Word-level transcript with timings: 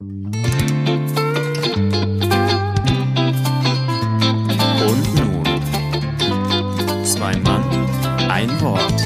Und 0.00 0.14
nun, 5.16 5.42
zwei 7.04 7.34
Mann, 7.38 7.64
ein 8.30 8.60
Wort. 8.60 9.04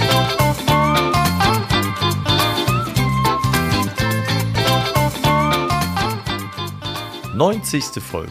Neunzigste 7.35 8.03
Folge. 8.03 8.31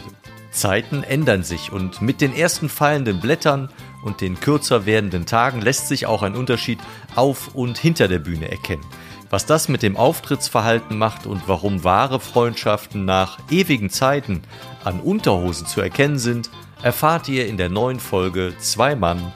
Zeiten 0.52 1.02
ändern 1.02 1.42
sich 1.42 1.72
und 1.72 2.00
mit 2.00 2.20
den 2.20 2.32
ersten 2.32 2.68
fallenden 2.68 3.18
Blättern 3.18 3.70
und 4.04 4.20
den 4.20 4.38
kürzer 4.38 4.86
werdenden 4.86 5.26
Tagen 5.26 5.60
lässt 5.62 5.88
sich 5.88 6.06
auch 6.06 6.22
ein 6.22 6.36
Unterschied 6.36 6.78
auf 7.16 7.56
und 7.56 7.76
hinter 7.76 8.06
der 8.06 8.20
Bühne 8.20 8.48
erkennen. 8.48 8.86
Was 9.32 9.46
das 9.46 9.70
mit 9.70 9.82
dem 9.82 9.96
Auftrittsverhalten 9.96 10.98
macht 10.98 11.24
und 11.24 11.48
warum 11.48 11.84
wahre 11.84 12.20
Freundschaften 12.20 13.06
nach 13.06 13.38
ewigen 13.50 13.88
Zeiten 13.88 14.42
an 14.84 15.00
Unterhosen 15.00 15.66
zu 15.66 15.80
erkennen 15.80 16.18
sind, 16.18 16.50
erfahrt 16.82 17.30
ihr 17.30 17.46
in 17.46 17.56
der 17.56 17.70
neuen 17.70 17.98
Folge 17.98 18.52
Zwei 18.58 18.94
Mann, 18.94 19.32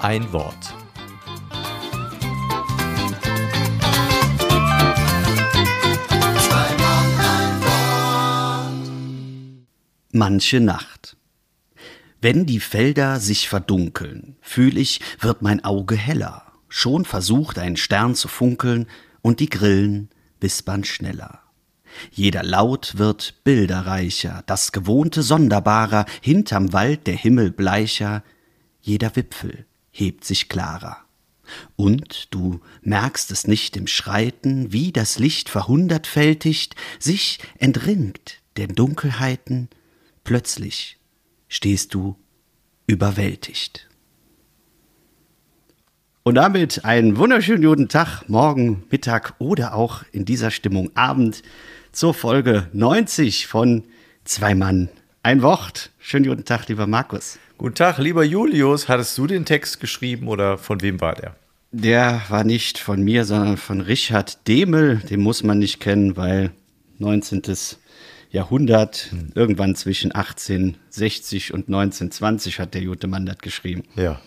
ein 0.00 0.32
Wort. 0.32 0.54
Manche 10.12 10.60
Nacht. 10.60 11.16
Wenn 12.20 12.46
die 12.46 12.60
Felder 12.60 13.18
sich 13.18 13.48
verdunkeln, 13.48 14.36
fühl 14.42 14.78
ich, 14.78 15.00
wird 15.18 15.42
mein 15.42 15.64
Auge 15.64 15.96
heller. 15.96 16.44
Schon 16.68 17.04
versucht 17.04 17.58
ein 17.58 17.76
Stern 17.76 18.14
zu 18.14 18.28
funkeln 18.28 18.86
und 19.22 19.40
die 19.40 19.48
Grillen 19.48 20.10
wispern 20.40 20.84
schneller. 20.84 21.40
Jeder 22.12 22.42
Laut 22.42 22.98
wird 22.98 23.42
bilderreicher, 23.44 24.42
das 24.46 24.72
Gewohnte 24.72 25.22
sonderbarer, 25.22 26.06
hinterm 26.20 26.72
Wald 26.72 27.06
der 27.06 27.16
Himmel 27.16 27.50
bleicher, 27.50 28.22
jeder 28.80 29.14
Wipfel 29.16 29.66
hebt 29.90 30.24
sich 30.24 30.48
klarer. 30.48 30.98
Und 31.76 32.28
du 32.30 32.60
merkst 32.82 33.30
es 33.32 33.46
nicht 33.46 33.76
im 33.76 33.88
Schreiten, 33.88 34.72
wie 34.72 34.92
das 34.92 35.18
Licht 35.18 35.48
verhundertfältigt 35.48 36.76
sich 37.00 37.40
entringt 37.58 38.40
den 38.56 38.74
Dunkelheiten, 38.74 39.68
plötzlich 40.24 40.98
stehst 41.48 41.94
du 41.94 42.16
überwältigt. 42.86 43.89
Und 46.30 46.36
damit 46.36 46.84
einen 46.84 47.16
wunderschönen 47.16 47.64
guten 47.64 47.88
Tag, 47.88 48.28
morgen, 48.28 48.84
Mittag 48.88 49.34
oder 49.40 49.74
auch 49.74 50.04
in 50.12 50.24
dieser 50.24 50.52
Stimmung 50.52 50.92
Abend 50.94 51.42
zur 51.90 52.14
Folge 52.14 52.68
90 52.72 53.48
von 53.48 53.82
Zwei 54.22 54.54
Mann, 54.54 54.90
ein 55.24 55.42
Wort. 55.42 55.90
Schönen 55.98 56.26
guten 56.26 56.44
Tag, 56.44 56.68
lieber 56.68 56.86
Markus. 56.86 57.40
Guten 57.58 57.74
Tag, 57.74 57.98
lieber 57.98 58.22
Julius. 58.22 58.88
Hattest 58.88 59.18
du 59.18 59.26
den 59.26 59.44
Text 59.44 59.80
geschrieben 59.80 60.28
oder 60.28 60.56
von 60.56 60.80
wem 60.82 61.00
war 61.00 61.16
der? 61.16 61.34
Der 61.72 62.22
war 62.28 62.44
nicht 62.44 62.78
von 62.78 63.02
mir, 63.02 63.24
sondern 63.24 63.56
von 63.56 63.80
Richard 63.80 64.46
Demel. 64.46 64.98
Den 64.98 65.22
muss 65.22 65.42
man 65.42 65.58
nicht 65.58 65.80
kennen, 65.80 66.16
weil 66.16 66.52
19. 66.98 67.42
Jahrhundert, 68.30 69.08
hm. 69.10 69.32
irgendwann 69.34 69.74
zwischen 69.74 70.12
1860 70.12 71.52
und 71.52 71.66
1920 71.66 72.60
hat 72.60 72.74
der 72.74 72.84
gute 72.84 73.08
Mann 73.08 73.26
das 73.26 73.38
geschrieben. 73.38 73.82
Ja. 73.96 74.20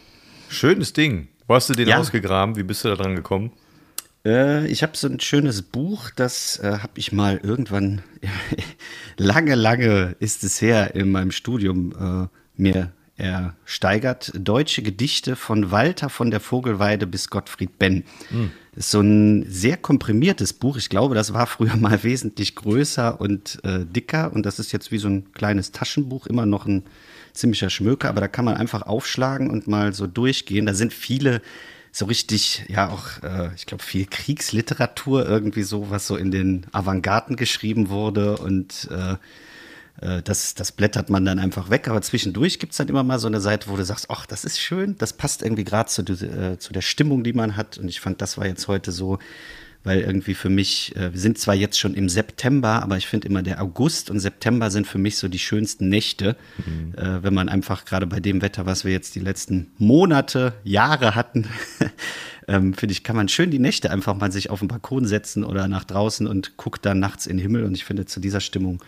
Schönes 0.50 0.92
Ding. 0.92 1.30
Wo 1.48 1.56
hast 1.56 1.70
du 1.70 1.74
den 1.74 1.88
ja. 1.88 1.98
ausgegraben? 1.98 2.56
Wie 2.56 2.64
bist 2.64 2.84
du 2.84 2.90
da 2.90 2.96
dran 2.96 3.16
gekommen? 3.16 3.52
Äh, 4.26 4.68
ich 4.68 4.84
habe 4.84 4.96
so 4.96 5.08
ein 5.08 5.20
schönes 5.20 5.62
Buch, 5.62 6.10
das 6.16 6.58
äh, 6.60 6.80
habe 6.80 6.94
ich 6.96 7.12
mal 7.12 7.40
irgendwann, 7.44 8.02
lange, 9.18 9.56
lange 9.56 10.16
ist 10.20 10.44
es 10.44 10.62
her, 10.62 10.96
in 10.96 11.12
meinem 11.12 11.32
Studium 11.32 11.92
äh, 11.92 12.62
mir 12.62 12.94
ersteigert. 13.16 14.32
Deutsche 14.36 14.82
Gedichte 14.82 15.36
von 15.36 15.72
Walter 15.72 16.10
von 16.10 16.32
der 16.32 16.40
Vogelweide 16.40 17.06
bis 17.06 17.30
Gottfried 17.30 17.78
Benn. 17.78 18.04
Mhm. 18.32 18.52
Ist 18.76 18.90
so 18.90 19.02
ein 19.02 19.46
sehr 19.48 19.78
komprimiertes 19.78 20.54
Buch. 20.54 20.78
Ich 20.78 20.90
glaube, 20.90 21.14
das 21.14 21.34
war 21.34 21.46
früher 21.46 21.76
mal 21.78 22.04
wesentlich 22.04 22.56
größer 22.56 23.20
und 23.22 23.60
äh, 23.64 23.86
dicker. 23.86 24.34
Und 24.34 24.46
das 24.46 24.58
ist 24.60 24.72
jetzt 24.72 24.92
wie 24.92 24.98
so 24.98 25.10
ein 25.10 25.32
kleines 25.34 25.72
Taschenbuch, 25.72 26.26
immer 26.26 26.46
noch 26.46 26.66
ein 26.66 26.84
ziemlicher 27.34 27.70
Schmöker, 27.70 28.10
aber 28.10 28.22
da 28.22 28.28
kann 28.28 28.46
man 28.46 28.56
einfach 28.56 28.84
aufschlagen 28.84 29.50
und 29.50 29.68
mal 29.68 29.94
so 29.94 30.08
durchgehen. 30.08 30.66
Da 30.66 30.74
sind 30.74 30.94
viele 30.94 31.42
so 31.92 32.06
richtig, 32.06 32.66
ja 32.70 32.90
auch, 32.90 33.22
äh, 33.24 33.50
ich 33.56 33.66
glaube, 33.66 33.84
viel 33.84 34.06
Kriegsliteratur 34.06 35.28
irgendwie 35.28 35.64
so, 35.64 35.90
was 35.90 36.08
so 36.08 36.16
in 36.16 36.32
den 36.32 36.66
Avantgarden 36.72 37.36
geschrieben 37.36 37.90
wurde 37.90 38.38
und 38.38 38.90
äh, 38.92 39.16
äh, 40.02 40.22
das, 40.24 40.56
das 40.56 40.72
blättert 40.72 41.10
man 41.10 41.26
dann 41.26 41.40
einfach 41.40 41.70
weg. 41.70 41.88
Aber 41.88 42.02
zwischendurch 42.02 42.60
gibt 42.60 42.72
es 42.72 42.78
dann 42.78 42.88
immer 42.88 43.04
mal 43.04 43.20
so 43.20 43.28
eine 43.28 43.42
Seite, 43.42 43.70
wo 43.70 43.76
du 43.76 43.86
sagst, 43.86 44.10
ach, 44.10 44.26
das 44.26 44.46
ist 44.46 44.60
schön, 44.60 44.98
das 44.98 45.14
passt 45.14 45.44
irgendwie 45.44 45.64
gerade 45.64 45.90
zu, 45.90 46.02
äh, 46.02 46.58
zu 46.58 46.74
der 46.74 46.82
Stimmung, 46.82 47.24
die 47.24 47.34
man 47.34 47.56
hat. 47.56 47.78
Und 47.78 47.88
ich 47.88 48.00
fand, 48.00 48.22
das 48.22 48.38
war 48.38 48.46
jetzt 48.46 48.68
heute 48.68 48.92
so 48.92 49.20
weil 49.84 50.00
irgendwie 50.00 50.34
für 50.34 50.50
mich, 50.50 50.96
äh, 50.96 51.14
wir 51.14 51.20
sind 51.20 51.38
zwar 51.38 51.56
jetzt 51.56 51.80
schon 51.80 51.94
im 51.94 52.10
September, 52.10 52.82
aber 52.84 52.98
ich 52.98 53.08
finde 53.08 53.28
immer 53.28 53.44
der 53.44 53.62
August 53.62 54.10
und 54.10 54.20
September 54.20 54.72
sind 54.72 54.88
für 54.88 54.98
mich 54.98 55.18
so 55.18 55.28
die 55.28 55.40
schönsten 55.40 55.90
Nächte, 55.90 56.36
mhm. 56.66 56.94
äh, 56.98 57.24
wenn 57.24 57.34
man 57.34 57.50
einfach 57.50 57.86
gerade 57.86 58.08
bei 58.08 58.20
dem 58.20 58.42
Wetter, 58.42 58.66
was 58.66 58.86
wir 58.86 58.92
jetzt 58.92 59.16
die 59.16 59.20
letzten 59.20 59.72
Monate, 59.78 60.54
Jahre 60.64 61.16
hatten, 61.16 61.48
ähm, 62.48 62.74
finde 62.74 62.94
ich, 62.94 63.04
kann 63.04 63.16
man 63.16 63.28
schön 63.28 63.52
die 63.52 63.60
Nächte 63.60 63.92
einfach 63.92 64.16
mal 64.16 64.32
sich 64.32 64.50
auf 64.50 64.60
den 64.60 64.68
Balkon 64.68 65.06
setzen 65.06 65.44
oder 65.44 65.68
nach 65.68 65.84
draußen 65.84 66.28
und 66.28 66.58
guckt 66.58 66.86
dann 66.86 67.00
nachts 67.00 67.26
in 67.26 67.38
den 67.38 67.42
Himmel 67.42 67.64
und 67.64 67.76
ich 67.76 67.86
finde 67.86 68.06
zu 68.06 68.20
dieser 68.20 68.40
Stimmung 68.40 68.82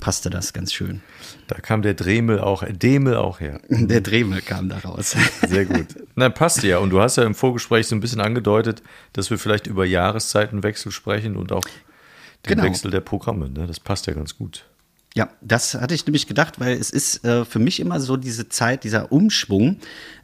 passte 0.00 0.30
das 0.30 0.52
ganz 0.52 0.72
schön. 0.72 1.02
Da 1.46 1.56
kam 1.56 1.82
der 1.82 1.94
Dremel 1.94 2.40
auch, 2.40 2.64
Demel 2.68 3.16
auch 3.16 3.40
her. 3.40 3.60
Der 3.68 4.00
Dremel 4.00 4.40
kam 4.40 4.68
da 4.68 4.78
raus. 4.78 5.14
Sehr 5.46 5.66
gut. 5.66 5.86
Na, 6.16 6.30
passt 6.30 6.62
ja. 6.62 6.78
Und 6.78 6.90
du 6.90 7.00
hast 7.00 7.16
ja 7.16 7.24
im 7.24 7.34
Vorgespräch 7.34 7.86
so 7.86 7.94
ein 7.94 8.00
bisschen 8.00 8.20
angedeutet, 8.20 8.82
dass 9.12 9.30
wir 9.30 9.38
vielleicht 9.38 9.66
über 9.66 9.84
Jahreszeitenwechsel 9.84 10.90
sprechen 10.90 11.36
und 11.36 11.52
auch 11.52 11.64
den 12.46 12.54
genau. 12.54 12.62
Wechsel 12.64 12.90
der 12.90 13.00
Programme. 13.00 13.50
Ne? 13.50 13.66
Das 13.66 13.78
passt 13.78 14.06
ja 14.06 14.14
ganz 14.14 14.36
gut. 14.36 14.64
Ja, 15.16 15.28
das 15.40 15.74
hatte 15.74 15.92
ich 15.92 16.06
nämlich 16.06 16.28
gedacht, 16.28 16.60
weil 16.60 16.76
es 16.76 16.90
ist 16.90 17.24
äh, 17.24 17.44
für 17.44 17.58
mich 17.58 17.80
immer 17.80 17.98
so 17.98 18.16
diese 18.16 18.48
Zeit, 18.48 18.84
dieser 18.84 19.10
Umschwung, 19.10 19.78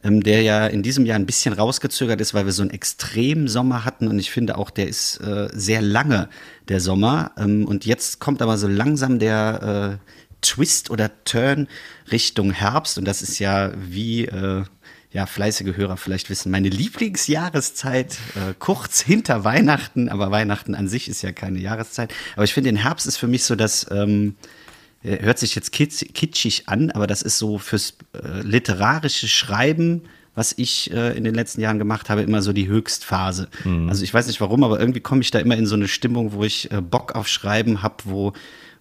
ähm, 0.05 0.23
der 0.23 0.43
ja 0.43 0.69
in 0.69 0.85
diesem 0.85 1.05
Jahr 1.07 1.19
ein 1.19 1.27
bisschen 1.27 1.53
rausgezögert 1.53 2.21
ist, 2.21 2.35
weil 2.35 2.45
wir 2.45 2.53
so 2.53 2.63
einen 2.63 2.71
extremen 2.71 3.49
Sommer 3.49 3.85
hatten 3.85 4.07
und 4.07 4.21
ich 4.21 4.31
finde 4.31 4.57
auch, 4.57 4.71
der 4.71 4.87
ist 4.87 5.17
äh, 5.17 5.49
sehr 5.53 5.83
lange, 5.83 6.29
der 6.69 6.79
Sommer. 6.79 7.33
Ähm, 7.37 7.67
und 7.67 7.85
jetzt 7.85 8.21
kommt 8.21 8.41
aber 8.43 8.59
so 8.59 8.69
langsam 8.69 9.19
der 9.19 9.99
äh, 10.01 10.07
Twist 10.41 10.91
oder 10.91 11.11
Turn 11.25 11.67
Richtung 12.13 12.53
Herbst 12.53 12.97
und 12.97 13.07
das 13.07 13.23
ist 13.23 13.41
ja 13.41 13.73
wie 13.77 14.27
äh, 14.27 14.63
ja, 15.11 15.27
fleißige 15.27 15.77
Hörer 15.77 15.97
vielleicht 15.97 16.31
wissen, 16.31 16.53
meine 16.53 16.69
Lieblingsjahreszeit, 16.69 18.19
äh, 18.37 18.55
kurz 18.57 19.01
hinter 19.01 19.43
Weihnachten, 19.43 20.09
aber 20.09 20.31
Weihnachten 20.31 20.77
an 20.77 20.87
sich 20.87 21.09
ist 21.09 21.23
ja 21.23 21.33
keine 21.33 21.59
Jahreszeit. 21.59 22.15
Aber 22.35 22.45
ich 22.45 22.55
finde, 22.55 22.71
den 22.71 22.77
Herbst 22.77 23.07
ist 23.07 23.17
für 23.17 23.27
mich 23.27 23.43
so 23.43 23.57
das, 23.57 23.87
ähm, 23.91 24.37
äh, 24.41 24.56
hört 25.03 25.39
sich 25.39 25.55
jetzt 25.55 25.73
kitschig 25.73 26.69
an, 26.69 26.91
aber 26.91 27.07
das 27.07 27.23
ist 27.23 27.39
so 27.39 27.59
fürs 27.59 27.95
äh, 28.13 28.43
literarische 28.43 29.29
Schreiben, 29.29 30.03
was 30.35 30.55
ich 30.57 30.93
äh, 30.93 31.17
in 31.17 31.25
den 31.25 31.35
letzten 31.35 31.61
Jahren 31.61 31.79
gemacht 31.79 32.11
habe, 32.11 32.23
immer 32.23 32.43
so 32.43 32.53
die 32.53 32.69
Höchstphase. 32.69 33.49
Mhm. 33.65 33.89
Also 33.89 34.05
ich 34.05 34.13
weiß 34.13 34.27
nicht 34.27 34.41
warum, 34.41 34.65
aber 34.65 34.79
irgendwie 34.79 35.01
komme 35.01 35.23
ich 35.23 35.31
da 35.31 35.39
immer 35.39 35.57
in 35.57 35.67
so 35.67 35.75
eine 35.75 35.89
Stimmung, 35.89 36.33
wo 36.33 36.45
ich 36.45 36.71
äh, 36.71 36.81
Bock 36.81 37.15
auf 37.15 37.27
Schreiben 37.27 37.83
habe, 37.83 37.97
wo 38.05 38.33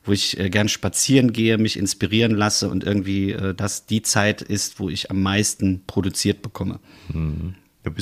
wo 0.05 0.11
ich 0.11 0.39
äh, 0.39 0.49
gern 0.49 0.69
spazieren 0.69 1.33
gehe, 1.33 1.57
mich 1.57 1.77
inspirieren 1.77 2.35
lasse 2.35 2.69
und 2.69 2.83
irgendwie 2.83 3.31
äh, 3.31 3.53
das 3.53 3.85
die 3.85 4.03
Zeit 4.03 4.41
ist, 4.41 4.79
wo 4.79 4.89
ich 4.89 5.09
am 5.11 5.21
meisten 5.21 5.81
produziert 5.87 6.41
bekomme. 6.41 6.79
Mhm. 7.09 7.55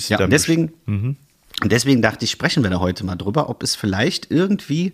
Ja, 0.07 0.23
und 0.23 0.31
deswegen, 0.31 0.73
mhm. 0.85 1.17
und 1.61 1.71
deswegen 1.71 2.01
dachte 2.01 2.25
ich, 2.25 2.31
sprechen 2.31 2.63
wir 2.63 2.69
da 2.69 2.79
heute 2.79 3.05
mal 3.05 3.15
drüber, 3.15 3.49
ob 3.49 3.63
es 3.63 3.75
vielleicht 3.75 4.31
irgendwie 4.31 4.93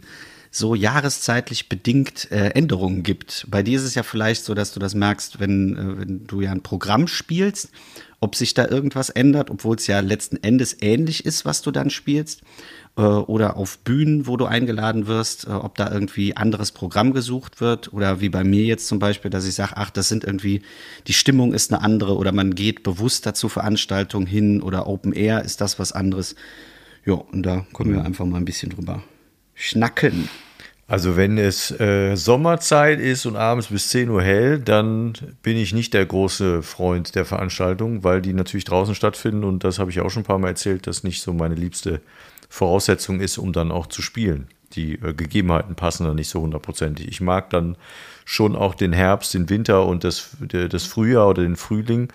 so 0.51 0.73
jahreszeitlich 0.73 1.69
bedingt 1.69 2.31
äh, 2.31 2.49
Änderungen 2.49 3.03
gibt. 3.03 3.45
Bei 3.49 3.61
dir 3.61 3.77
ist 3.77 3.83
es 3.83 3.95
ja 3.95 4.03
vielleicht 4.03 4.43
so, 4.43 4.53
dass 4.55 4.73
du 4.73 4.79
das 4.79 4.95
merkst, 4.95 5.39
wenn, 5.39 5.77
äh, 5.77 5.99
wenn 5.99 6.25
du 6.25 6.41
ja 6.41 6.51
ein 6.51 6.63
Programm 6.63 7.07
spielst, 7.07 7.69
ob 8.19 8.35
sich 8.35 8.55
da 8.55 8.67
irgendwas 8.67 9.09
ändert, 9.09 9.51
obwohl 9.51 9.75
es 9.75 9.85
ja 9.87 9.99
letzten 9.99 10.37
Endes 10.37 10.77
ähnlich 10.81 11.25
ist, 11.25 11.45
was 11.45 11.61
du 11.61 11.69
dann 11.69 11.91
spielst. 11.91 12.41
Äh, 12.97 13.01
oder 13.01 13.57
auf 13.57 13.77
Bühnen, 13.79 14.25
wo 14.25 14.37
du 14.37 14.45
eingeladen 14.45 15.05
wirst, 15.05 15.45
ob 15.45 15.75
da 15.75 15.91
irgendwie 15.91 16.35
anderes 16.35 16.71
Programm 16.71 17.13
gesucht 17.13 17.61
wird. 17.61 17.93
Oder 17.93 18.19
wie 18.19 18.29
bei 18.29 18.43
mir 18.43 18.63
jetzt 18.63 18.87
zum 18.87 18.97
Beispiel, 18.97 19.29
dass 19.29 19.45
ich 19.45 19.53
sage, 19.53 19.73
ach, 19.75 19.91
das 19.91 20.09
sind 20.09 20.23
irgendwie, 20.23 20.63
die 21.05 21.13
Stimmung 21.13 21.53
ist 21.53 21.71
eine 21.71 21.83
andere 21.83 22.17
oder 22.17 22.31
man 22.31 22.55
geht 22.55 22.81
bewusster 22.81 23.35
zu 23.35 23.49
Veranstaltungen 23.49 24.25
hin 24.25 24.63
oder 24.63 24.87
Open 24.87 25.13
Air 25.13 25.43
ist 25.43 25.61
das 25.61 25.77
was 25.77 25.91
anderes. 25.91 26.35
Ja, 27.05 27.13
und 27.13 27.43
da 27.43 27.67
können 27.73 27.93
wir 27.93 28.03
einfach 28.03 28.25
mal 28.25 28.37
ein 28.37 28.45
bisschen 28.45 28.71
drüber 28.71 29.03
schnacken. 29.59 30.29
Also 30.89 31.15
wenn 31.15 31.37
es 31.37 31.69
äh, 31.79 32.15
Sommerzeit 32.15 32.99
ist 32.99 33.27
und 33.27 33.35
abends 33.35 33.67
bis 33.67 33.89
10 33.89 34.09
Uhr 34.09 34.23
hell, 34.23 34.57
dann 34.57 35.13
bin 35.43 35.55
ich 35.55 35.71
nicht 35.71 35.93
der 35.93 36.03
große 36.03 36.63
Freund 36.63 37.13
der 37.13 37.25
Veranstaltung, 37.25 38.03
weil 38.03 38.23
die 38.23 38.33
natürlich 38.33 38.65
draußen 38.65 38.95
stattfinden 38.95 39.43
und 39.43 39.63
das 39.63 39.77
habe 39.77 39.91
ich 39.91 39.99
auch 39.99 40.09
schon 40.09 40.23
ein 40.23 40.25
paar 40.25 40.39
Mal 40.39 40.47
erzählt, 40.47 40.87
dass 40.87 41.03
nicht 41.03 41.21
so 41.21 41.31
meine 41.31 41.53
liebste 41.53 42.01
Voraussetzung 42.49 43.19
ist, 43.19 43.37
um 43.37 43.53
dann 43.53 43.71
auch 43.71 43.85
zu 43.85 44.01
spielen. 44.01 44.47
die 44.73 44.93
äh, 44.93 45.13
Gegebenheiten 45.13 45.75
passen 45.75 46.05
dann 46.05 46.15
nicht 46.15 46.29
so 46.29 46.41
hundertprozentig. 46.41 47.07
Ich 47.07 47.21
mag 47.21 47.51
dann 47.51 47.77
schon 48.25 48.55
auch 48.55 48.73
den 48.73 48.91
Herbst, 48.91 49.35
den 49.35 49.47
Winter 49.47 49.85
und 49.85 50.03
das, 50.03 50.37
das 50.41 50.85
Frühjahr 50.85 51.29
oder 51.29 51.43
den 51.43 51.55
Frühling. 51.55 52.11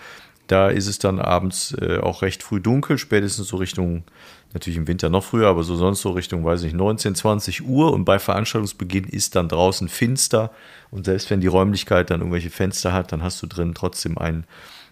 Da 0.47 0.67
ist 0.69 0.87
es 0.87 0.99
dann 0.99 1.19
abends 1.19 1.75
äh, 1.81 1.99
auch 1.99 2.21
recht 2.21 2.43
früh 2.43 2.59
dunkel, 2.59 2.97
spätestens 2.97 3.47
so 3.47 3.57
Richtung, 3.57 4.03
natürlich 4.55 4.77
im 4.77 4.87
Winter 4.87 5.09
noch 5.09 5.23
früher, 5.23 5.47
aber 5.47 5.63
so 5.63 5.75
sonst 5.75 6.01
so 6.01 6.11
Richtung, 6.11 6.43
weiß 6.43 6.61
ich 6.61 6.73
nicht, 6.73 6.77
19, 6.77 7.13
20 7.13 7.67
Uhr. 7.67 7.93
Und 7.93 8.05
bei 8.05 8.17
Veranstaltungsbeginn 8.17 9.03
ist 9.03 9.35
dann 9.35 9.49
draußen 9.49 9.89
finster. 9.89 10.51
Und 10.89 11.05
selbst 11.05 11.29
wenn 11.29 11.41
die 11.41 11.47
Räumlichkeit 11.47 12.09
dann 12.09 12.21
irgendwelche 12.21 12.49
Fenster 12.49 12.93
hat, 12.93 13.11
dann 13.11 13.21
hast 13.21 13.41
du 13.43 13.47
drin 13.47 13.73
trotzdem 13.75 14.17
ein 14.17 14.45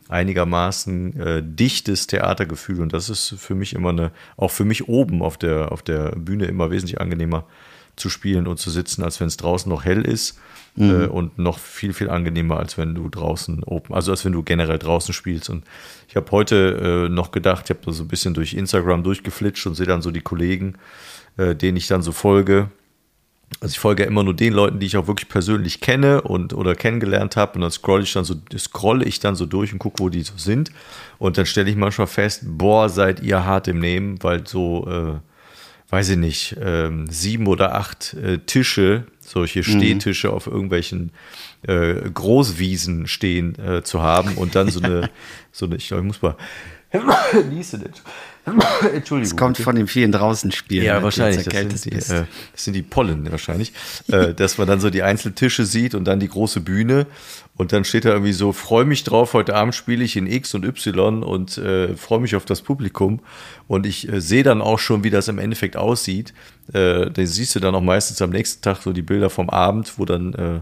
einigermaßen 0.10 1.20
äh, 1.20 1.42
dichtes 1.44 2.08
Theatergefühl. 2.08 2.82
Und 2.82 2.94
das 2.94 3.10
ist 3.10 3.36
für 3.40 3.56
mich 3.56 3.74
immer 3.74 3.90
eine, 3.90 4.12
auch 4.36 4.52
für 4.52 4.66
mich 4.66 4.90
oben 4.90 5.22
auf 5.22 5.38
der, 5.38 5.72
auf 5.72 5.82
der 5.82 6.12
Bühne 6.12 6.46
immer 6.46 6.70
wesentlich 6.70 7.00
angenehmer 7.00 7.46
zu 7.96 8.10
spielen 8.10 8.48
und 8.48 8.60
zu 8.60 8.70
sitzen, 8.70 9.02
als 9.02 9.20
wenn 9.20 9.28
es 9.28 9.38
draußen 9.38 9.70
noch 9.70 9.86
hell 9.86 10.04
ist. 10.04 10.40
Mhm. 10.76 11.02
Äh, 11.02 11.06
und 11.06 11.38
noch 11.38 11.60
viel, 11.60 11.94
viel 11.94 12.10
angenehmer, 12.10 12.58
als 12.58 12.78
wenn 12.78 12.96
du 12.96 13.08
draußen 13.10 13.64
open, 13.64 13.94
also 13.94 14.12
als 14.12 14.26
wenn 14.26 14.32
du 14.32 14.44
generell 14.44 14.80
draußen 14.80 15.14
spielst. 15.14 15.50
Und 15.50 15.64
ich 16.08 16.16
habe 16.16 16.30
heute 16.32 17.08
äh, 17.08 17.10
noch 17.10 17.32
gedacht, 17.32 17.66
ich 17.66 17.76
habe 17.76 17.94
so 17.94 18.04
ein 18.04 18.08
bisschen 18.08 18.34
durch 18.34 18.54
Instagram 18.54 19.04
durchgeflitscht 19.04 19.68
und 19.68 19.76
sehe 19.76 19.86
dann 19.86 20.02
so 20.02 20.12
die 20.12 20.22
Kollegen, 20.22 20.76
äh, 21.38 21.56
denen 21.56 21.78
ich 21.78 21.88
dann 21.88 22.02
so 22.02 22.12
folge. 22.12 22.70
Also 23.62 23.74
ich 23.74 23.80
folge 23.80 24.04
ja 24.04 24.10
immer 24.10 24.24
nur 24.24 24.34
den 24.34 24.52
Leuten, 24.52 24.80
die 24.80 24.88
ich 24.88 24.98
auch 24.98 25.06
wirklich 25.06 25.30
persönlich 25.30 25.80
kenne 25.80 26.24
und 26.24 26.54
oder 26.54 26.74
kennengelernt 26.74 27.36
habe. 27.36 27.56
Und 27.56 27.62
dann 27.62 27.72
scroll 27.72 28.02
ich 28.02 28.14
dann 28.14 28.24
so, 28.24 28.36
scrolle 28.58 29.06
ich 29.06 29.20
dann 29.20 29.36
so 29.36 29.46
durch 29.46 29.74
und 29.74 29.80
gucke, 29.80 30.02
wo 30.02 30.10
die 30.10 30.24
so 30.24 30.34
sind. 30.38 30.72
Und 31.20 31.38
dann 31.38 31.46
stelle 31.46 31.70
ich 31.70 31.76
manchmal 31.76 32.08
fest, 32.08 32.42
boah, 32.46 32.90
seid 32.90 33.22
ihr 33.22 33.46
hart 33.46 33.68
im 33.68 33.78
Nehmen, 33.80 34.18
weil 34.24 34.48
so, 34.48 34.88
äh, 34.90 35.92
weiß 35.92 36.10
ich 36.10 36.18
nicht, 36.18 36.58
ähm, 36.60 37.06
sieben 37.08 37.46
oder 37.46 37.76
acht 37.76 38.16
äh, 38.16 38.40
Tische 38.40 39.06
solche 39.34 39.60
mhm. 39.60 39.64
Stehtische 39.64 40.28
mhm. 40.30 40.34
auf 40.34 40.48
irgendwelchen 40.48 41.12
äh, 41.68 41.96
Großwiesen 41.96 43.08
stehen 43.08 43.58
äh, 43.60 43.84
zu 43.84 44.02
haben 44.02 44.36
und 44.36 44.56
dann 44.56 44.70
so 44.70 44.80
eine, 44.80 45.10
so 45.52 45.66
eine, 45.66 45.76
ich 45.76 45.88
glaube, 45.88 46.02
ich 46.04 46.08
muss 46.08 46.22
mal. 46.22 46.38
Entschuldigung. 48.94 49.22
Es 49.22 49.36
kommt 49.38 49.58
von 49.58 49.76
den 49.76 49.88
vielen 49.88 50.12
draußen 50.12 50.52
Spielen. 50.52 50.86
Ja, 50.86 50.98
ne, 50.98 51.04
wahrscheinlich. 51.04 51.46
Das 51.46 51.82
sind, 51.82 51.86
die, 51.86 51.92
äh, 51.92 52.26
das 52.52 52.64
sind, 52.64 52.74
die, 52.74 52.82
Pollen 52.82 53.32
wahrscheinlich. 53.32 53.72
äh, 54.10 54.34
dass 54.34 54.58
man 54.58 54.68
dann 54.68 54.80
so 54.80 54.90
die 54.90 55.02
einzelnen 55.02 55.36
Tische 55.36 55.66
sieht 55.66 55.96
und 55.96 56.06
dann 56.06 56.20
die 56.20 56.28
große 56.28 56.60
Bühne. 56.60 57.08
Und 57.56 57.72
dann 57.72 57.86
steht 57.86 58.06
da 58.06 58.10
irgendwie 58.10 58.34
so, 58.34 58.52
freue 58.52 58.86
mich 58.86 59.04
drauf, 59.04 59.34
heute 59.34 59.56
Abend 59.56 59.76
spiele 59.76 60.04
ich 60.04 60.18
in 60.18 60.26
X 60.26 60.56
und 60.56 60.66
Y 60.66 61.24
und 61.24 61.58
äh, 61.60 61.96
freue 61.96 62.20
mich 62.20 62.36
auf 62.36 62.46
das 62.46 62.64
Publikum. 62.64 63.20
Und 63.68 63.86
ich 63.86 64.12
äh, 64.12 64.22
sehe 64.22 64.42
dann 64.42 64.62
auch 64.62 64.80
schon, 64.80 65.04
wie 65.04 65.12
das 65.12 65.28
im 65.28 65.38
Endeffekt 65.38 65.78
aussieht. 65.78 66.34
Äh, 66.74 67.12
da 67.12 67.26
siehst 67.26 67.56
du 67.56 67.60
dann 67.60 67.76
auch 67.76 67.82
meistens 67.82 68.22
am 68.24 68.32
nächsten 68.32 68.64
Tag 68.64 68.82
so 68.82 68.92
die 68.92 69.04
Bilder 69.04 69.30
vom 69.30 69.52
Abend, 69.52 69.94
wo 69.98 70.06
dann 70.06 70.34
äh, 70.34 70.62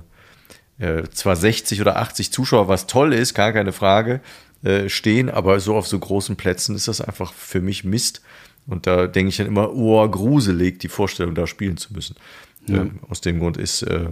äh, 0.85 1.09
zwar 1.11 1.37
60 1.37 1.79
oder 1.79 1.97
80 1.97 2.31
Zuschauer, 2.31 2.67
was 2.67 2.87
toll 2.87 3.13
ist, 3.13 3.35
gar 3.35 3.53
keine 3.53 3.71
Frage, 3.71 4.19
äh, 4.63 4.89
stehen, 4.89 5.29
aber 5.29 5.59
so 5.59 5.75
auf 5.75 5.87
so 5.87 5.97
großen 5.97 6.35
Plätzen 6.35 6.75
ist 6.75 6.87
das 6.87 6.99
einfach 6.99 7.31
für 7.31 7.61
mich 7.61 7.83
Mist. 7.83 8.21
Und 8.67 8.85
da 8.85 9.07
denke 9.07 9.29
ich 9.29 9.37
dann 9.37 9.47
immer, 9.47 9.73
oh, 9.73 10.07
gruselig, 10.07 10.79
die 10.79 10.87
Vorstellung, 10.87 11.35
da 11.35 11.47
spielen 11.47 11.77
zu 11.77 11.93
müssen. 11.93 12.15
Ja. 12.67 12.81
Ähm, 12.81 12.99
aus 13.09 13.21
dem 13.21 13.39
Grund 13.39 13.57
ist, 13.57 13.81
äh, 13.81 14.09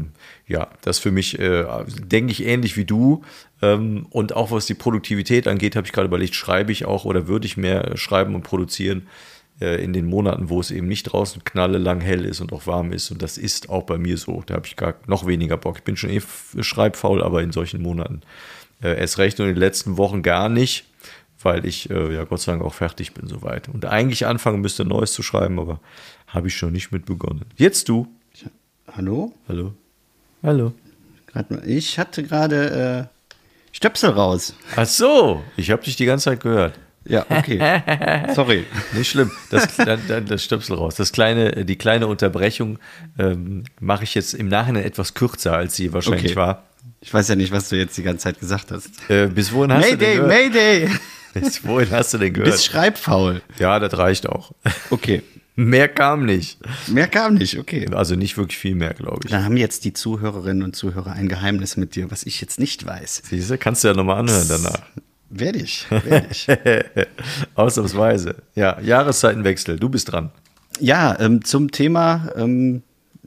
ja, 0.48 0.69
das 0.81 1.00
für 1.00 1.12
mich, 1.12 1.38
äh, 1.40 1.66
denke 1.88 2.31
ich, 2.31 2.46
ähnlich 2.46 2.78
wie 2.78 2.86
du. 2.86 3.24
Ähm, 3.62 4.07
und 4.10 4.36
auch 4.36 4.51
was 4.51 4.66
die 4.66 4.74
Produktivität 4.74 5.48
angeht, 5.48 5.75
habe 5.75 5.86
ich 5.86 5.94
gerade 5.94 6.07
überlegt, 6.07 6.36
schreibe 6.36 6.72
ich 6.72 6.86
auch 6.86 7.06
oder 7.06 7.28
würde 7.28 7.46
ich 7.46 7.57
mehr 7.57 7.96
schreiben 7.98 8.34
und 8.36 8.44
produzieren 8.44 9.07
äh, 9.62 9.84
in 9.84 9.94
den 9.94 10.06
Monaten, 10.06 10.50
wo 10.50 10.60
es 10.60 10.72
eben 10.72 10.88
nicht 10.88 11.04
draußen 11.04 11.44
knalle 11.44 11.78
lang 11.78 12.01
hell 12.01 12.25
ist 12.25 12.42
und 12.42 12.54
auch 12.54 12.66
warm 12.66 12.92
ist. 12.92 13.12
Und 13.12 13.22
das 13.22 13.38
ist 13.38 13.69
auch 13.69 13.84
bei 13.84 13.98
mir 13.98 14.18
so. 14.18 14.42
Da 14.46 14.56
habe 14.56 14.66
ich 14.66 14.75
gar 14.75 14.95
noch 15.06 15.28
weniger 15.28 15.57
Bock. 15.57 15.78
Ich 15.78 15.84
bin 15.84 15.98
schon 15.98 16.10
eh 16.10 16.22
schreibfaul, 16.62 17.22
aber 17.22 17.44
in 17.44 17.52
solchen 17.52 17.81
Monaten 17.81 18.22
äh, 18.81 18.98
erst 18.98 19.18
recht 19.18 19.40
und 19.40 19.48
in 19.48 19.56
den 19.56 19.60
letzten 19.60 19.98
Wochen 19.98 20.24
gar 20.24 20.50
nicht, 20.50 20.86
weil 21.42 21.66
ich 21.66 21.90
äh, 21.90 22.13
ja 22.13 22.24
Gott 22.24 22.42
sei 22.42 22.54
Dank 22.54 22.63
auch 22.63 22.74
fertig 22.74 23.13
bin 23.13 23.28
soweit. 23.28 23.69
Und 23.69 23.86
eigentlich 23.86 24.25
anfangen 24.25 24.62
müsste, 24.62 24.86
Neues 24.86 25.13
zu 25.13 25.24
schreiben, 25.24 25.60
aber 25.60 25.80
habe 26.28 26.48
ich 26.48 26.56
schon 26.56 26.74
nicht 26.74 26.92
mit 26.92 27.06
begonnen. 27.06 27.45
Jetzt 27.56 27.90
du. 27.90 28.07
Hallo? 28.96 29.34
Hallo. 29.48 29.74
Hallo. 30.44 30.74
Ich 31.66 32.00
hatte 32.00 32.24
gerade 32.24 33.10
äh, 33.10 33.16
Stöpsel 33.72 34.12
raus. 34.12 34.56
Ach 34.76 34.86
so, 34.86 35.44
ich 35.58 35.72
habe 35.72 35.84
dich 35.84 35.96
die 35.96 36.06
ganze 36.06 36.26
Zeit 36.26 36.42
gehört. 36.42 36.80
Ja, 37.06 37.26
okay. 37.30 37.82
Sorry. 38.36 38.66
Nicht 38.94 39.10
schlimm. 39.10 39.32
Das, 39.52 39.78
dann, 39.78 40.02
dann 40.08 40.26
das 40.26 40.44
Stöpsel 40.44 40.76
raus. 40.76 40.96
Das 40.96 41.12
kleine, 41.12 41.66
die 41.66 41.78
kleine 41.78 42.08
Unterbrechung 42.08 42.78
ähm, 43.18 43.64
mache 43.80 44.04
ich 44.04 44.16
jetzt 44.16 44.34
im 44.34 44.48
Nachhinein 44.48 44.84
etwas 44.84 45.14
kürzer, 45.14 45.56
als 45.56 45.76
sie 45.76 45.94
wahrscheinlich 45.94 46.32
okay. 46.32 46.36
war. 46.36 46.64
Ich 47.02 47.14
weiß 47.14 47.30
ja 47.30 47.36
nicht, 47.36 47.52
was 47.52 47.70
du 47.70 47.78
jetzt 47.78 47.98
die 47.98 48.04
ganze 48.04 48.24
Zeit 48.24 48.40
gesagt 48.40 48.72
hast. 48.72 48.90
Äh, 49.10 49.28
bis 49.28 49.52
wohin 49.54 49.72
hast 49.72 49.82
Mayday, 49.82 49.98
du 49.98 50.06
denn 50.06 50.16
gehört? 50.16 50.54
Mayday! 50.54 50.90
Bis 51.34 51.64
wohin 51.64 51.92
hast 51.92 52.14
du 52.16 52.18
denn 52.18 52.34
gehört? 52.34 52.52
Bis 52.52 52.66
schreibfaul. 52.66 53.44
Ja, 53.60 53.80
das 53.80 53.96
reicht 53.96 54.28
auch. 54.28 54.52
Okay. 54.90 55.22
Mehr 55.60 55.90
kam 55.90 56.26
nicht. 56.26 56.58
Mehr 56.88 57.10
kam 57.10 57.34
nicht, 57.34 57.60
okay. 57.60 57.86
Also 57.92 58.16
nicht 58.16 58.38
wirklich 58.38 58.58
viel 58.58 58.76
mehr, 58.76 58.94
glaube 58.94 59.20
ich. 59.26 59.32
Dann 59.32 59.44
haben 59.44 59.58
jetzt 59.58 59.84
die 59.84 59.92
Zuhörerinnen 59.92 60.64
und 60.64 60.74
Zuhörer 60.74 61.12
ein 61.12 61.28
Geheimnis 61.28 61.76
mit 61.76 61.96
dir, 61.96 62.10
was 62.12 62.24
ich 62.24 62.40
jetzt 62.40 62.62
nicht 62.62 62.86
weiß. 62.86 63.24
Siehste, 63.26 63.58
kannst 63.58 63.84
du 63.84 63.90
ja 63.90 63.94
nochmal 63.94 64.20
anhören 64.20 64.48
danach. 64.48 64.84
Werde 65.30 65.60
ich, 65.60 65.86
werde 65.90 66.28
ich. 66.32 66.48
Ausnahmsweise. 67.56 68.36
Ja, 68.56 68.80
Jahreszeitenwechsel, 68.80 69.78
du 69.78 69.90
bist 69.90 70.10
dran. 70.10 70.32
Ja, 70.80 71.20
ähm, 71.20 71.44
zum 71.44 71.72
Thema 71.72 72.32
ähm, 72.38 72.84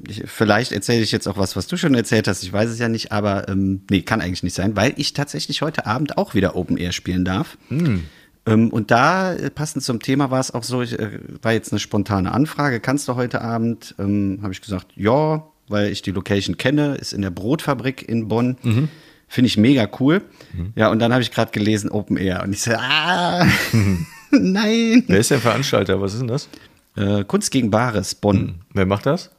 ich, 0.08 0.22
vielleicht 0.26 0.72
erzähle 0.72 1.02
ich 1.02 1.12
jetzt 1.12 1.28
auch 1.28 1.36
was, 1.36 1.54
was 1.54 1.66
du 1.66 1.76
schon 1.76 1.94
erzählt 1.94 2.26
hast. 2.28 2.42
Ich 2.42 2.52
weiß 2.52 2.70
es 2.70 2.78
ja 2.78 2.88
nicht, 2.88 3.12
aber 3.12 3.46
ähm, 3.50 3.82
nee, 3.90 4.00
kann 4.00 4.22
eigentlich 4.22 4.42
nicht 4.42 4.56
sein, 4.56 4.74
weil 4.74 4.94
ich 4.96 5.12
tatsächlich 5.12 5.60
heute 5.60 5.84
Abend 5.84 6.16
auch 6.16 6.34
wieder 6.34 6.56
Open 6.56 6.78
Air 6.78 6.92
spielen 6.92 7.26
darf. 7.26 7.58
Hm. 7.68 8.04
Ähm, 8.44 8.70
und 8.70 8.90
da, 8.90 9.34
äh, 9.34 9.50
passend 9.50 9.84
zum 9.84 10.00
Thema, 10.00 10.30
war 10.30 10.40
es 10.40 10.50
auch 10.52 10.64
so, 10.64 10.82
ich, 10.82 10.98
äh, 10.98 11.18
war 11.42 11.52
jetzt 11.52 11.72
eine 11.72 11.78
spontane 11.78 12.32
Anfrage. 12.32 12.80
Kannst 12.80 13.06
du 13.08 13.14
heute 13.14 13.40
Abend? 13.40 13.94
Ähm, 13.98 14.40
Habe 14.42 14.52
ich 14.52 14.60
gesagt, 14.60 14.88
ja, 14.96 15.44
weil 15.68 15.88
ich 15.92 16.02
die 16.02 16.10
Location 16.10 16.56
kenne, 16.56 16.96
ist 16.96 17.12
in 17.12 17.22
der 17.22 17.30
Brotfabrik 17.30 18.06
in 18.08 18.28
Bonn. 18.28 18.56
Mhm. 18.62 18.88
Finde 19.28 19.46
ich 19.46 19.56
mega 19.56 19.88
cool. 20.00 20.22
Mhm. 20.52 20.72
Ja, 20.74 20.90
und 20.90 20.98
dann 20.98 21.12
habe 21.12 21.22
ich 21.22 21.30
gerade 21.30 21.52
gelesen 21.52 21.90
Open 21.90 22.16
Air 22.16 22.42
und 22.42 22.52
ich 22.52 22.62
so, 22.62 22.72
ah, 22.72 23.46
nein. 24.30 25.04
Wer 25.06 25.18
ist 25.18 25.30
der 25.30 25.38
Veranstalter? 25.40 26.00
Was 26.00 26.14
ist 26.14 26.20
denn 26.20 26.28
das? 26.28 26.48
Äh, 26.96 27.24
Kunst 27.24 27.50
gegen 27.50 27.70
Bares, 27.70 28.14
Bonn. 28.14 28.38
Mhm. 28.42 28.54
Wer 28.74 28.86
macht 28.86 29.06
das? 29.06 29.30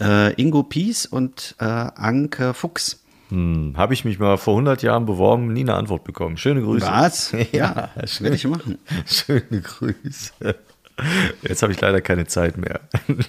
äh, 0.00 0.32
Ingo 0.40 0.62
Pies 0.62 1.06
und 1.06 1.56
äh, 1.58 1.64
Anke 1.64 2.54
Fuchs. 2.54 3.02
Hm, 3.28 3.74
Habe 3.76 3.94
ich 3.94 4.04
mich 4.04 4.18
mal 4.18 4.38
vor 4.38 4.54
100 4.54 4.82
Jahren 4.82 5.06
beworben, 5.06 5.52
nie 5.52 5.60
eine 5.60 5.74
Antwort 5.74 6.04
bekommen. 6.04 6.36
Schöne 6.36 6.62
Grüße. 6.62 6.86
Was? 6.86 7.32
ja, 7.52 7.90
das 7.96 8.22
werde 8.22 8.36
ich 8.36 8.46
machen. 8.46 8.78
Schöne 9.06 9.60
Grüße. 9.60 10.56
Jetzt 11.42 11.62
habe 11.62 11.72
ich 11.72 11.80
leider 11.80 12.00
keine 12.00 12.26
Zeit 12.26 12.56
mehr. 12.56 12.80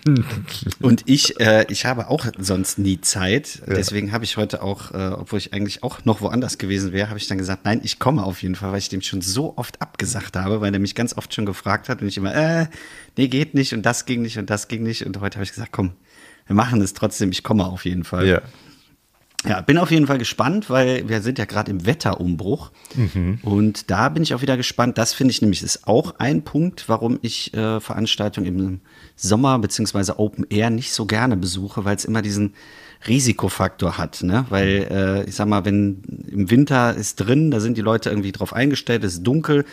Und 0.81 1.03
ich, 1.05 1.39
äh, 1.39 1.65
ich 1.69 1.85
habe 1.85 2.09
auch 2.09 2.25
sonst 2.38 2.79
nie 2.79 3.00
Zeit. 3.01 3.62
Ja. 3.67 3.75
Deswegen 3.75 4.12
habe 4.12 4.23
ich 4.23 4.38
heute 4.38 4.63
auch, 4.63 4.91
äh, 4.91 5.09
obwohl 5.09 5.38
ich 5.38 5.53
eigentlich 5.53 5.83
auch 5.83 6.03
noch 6.05 6.21
woanders 6.21 6.57
gewesen 6.57 6.93
wäre, 6.93 7.09
habe 7.09 7.19
ich 7.19 7.27
dann 7.27 7.38
gesagt, 7.38 7.65
nein, 7.65 7.81
ich 7.83 8.00
komme 8.00 8.23
auf 8.23 8.41
jeden 8.41 8.55
Fall, 8.55 8.71
weil 8.71 8.79
ich 8.79 8.89
dem 8.89 9.01
schon 9.01 9.21
so 9.21 9.55
oft 9.57 9.81
abgesagt 9.81 10.35
habe, 10.35 10.62
weil 10.62 10.73
er 10.73 10.79
mich 10.79 10.95
ganz 10.95 11.15
oft 11.15 11.33
schon 11.33 11.45
gefragt 11.45 11.89
hat 11.89 12.01
und 12.01 12.07
ich 12.07 12.17
immer, 12.17 12.33
äh, 12.33 12.67
nee, 13.17 13.27
geht 13.27 13.53
nicht 13.53 13.73
und 13.73 13.85
das 13.85 14.05
ging 14.05 14.23
nicht 14.23 14.38
und 14.39 14.50
das 14.50 14.67
ging 14.67 14.81
nicht. 14.81 15.05
Und 15.05 15.19
heute 15.19 15.35
habe 15.35 15.43
ich 15.43 15.51
gesagt, 15.51 15.71
komm, 15.71 15.91
wir 16.47 16.55
machen 16.55 16.81
es 16.81 16.93
trotzdem, 16.93 17.29
ich 17.31 17.43
komme 17.43 17.65
auf 17.65 17.85
jeden 17.85 18.03
Fall. 18.03 18.27
Ja. 18.27 18.41
Ja, 19.48 19.62
bin 19.62 19.77
auf 19.77 19.89
jeden 19.89 20.08
Fall 20.08 20.17
gespannt, 20.17 20.69
weil 20.69 21.08
wir 21.08 21.22
sind 21.22 21.39
ja 21.39 21.46
gerade 21.46 21.72
im 21.72 21.86
Wetterumbruch. 21.86 22.72
Mhm. 22.96 23.39
Und 23.41 23.89
da 23.89 24.10
bin 24.10 24.22
ich 24.22 24.34
auch 24.34 24.41
wieder 24.41 24.58
gespannt. 24.58 24.98
Das 24.98 25.13
finde 25.13 25.31
ich 25.31 25.41
nämlich 25.41 25.63
ist 25.63 25.88
auch 25.88 26.15
ein 26.19 26.43
Punkt, 26.43 26.89
warum 26.89 27.19
ich 27.22 27.53
äh, 27.53 27.79
Veranstaltungen 27.79 28.48
im 28.48 28.81
Sommer 29.15 29.58
beziehungsweise 29.60 30.19
Open 30.19 30.46
Air 30.50 30.69
nicht 30.69 30.91
so 30.91 31.05
gerne 31.05 31.38
besuche, 31.38 31.86
weil 31.86 31.96
es 31.96 32.03
immer 32.03 32.22
diesen 32.22 32.53
Risikofaktor 33.08 33.98
hat. 33.98 34.24
Ne? 34.24 34.46
Weil 34.50 34.88
äh, 34.91 35.24
ich 35.24 35.36
sag 35.36 35.48
mal, 35.48 35.63
wenn 35.63 36.01
im 36.27 36.51
Winter 36.51 36.93
ist 36.93 37.15
drin, 37.15 37.50
da 37.50 37.62
sind 37.62 37.77
die 37.77 37.81
Leute 37.81 38.10
irgendwie 38.10 38.34
drauf 38.34 38.51
eingestellt, 38.51 39.05
es 39.05 39.13
ist 39.13 39.24
dunkel, 39.24 39.63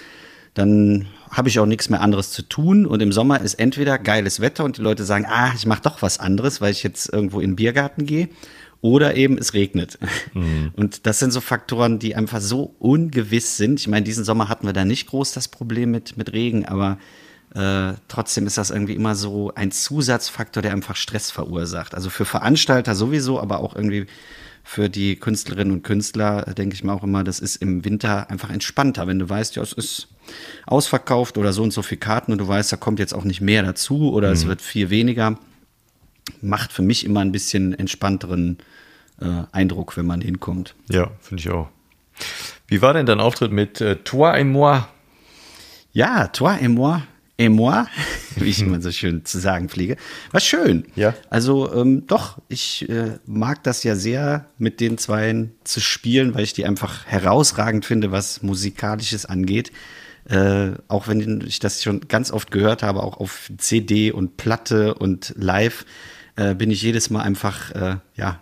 dann 0.55 1.07
habe 1.31 1.49
ich 1.49 1.59
auch 1.59 1.67
nichts 1.67 1.91
mehr 1.91 2.01
anderes 2.01 2.31
zu 2.31 2.43
tun. 2.43 2.87
Und 2.87 3.03
im 3.03 3.13
Sommer 3.13 3.41
ist 3.41 3.55
entweder 3.55 3.99
geiles 3.99 4.41
Wetter 4.41 4.65
und 4.65 4.79
die 4.79 4.83
Leute 4.83 5.05
sagen, 5.05 5.27
ah, 5.29 5.53
ich 5.55 5.67
mache 5.67 5.83
doch 5.83 6.03
was 6.03 6.21
anderes, 6.21 6.61
weil 6.61 6.71
ich 6.71 6.83
jetzt 6.83 7.13
irgendwo 7.13 7.41
in 7.41 7.51
den 7.51 7.57
Biergarten 7.57 8.07
gehe. 8.07 8.29
Oder 8.87 9.17
eben 9.17 9.37
es 9.37 9.53
regnet. 9.53 9.99
Mhm. 10.33 10.71
Und 10.77 11.07
das 11.07 11.19
sind 11.19 11.33
so 11.33 11.41
Faktoren, 11.41 11.99
die 11.99 12.15
einfach 12.15 12.41
so 12.41 12.77
ungewiss 12.79 13.57
sind. 13.57 13.81
Ich 13.81 13.89
meine, 13.89 14.05
diesen 14.05 14.23
Sommer 14.23 14.49
hatten 14.49 14.65
wir 14.65 14.73
da 14.73 14.85
nicht 14.85 15.09
groß 15.09 15.33
das 15.33 15.49
Problem 15.49 15.91
mit, 15.91 16.17
mit 16.17 16.33
Regen, 16.33 16.67
aber 16.67 16.99
äh, 17.57 17.95
trotzdem 18.07 18.47
ist 18.47 18.59
das 18.59 18.71
irgendwie 18.71 18.95
immer 18.95 19.17
so 19.17 19.53
ein 19.57 19.73
Zusatzfaktor, 19.73 20.63
der 20.63 20.71
einfach 20.71 20.95
Stress 20.95 21.33
verursacht. 21.33 21.97
Also 21.97 22.11
für 22.11 22.25
Veranstalter 22.25 22.95
sowieso, 22.95 23.41
aber 23.41 23.59
auch 23.59 23.75
irgendwie 23.75 24.07
für 24.63 24.89
die 24.89 25.17
Künstlerinnen 25.17 25.73
und 25.73 25.83
Künstler, 25.83 26.43
denke 26.57 26.77
ich 26.77 26.85
mir 26.85 26.93
auch 26.93 27.03
immer, 27.03 27.25
das 27.25 27.41
ist 27.41 27.57
im 27.57 27.85
Winter 27.85 28.31
einfach 28.31 28.51
entspannter, 28.51 29.09
wenn 29.09 29.19
du 29.19 29.29
weißt, 29.29 29.57
ja, 29.57 29.63
es 29.63 29.73
ist 29.73 30.07
ausverkauft 30.65 31.39
oder 31.39 31.53
so 31.53 31.65
und 31.65 31.73
so 31.73 31.83
viele 31.83 31.99
Karten 31.99 32.31
und 32.31 32.39
du 32.39 32.47
weißt, 32.47 32.71
da 32.71 32.77
kommt 32.77 33.01
jetzt 33.01 33.15
auch 33.15 33.25
nicht 33.25 33.41
mehr 33.41 33.65
dazu 33.65 34.13
oder 34.13 34.29
mhm. 34.29 34.35
es 34.35 34.47
wird 34.47 34.63
viel 34.63 34.91
weniger. 34.91 35.41
macht 36.41 36.73
für 36.73 36.83
mich 36.83 37.05
immer 37.05 37.21
ein 37.21 37.33
bisschen 37.33 37.75
entspannteren 37.75 38.59
äh, 39.21 39.45
Eindruck, 39.53 39.97
wenn 39.97 40.07
man 40.07 40.21
hinkommt. 40.21 40.75
Ja, 40.91 41.11
finde 41.21 41.41
ich 41.41 41.51
auch. 41.51 41.69
Wie 42.67 42.83
war 42.83 42.95
denn 42.95 43.07
dein 43.07 43.21
Auftritt 43.21 43.53
mit 43.53 43.81
äh, 43.81 43.97
Toi 43.97 44.39
et 44.39 44.47
moi? 44.47 44.87
Ja, 45.93 46.27
toi 46.29 46.55
et 46.61 46.69
moi, 46.69 47.01
et 47.39 47.49
moi, 47.49 47.87
wie 48.37 48.51
ich 48.51 48.61
immer 48.61 48.83
so 48.83 48.91
schön 48.91 49.25
zu 49.25 49.39
sagen 49.39 49.69
pflege, 49.69 49.97
war 50.31 50.41
schön. 50.41 50.85
Ja. 50.95 51.15
Also 51.31 51.73
ähm, 51.73 52.07
doch, 52.07 52.39
ich 52.49 52.89
äh, 52.91 53.19
mag 53.25 53.63
das 53.63 53.83
ja 53.83 53.97
sehr, 53.97 54.47
mit 54.59 54.81
den 54.81 54.99
Zweien 54.99 55.55
zu 55.65 55.81
spielen, 55.81 56.35
weil 56.35 56.45
ich 56.45 56.53
die 56.53 56.67
einfach 56.67 57.07
herausragend 57.07 57.87
finde, 57.87 58.13
was 58.13 58.43
Musikalisches 58.43 59.25
angeht. 59.25 59.73
Äh, 60.29 60.73
auch 60.89 61.09
wenn 61.09 61.41
ich 61.47 61.61
das 61.61 61.83
schon 61.83 62.01
ganz 62.09 62.33
oft 62.33 62.51
gehört 62.51 62.83
habe, 62.83 63.03
auch 63.03 63.19
auf 63.19 63.51
CD 63.57 64.11
und 64.11 64.37
Platte 64.37 64.95
und 64.95 65.33
live, 65.37 65.87
äh, 66.35 66.55
bin 66.55 66.71
ich 66.71 66.83
jedes 66.83 67.11
Mal 67.11 67.23
einfach, 67.23 67.71
äh, 67.71 67.97
ja, 68.17 68.41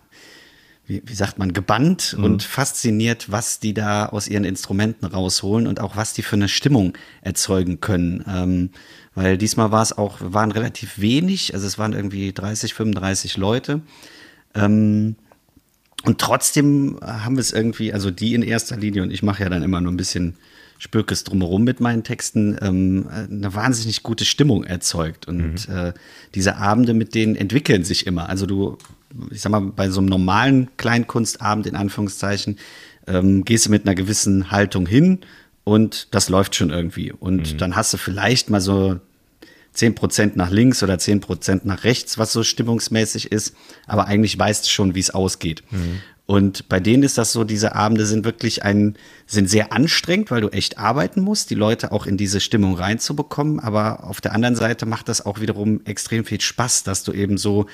wie, 0.86 1.02
wie 1.04 1.14
sagt 1.14 1.38
man, 1.38 1.52
gebannt 1.52 2.14
und 2.18 2.42
fasziniert, 2.42 3.30
was 3.32 3.58
die 3.58 3.72
da 3.72 4.06
aus 4.06 4.28
ihren 4.28 4.44
Instrumenten 4.44 5.06
rausholen 5.06 5.66
und 5.66 5.80
auch 5.80 5.96
was 5.96 6.12
die 6.12 6.22
für 6.22 6.36
eine 6.36 6.48
Stimmung 6.48 6.92
erzeugen 7.22 7.80
können. 7.80 8.24
Ähm, 8.28 8.70
weil 9.14 9.38
diesmal 9.38 9.70
war 9.70 9.82
es 9.82 9.96
auch, 9.96 10.18
waren 10.20 10.52
relativ 10.52 10.98
wenig, 10.98 11.54
also 11.54 11.66
es 11.66 11.78
waren 11.78 11.92
irgendwie 11.92 12.32
30, 12.32 12.74
35 12.74 13.36
Leute. 13.36 13.80
Ähm, 14.54 15.16
und 16.04 16.20
trotzdem 16.20 16.98
haben 17.00 17.36
wir 17.36 17.40
es 17.40 17.52
irgendwie, 17.52 17.92
also 17.92 18.10
die 18.10 18.34
in 18.34 18.42
erster 18.42 18.76
Linie, 18.76 19.02
und 19.02 19.10
ich 19.10 19.22
mache 19.22 19.42
ja 19.42 19.48
dann 19.48 19.62
immer 19.62 19.80
nur 19.80 19.92
ein 19.92 19.96
bisschen 19.96 20.36
Spökes 20.78 21.24
drumherum 21.24 21.64
mit 21.64 21.80
meinen 21.80 22.04
Texten, 22.04 22.58
ähm, 22.60 23.08
eine 23.08 23.54
wahnsinnig 23.54 24.02
gute 24.02 24.26
Stimmung 24.26 24.64
erzeugt. 24.64 25.26
Und 25.26 25.66
äh, 25.68 25.94
diese 26.34 26.56
Abende 26.56 26.92
mit 26.92 27.14
denen 27.14 27.36
entwickeln 27.36 27.84
sich 27.84 28.06
immer. 28.06 28.28
Also 28.28 28.44
du, 28.44 28.76
ich 29.30 29.40
sag 29.40 29.50
mal, 29.50 29.60
bei 29.60 29.90
so 29.90 30.00
einem 30.00 30.08
normalen 30.08 30.70
Kleinkunstabend 30.76 31.66
in 31.66 31.76
Anführungszeichen, 31.76 32.58
ähm, 33.06 33.44
gehst 33.44 33.66
du 33.66 33.70
mit 33.70 33.86
einer 33.86 33.94
gewissen 33.94 34.50
Haltung 34.50 34.86
hin 34.86 35.20
und 35.64 36.08
das 36.14 36.28
läuft 36.28 36.54
schon 36.54 36.70
irgendwie. 36.70 37.12
Und 37.12 37.60
dann 37.60 37.76
hast 37.76 37.92
du 37.92 37.96
vielleicht 37.96 38.50
mal 38.50 38.60
so 38.60 39.00
10% 39.74 40.32
nach 40.36 40.50
links 40.50 40.82
oder 40.82 40.94
10% 40.94 41.62
nach 41.64 41.84
rechts, 41.84 42.16
was 42.18 42.32
so 42.32 42.42
stimmungsmäßig 42.42 43.32
ist, 43.32 43.54
aber 43.86 44.06
eigentlich 44.06 44.38
weißt 44.38 44.64
du 44.66 44.70
schon, 44.70 44.94
wie 44.94 45.00
es 45.00 45.10
ausgeht. 45.10 45.62
Und 46.26 46.70
bei 46.70 46.80
denen 46.80 47.02
ist 47.02 47.18
das 47.18 47.32
so, 47.32 47.44
diese 47.44 47.74
Abende 47.74 48.06
sind 48.06 48.24
wirklich 48.24 48.62
ein, 48.62 48.96
sind 49.26 49.48
sehr 49.50 49.72
anstrengend, 49.74 50.30
weil 50.30 50.40
du 50.40 50.48
echt 50.48 50.78
arbeiten 50.78 51.20
musst, 51.20 51.50
die 51.50 51.54
Leute 51.54 51.92
auch 51.92 52.06
in 52.06 52.16
diese 52.16 52.40
Stimmung 52.40 52.76
reinzubekommen. 52.76 53.60
Aber 53.60 54.04
auf 54.04 54.22
der 54.22 54.32
anderen 54.32 54.56
Seite 54.56 54.86
macht 54.86 55.10
das 55.10 55.26
auch 55.26 55.40
wiederum 55.40 55.82
extrem 55.84 56.24
viel 56.24 56.40
Spaß, 56.40 56.82
dass 56.82 57.04
du 57.04 57.12
eben 57.12 57.36
so 57.36 57.66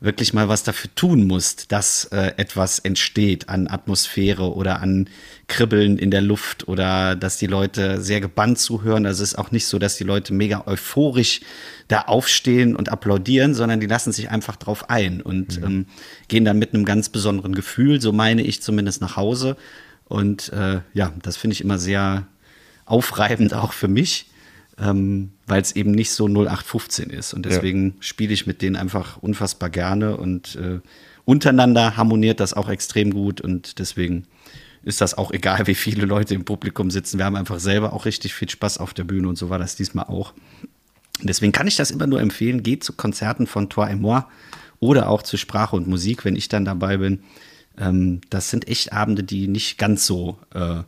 wirklich 0.00 0.32
mal 0.32 0.48
was 0.48 0.62
dafür 0.62 0.90
tun 0.94 1.26
musst, 1.26 1.70
dass 1.70 2.06
äh, 2.06 2.32
etwas 2.38 2.78
entsteht 2.78 3.50
an 3.50 3.68
Atmosphäre 3.68 4.54
oder 4.54 4.80
an 4.80 5.10
Kribbeln 5.48 5.98
in 5.98 6.10
der 6.10 6.22
Luft 6.22 6.66
oder 6.66 7.14
dass 7.14 7.36
die 7.36 7.46
Leute 7.46 8.00
sehr 8.00 8.22
gebannt 8.22 8.58
zuhören. 8.58 9.04
Also 9.04 9.22
es 9.22 9.32
ist 9.32 9.38
auch 9.38 9.50
nicht 9.50 9.66
so, 9.66 9.78
dass 9.78 9.96
die 9.96 10.04
Leute 10.04 10.32
mega 10.32 10.66
euphorisch 10.66 11.40
da 11.88 12.02
aufstehen 12.02 12.76
und 12.76 12.90
applaudieren, 12.90 13.54
sondern 13.54 13.80
die 13.80 13.86
lassen 13.86 14.12
sich 14.12 14.30
einfach 14.30 14.56
drauf 14.56 14.90
ein 14.90 15.22
und 15.22 15.56
ähm, 15.62 15.86
gehen 16.28 16.44
dann 16.44 16.58
mit 16.58 16.74
einem 16.74 16.84
ganz 16.84 17.08
besonderen 17.08 17.54
Gefühl, 17.54 18.00
so 18.00 18.12
meine 18.12 18.42
ich 18.42 18.62
zumindest, 18.62 19.00
nach 19.00 19.16
Hause. 19.16 19.56
Und 20.04 20.52
äh, 20.52 20.80
ja, 20.92 21.12
das 21.22 21.38
finde 21.38 21.54
ich 21.54 21.62
immer 21.62 21.78
sehr 21.78 22.26
aufreibend 22.84 23.54
auch 23.54 23.72
für 23.72 23.88
mich, 23.88 24.30
ähm, 24.78 25.32
weil 25.46 25.62
es 25.62 25.72
eben 25.72 25.92
nicht 25.92 26.10
so 26.10 26.26
0815 26.26 27.10
ist. 27.10 27.32
Und 27.32 27.46
deswegen 27.46 27.96
spiele 28.00 28.34
ich 28.34 28.46
mit 28.46 28.60
denen 28.60 28.76
einfach 28.76 29.16
unfassbar 29.16 29.70
gerne 29.70 30.16
und 30.18 30.56
äh, 30.56 30.80
untereinander 31.24 31.96
harmoniert 31.96 32.40
das 32.40 32.54
auch 32.54 32.68
extrem 32.68 33.12
gut 33.12 33.40
und 33.40 33.78
deswegen 33.78 34.24
ist 34.82 35.00
das 35.00 35.16
auch 35.16 35.32
egal, 35.32 35.66
wie 35.66 35.74
viele 35.74 36.04
Leute 36.06 36.34
im 36.34 36.44
Publikum 36.44 36.90
sitzen. 36.90 37.18
Wir 37.18 37.24
haben 37.24 37.36
einfach 37.36 37.60
selber 37.60 37.92
auch 37.94 38.04
richtig 38.04 38.34
viel 38.34 38.48
Spaß 38.48 38.78
auf 38.78 38.94
der 38.94 39.04
Bühne 39.04 39.28
und 39.28 39.36
so 39.36 39.50
war 39.50 39.58
das 39.58 39.74
diesmal 39.74 40.06
auch. 40.06 40.34
Deswegen 41.22 41.52
kann 41.52 41.66
ich 41.66 41.76
das 41.76 41.90
immer 41.90 42.06
nur 42.06 42.20
empfehlen. 42.20 42.62
Geht 42.62 42.84
zu 42.84 42.92
Konzerten 42.92 43.46
von 43.46 43.68
Toi 43.68 43.90
et 43.90 44.00
Moi 44.00 44.22
oder 44.80 45.08
auch 45.08 45.22
zu 45.22 45.36
Sprache 45.36 45.76
und 45.76 45.88
Musik, 45.88 46.24
wenn 46.24 46.36
ich 46.36 46.48
dann 46.48 46.64
dabei 46.64 46.98
bin. 46.98 47.20
Ähm, 47.78 48.20
das 48.30 48.50
sind 48.50 48.68
echt 48.68 48.92
Abende, 48.92 49.24
die 49.24 49.48
nicht 49.48 49.78
ganz 49.78 50.06
so 50.06 50.38
äh, 50.54 50.82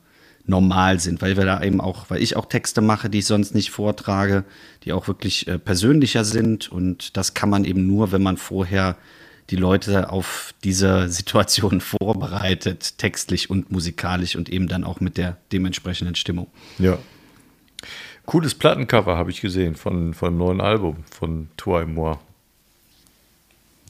normal 0.47 1.01
sind, 1.01 1.23
weil 1.23 1.37
wir 1.37 1.45
da 1.45 1.63
eben 1.63 1.81
auch, 1.81 2.11
weil 2.11 2.23
ich 2.23 2.37
auch 2.37 2.47
Texte 2.47 2.81
mache, 2.81 3.11
die 3.11 3.21
ich 3.21 3.27
sonst 3.27 3.55
nicht 3.55 3.71
vortrage, 3.71 4.45
die 4.85 4.93
auch 4.93 5.09
wirklich 5.09 5.47
äh, 5.47 5.59
persönlicher 5.59 6.25
sind. 6.25 6.71
Und 6.71 7.17
das 7.17 7.35
kann 7.35 7.51
man 7.51 7.65
eben 7.65 7.87
nur, 7.87 8.13
wenn 8.13 8.23
man 8.23 8.37
vorher 8.37 8.97
die 9.51 9.57
Leute 9.57 10.11
auf 10.11 10.55
diese 10.65 11.09
Situation 11.13 11.81
vorbereitet, 11.81 12.99
textlich 12.99 13.51
und 13.51 13.71
musikalisch 13.71 14.37
und 14.37 14.49
eben 14.49 14.69
dann 14.69 14.85
auch 14.85 15.01
mit 15.01 15.17
der 15.17 15.39
dementsprechenden 15.53 16.15
Stimmung. 16.15 16.49
Ja. 16.79 16.99
Cooles 18.31 18.55
Plattencover 18.55 19.17
habe 19.17 19.33
ich 19.33 19.41
gesehen 19.41 19.75
von, 19.75 20.15
von 20.15 20.33
dem 20.35 20.39
neuen 20.39 20.61
Album 20.61 20.99
von 21.11 21.49
Toi 21.57 21.85
moi. 21.85 22.17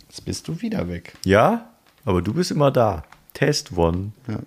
Jetzt 0.09 0.25
bist 0.25 0.49
du 0.49 0.63
wieder 0.63 0.89
weg. 0.89 1.13
Ja, 1.27 1.69
aber 2.07 2.23
du 2.23 2.33
bist 2.33 2.51
immer 2.51 2.71
da. 2.71 3.03
Test 3.35 3.77
one. 3.77 4.13
Ja. 4.27 4.39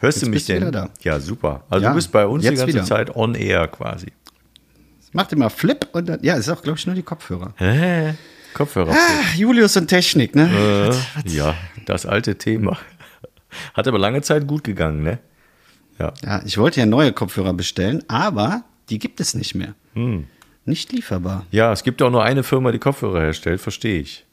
Hörst 0.00 0.18
Jetzt 0.18 0.26
du 0.26 0.30
mich 0.30 0.46
denn? 0.46 0.88
Ja, 1.02 1.20
super. 1.20 1.62
Also 1.70 1.84
Ja, 1.84 1.90
du 1.90 1.94
bist 1.94 2.10
bei 2.10 2.26
uns 2.26 2.42
die 2.42 2.48
ganze 2.48 2.66
wieder. 2.66 2.82
Zeit 2.82 3.14
on 3.14 3.36
air 3.36 3.68
quasi. 3.68 4.08
Macht 5.12 5.32
immer 5.32 5.48
Flip 5.48 5.86
und 5.92 6.08
dann, 6.08 6.18
ja, 6.24 6.34
ist 6.34 6.48
auch, 6.48 6.60
glaube 6.60 6.80
ich, 6.80 6.86
nur 6.86 6.96
die 6.96 7.04
Kopfhörer. 7.04 7.54
Hä? 7.54 8.14
Kopfhörer. 8.52 8.90
Ah, 8.90 9.36
Julius 9.36 9.76
und 9.76 9.86
Technik, 9.86 10.34
ne? 10.34 10.92
Äh, 11.24 11.28
ja, 11.28 11.54
das 11.86 12.04
alte 12.04 12.36
Thema. 12.36 12.76
Hat 13.74 13.86
aber 13.86 14.00
lange 14.00 14.22
Zeit 14.22 14.48
gut 14.48 14.64
gegangen, 14.64 15.04
ne? 15.04 15.20
Ja. 16.00 16.14
Ja, 16.24 16.42
ich 16.44 16.58
wollte 16.58 16.80
ja 16.80 16.86
neue 16.86 17.12
Kopfhörer 17.12 17.52
bestellen, 17.52 18.02
aber 18.08 18.64
die 18.90 18.98
gibt 18.98 19.20
es 19.20 19.34
nicht 19.34 19.54
mehr. 19.54 19.74
Hm. 19.94 20.26
Nicht 20.66 20.92
lieferbar. 20.92 21.46
Ja, 21.50 21.72
es 21.72 21.82
gibt 21.82 22.02
auch 22.02 22.10
nur 22.10 22.22
eine 22.22 22.42
Firma, 22.42 22.70
die 22.72 22.78
Kopfhörer 22.78 23.20
herstellt, 23.20 23.60
verstehe 23.60 24.00
ich. 24.00 24.24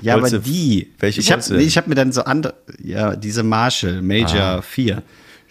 Ja, 0.00 0.14
Wolltest 0.14 0.34
aber 0.34 0.44
die. 0.44 0.92
welche 1.00 1.20
ich 1.20 1.32
habe 1.32 1.62
ich 1.62 1.76
hab 1.76 1.88
mir 1.88 1.96
dann 1.96 2.12
so 2.12 2.22
andere, 2.22 2.54
ja, 2.82 3.16
diese 3.16 3.42
Marshall 3.42 4.00
Major 4.02 4.40
Ah. 4.40 4.62
4. 4.62 5.02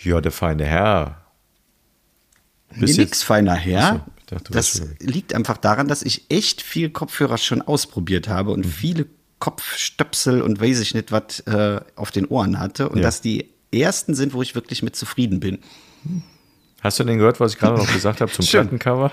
Ja, 0.01 0.21
der 0.21 0.31
feine 0.31 0.63
Herr. 0.65 1.21
Nee, 2.71 2.81
Bist 2.81 2.97
nix 2.97 3.21
feiner 3.23 3.53
Ach 3.59 3.93
so, 3.95 4.01
dachte, 4.35 4.51
das 4.53 4.81
liegt 4.99 5.33
einfach 5.33 5.57
daran, 5.57 5.87
dass 5.87 6.03
ich 6.03 6.25
echt 6.29 6.61
viel 6.61 6.89
Kopfhörer 6.91 7.37
schon 7.37 7.61
ausprobiert 7.61 8.29
habe 8.29 8.51
Mhm. 8.51 8.55
und 8.57 8.65
viele 8.65 9.07
Kopfstöpsel 9.39 10.41
und 10.41 10.61
weiß 10.61 10.79
ich 10.79 10.93
nicht 10.93 11.11
was 11.11 11.41
äh, 11.41 11.81
auf 11.95 12.11
den 12.11 12.25
Ohren 12.27 12.59
hatte 12.59 12.89
und 12.89 12.97
Ja. 12.97 13.03
dass 13.03 13.21
die 13.21 13.49
ersten 13.71 14.15
sind, 14.15 14.33
wo 14.33 14.41
ich 14.41 14.55
wirklich 14.55 14.81
mit 14.83 14.95
zufrieden 14.95 15.39
bin. 15.39 15.59
Hast 16.81 16.99
du 16.99 17.03
denn 17.03 17.17
gehört, 17.17 17.39
was 17.39 17.53
ich 17.53 17.59
gerade 17.59 17.77
noch 17.77 17.91
gesagt 17.91 18.21
habe 18.21 18.31
zum 18.31 18.45
Schön. 18.45 18.61
Plattencover? 18.69 19.11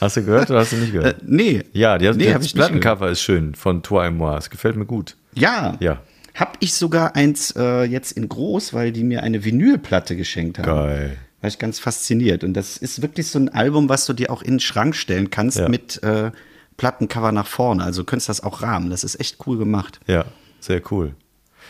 Hast 0.00 0.16
du 0.16 0.24
gehört 0.24 0.50
oder 0.50 0.60
hast 0.60 0.72
du 0.72 0.76
nicht 0.76 0.90
Äh, 0.90 0.98
gehört? 0.98 1.16
nee. 1.26 1.64
ja, 1.72 1.98
die, 1.98 2.04
nee, 2.12 2.32
das 2.32 2.52
gehört. 2.52 2.54
Plattencover 2.54 3.10
ist 3.10 3.20
schön 3.20 3.54
von 3.54 3.82
Toi 3.82 4.06
et 4.06 4.14
moi. 4.14 4.36
Es 4.36 4.50
gefällt 4.50 4.76
mir 4.76 4.86
gut. 4.86 5.16
Ja. 5.34 5.76
Ja. 5.80 6.00
Hab 6.34 6.56
ich 6.60 6.74
sogar 6.74 7.16
eins 7.16 7.52
äh, 7.56 7.82
jetzt 7.82 8.12
in 8.12 8.28
groß, 8.28 8.72
weil 8.72 8.92
die 8.92 9.02
mir 9.02 9.24
eine 9.24 9.44
Vinylplatte 9.44 10.14
geschenkt 10.14 10.58
haben. 10.58 10.66
Geil. 10.66 11.16
War 11.40 11.48
ich 11.48 11.58
ganz 11.58 11.80
fasziniert. 11.80 12.44
Und 12.44 12.54
das 12.54 12.76
ist 12.76 13.02
wirklich 13.02 13.26
so 13.28 13.38
ein 13.40 13.48
Album, 13.48 13.88
was 13.88 14.06
du 14.06 14.12
dir 14.12 14.30
auch 14.30 14.42
in 14.42 14.54
den 14.54 14.60
Schrank 14.60 14.94
stellen 14.94 15.30
kannst 15.30 15.58
Ja. 15.58 15.68
mit 15.68 16.00
äh, 16.04 16.30
Plattencover 16.76 17.32
nach 17.32 17.46
vorne. 17.48 17.82
Also 17.82 18.02
du 18.02 18.06
könntest 18.06 18.28
das 18.28 18.42
auch 18.42 18.62
rahmen. 18.62 18.90
Das 18.90 19.02
ist 19.02 19.18
echt 19.18 19.38
cool 19.46 19.58
gemacht. 19.58 19.98
Ja, 20.06 20.24
sehr 20.60 20.80
cool. 20.92 21.14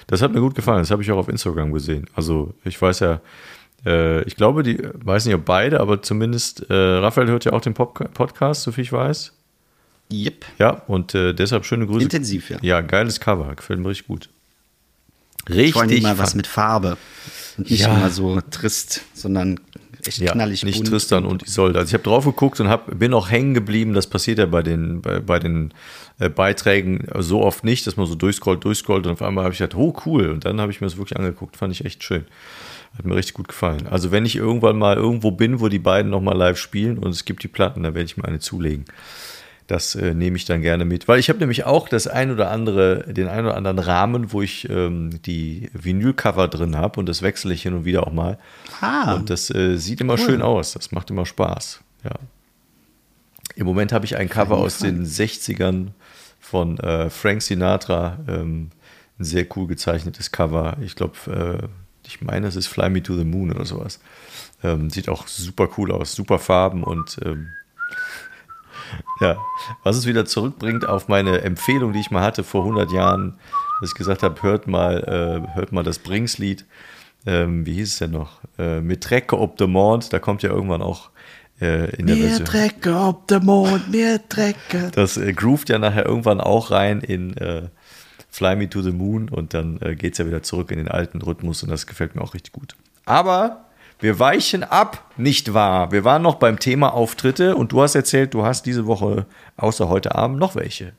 Das 0.07 0.21
hat 0.21 0.33
mir 0.33 0.41
gut 0.41 0.55
gefallen. 0.55 0.81
Das 0.81 0.91
habe 0.91 1.03
ich 1.03 1.11
auch 1.11 1.19
auf 1.19 1.29
Instagram 1.29 1.73
gesehen. 1.73 2.07
Also 2.15 2.53
ich 2.65 2.81
weiß 2.81 3.01
ja, 3.01 3.21
äh, 3.87 4.23
ich 4.25 4.37
glaube, 4.37 4.63
die, 4.63 4.79
weiß 4.95 5.27
nicht 5.27 5.35
ob 5.35 5.45
beide, 5.45 5.81
aber 5.81 6.03
zumindest 6.03 6.69
äh, 6.71 6.75
Raphael 6.75 7.29
hört 7.29 7.45
ja 7.45 7.53
auch 7.53 7.61
den 7.61 7.75
Pop 7.75 8.13
Podcast, 8.15 8.63
so 8.63 8.73
viel 8.73 8.85
ich 8.85 8.93
weiß. 8.93 9.33
Yep. 10.13 10.45
Ja, 10.59 10.71
und 10.87 11.15
äh, 11.15 11.35
deshalb 11.35 11.67
schöne 11.67 11.87
Grüße. 11.87 12.05
Intensiv, 12.05 12.51
ja. 12.51 12.59
Ja, 12.63 12.81
geiles 12.81 13.21
Cover. 13.21 13.55
Gefällt 13.55 13.79
mir 13.81 13.89
richtig 13.91 14.07
gut. 14.07 14.29
Vor 15.47 15.57
allem 15.57 15.89
Richtig. 15.91 16.03
mal 16.03 16.19
was 16.19 16.35
mit 16.35 16.47
Farbe. 16.47 16.97
Und 17.57 17.71
nicht 17.71 17.81
Ja. 17.81 17.95
immer 17.97 18.11
so 18.11 18.41
trist, 18.51 19.03
sondern 19.15 19.59
echt 20.07 20.19
ja, 20.19 20.33
knallig 20.33 20.63
nicht 20.65 20.77
bunt. 20.77 20.89
Tristan 20.89 21.25
und 21.25 21.43
Isolde. 21.43 21.79
Also 21.79 21.89
ich 21.89 21.95
habe 21.95 22.05
drauf 22.05 22.25
geguckt 22.25 22.61
und 22.61 22.69
hab, 22.69 22.99
bin 22.99 23.15
auch 23.15 23.31
hängen 23.31 23.55
geblieben. 23.55 23.95
Das 23.95 24.07
passiert 24.07 24.39
ja 24.39 24.47
bei 24.47 24.63
den, 24.63 25.01
bei, 25.01 25.21
bei 25.21 25.39
den 25.39 25.73
äh, 26.19 26.29
Beiträgen 26.29 27.07
so 27.19 27.43
oft 27.43 27.65
nicht, 27.65 27.87
dass 27.87 27.97
man 27.97 28.07
so 28.07 28.15
durchscrollt, 28.15 28.63
durchscrollt 28.65 29.07
und 29.07 29.13
auf 29.13 29.23
einmal 29.23 29.45
habe 29.45 29.53
ich 29.53 29.59
gedacht, 29.59 29.77
oh 29.77 29.95
cool. 30.07 30.31
Und 30.31 30.45
dann 30.45 30.61
habe 30.61 30.71
ich 30.71 30.81
mir 30.81 30.87
das 30.87 30.97
wirklich 30.99 31.19
angeguckt. 31.19 31.57
Fand 31.57 31.73
ich 31.73 31.85
echt 31.85 32.05
schön. 32.05 32.27
Hat 32.97 33.05
mir 33.05 33.15
richtig 33.15 33.35
gut 33.35 33.49
gefallen. 33.49 33.87
Also 33.87 34.11
wenn 34.11 34.27
ich 34.27 34.37
irgendwann 34.37 34.79
mal 34.79 34.97
irgendwo 34.97 35.31
bin, 35.31 35.61
wo 35.61 35.69
die 35.69 35.79
beiden 35.79 36.11
nochmal 36.11 36.37
live 36.37 36.59
spielen 36.59 36.99
und 36.99 37.11
es 37.11 37.25
gibt 37.25 37.43
die 37.43 37.49
Platten, 37.49 37.83
dann 37.83 37.95
werde 37.95 38.07
ich 38.07 38.17
mir 38.17 38.25
eine 38.25 38.41
zulegen. 38.41 38.87
Das 39.69 39.95
äh, 39.95 40.15
nehme 40.15 40.39
ich 40.39 40.47
dann 40.47 40.63
gerne 40.63 40.87
mit. 40.87 41.09
Weil 41.09 41.21
ich 41.21 41.29
habe 41.29 41.39
nämlich 41.41 41.65
auch 41.65 41.91
das 41.91 42.07
ein 42.07 42.31
oder 42.31 42.51
andere, 42.51 43.05
den 43.13 43.29
ein 43.29 43.45
oder 43.45 43.55
anderen 43.55 43.79
Rahmen, 43.79 44.33
wo 44.33 44.41
ich 44.41 44.69
ähm, 44.71 45.21
die 45.27 45.69
Vinylcover 45.75 46.49
drin 46.49 46.75
habe 46.75 46.99
und 46.99 47.07
das 47.07 47.21
wechsle 47.21 47.53
ich 47.53 47.63
hin 47.63 47.75
und 47.75 47.85
wieder 47.85 48.07
auch 48.07 48.13
mal. 48.13 48.39
Ah. 48.81 49.15
Und 49.15 49.29
das 49.29 49.55
äh, 49.55 49.77
sieht 49.77 50.01
immer 50.01 50.17
schön 50.17 50.41
aus. 50.41 50.73
Das 50.73 50.91
macht 50.91 51.11
immer 51.11 51.27
Spaß. 51.27 51.81
Ja. 52.03 52.13
Im 53.57 53.67
Moment 53.67 53.93
habe 53.93 54.07
ich 54.07 54.17
ein 54.17 54.31
Cover 54.31 54.57
aus 54.57 54.79
den 54.79 55.05
60ern 55.05 55.89
von 56.41 56.79
äh, 56.79 57.11
Frank 57.11 57.43
Sinatra. 57.43 58.19
Ähm, 58.27 58.71
ein 59.19 59.25
sehr 59.25 59.47
cool 59.55 59.67
gezeichnetes 59.67 60.33
Cover. 60.33 60.79
Ich 60.81 60.95
glaube, 60.95 61.17
äh, 61.63 61.69
ich 62.09 62.23
meine, 62.23 62.47
es 62.47 62.57
ist 62.57 62.67
Fly 62.69 62.89
Me 62.89 63.03
to 63.03 63.17
the 63.17 63.25
Moon 63.25 63.53
oder 63.53 63.67
sowas. 63.67 64.01
Ähm, 64.65 64.89
sieht 64.91 65.09
auch 65.09 65.29
super 65.29 65.69
cool 65.77 65.93
aus, 65.93 66.15
super 66.15 66.39
Farben 66.39 66.83
und 66.83 67.19
ähm, 67.25 67.49
ja, 69.21 69.37
was 69.85 69.97
es 69.97 70.07
wieder 70.07 70.25
zurückbringt 70.25 70.89
auf 70.89 71.09
meine 71.09 71.43
Empfehlung, 71.43 71.93
die 71.93 72.01
ich 72.01 72.11
mal 72.11 72.23
hatte 72.23 72.43
vor 72.43 72.63
100 72.63 72.91
Jahren, 72.91 73.39
dass 73.81 73.91
ich 73.91 73.95
gesagt 73.95 74.23
habe, 74.23 74.43
hört 74.43 74.67
mal, 74.67 75.05
äh, 75.05 75.55
hört 75.55 75.73
mal 75.73 75.85
das 75.85 75.99
Bringslied. 75.99 76.65
Ähm, 77.27 77.67
wie 77.67 77.75
hieß 77.75 77.93
es 77.93 77.99
denn 77.99 78.13
noch? 78.13 78.39
Äh, 78.59 78.81
mit 78.81 79.03
Trecke 79.03 79.39
ob 79.39 79.57
de 79.59 79.67
Mond, 79.67 80.13
da 80.13 80.19
kommt 80.19 80.43
ja 80.43 80.51
irgendwann 80.51 80.83
auch 80.83 81.11
äh, 81.61 81.95
in 81.97 82.07
der 82.07 82.17
Mir 82.17 82.29
Version. 82.29 82.47
Trecke 82.47 82.97
ob 82.97 83.27
der 83.29 83.41
Mond, 83.41 83.91
mir 83.91 84.27
Trecke. 84.29 84.91
Das 84.93 85.19
äh, 85.19 85.33
groovt 85.35 85.69
ja 85.69 85.79
nachher 85.79 86.07
irgendwann 86.07 86.41
auch 86.41 86.71
rein 86.71 87.01
in 87.01 87.37
äh, 87.37 87.69
Fly 88.39 88.55
Me 88.55 88.71
to 88.71 88.83
the 88.83 88.93
Moon 88.93 89.29
und 89.29 89.53
dann 89.53 89.81
äh, 89.83 89.97
geht 89.97 90.13
es 90.13 90.19
ja 90.19 90.27
wieder 90.27 90.43
zurück 90.45 90.71
in 90.71 90.79
den 90.79 90.87
alten 90.89 91.21
Rhythmus 91.21 91.65
und 91.65 91.71
das 91.71 91.89
gefällt 91.89 92.15
mir 92.15 92.23
auch 92.23 92.35
richtig 92.35 92.53
gut. 92.53 92.77
Aber 93.05 93.65
wir 93.99 94.21
weichen 94.21 94.63
ab, 94.63 95.11
nicht 95.17 95.55
wahr? 95.55 95.91
Wir 95.91 96.05
waren 96.05 96.23
noch 96.23 96.37
beim 96.37 96.61
Thema 96.61 96.95
Auftritte 96.95 97.57
und 97.57 97.73
du 97.73 97.83
hast 97.83 97.97
erzählt, 97.97 98.35
du 98.35 98.45
hast 98.45 98.65
diese 98.65 98.87
Woche 98.87 99.27
außer 99.57 99.89
heute 99.89 100.15
Abend 100.15 100.39
noch 100.39 100.55
welche. 100.55 100.93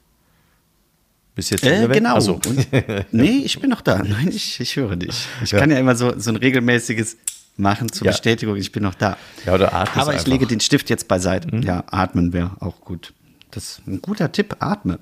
Bis 1.34 1.50
jetzt 1.50 1.64
Äh, 1.64 1.88
genau. 1.88 2.20
So. 2.20 2.34
Und, 2.46 2.68
nee, 3.14 3.42
ich 3.46 3.62
bin 3.62 3.70
noch 3.70 3.82
da. 3.82 4.00
Nein, 4.00 4.28
ich, 4.34 4.60
ich 4.60 4.76
höre 4.76 4.98
dich. 4.98 5.26
Ich 5.42 5.52
kann 5.52 5.72
ja 5.72 5.78
immer 5.80 5.96
so, 5.96 6.20
so 6.20 6.32
ein 6.32 6.36
regelmäßiges 6.36 7.16
machen 7.56 7.90
zur 7.90 8.06
Ja. 8.06 8.12
Bestätigung, 8.12 8.58
ich 8.58 8.74
bin 8.74 8.84
noch 8.84 8.96
da. 8.96 9.16
Ja, 9.46 9.54
oder 9.54 9.74
atmest 9.74 9.96
Aber 9.98 10.12
ich 10.12 10.20
einfach. 10.20 10.28
Mhm. 10.28 10.32
lege 10.34 10.48
den 10.48 10.60
Stift 10.60 10.90
jetzt 10.90 11.08
beiseite. 11.08 11.56
Ja, 11.64 11.86
atmen 11.90 12.34
wäre 12.34 12.52
auch 12.60 12.82
gut. 12.82 13.14
Das 13.52 13.64
ist 13.80 13.88
ein 13.88 14.02
guter 14.02 14.32
Tipp, 14.32 14.58
atme. 14.60 15.00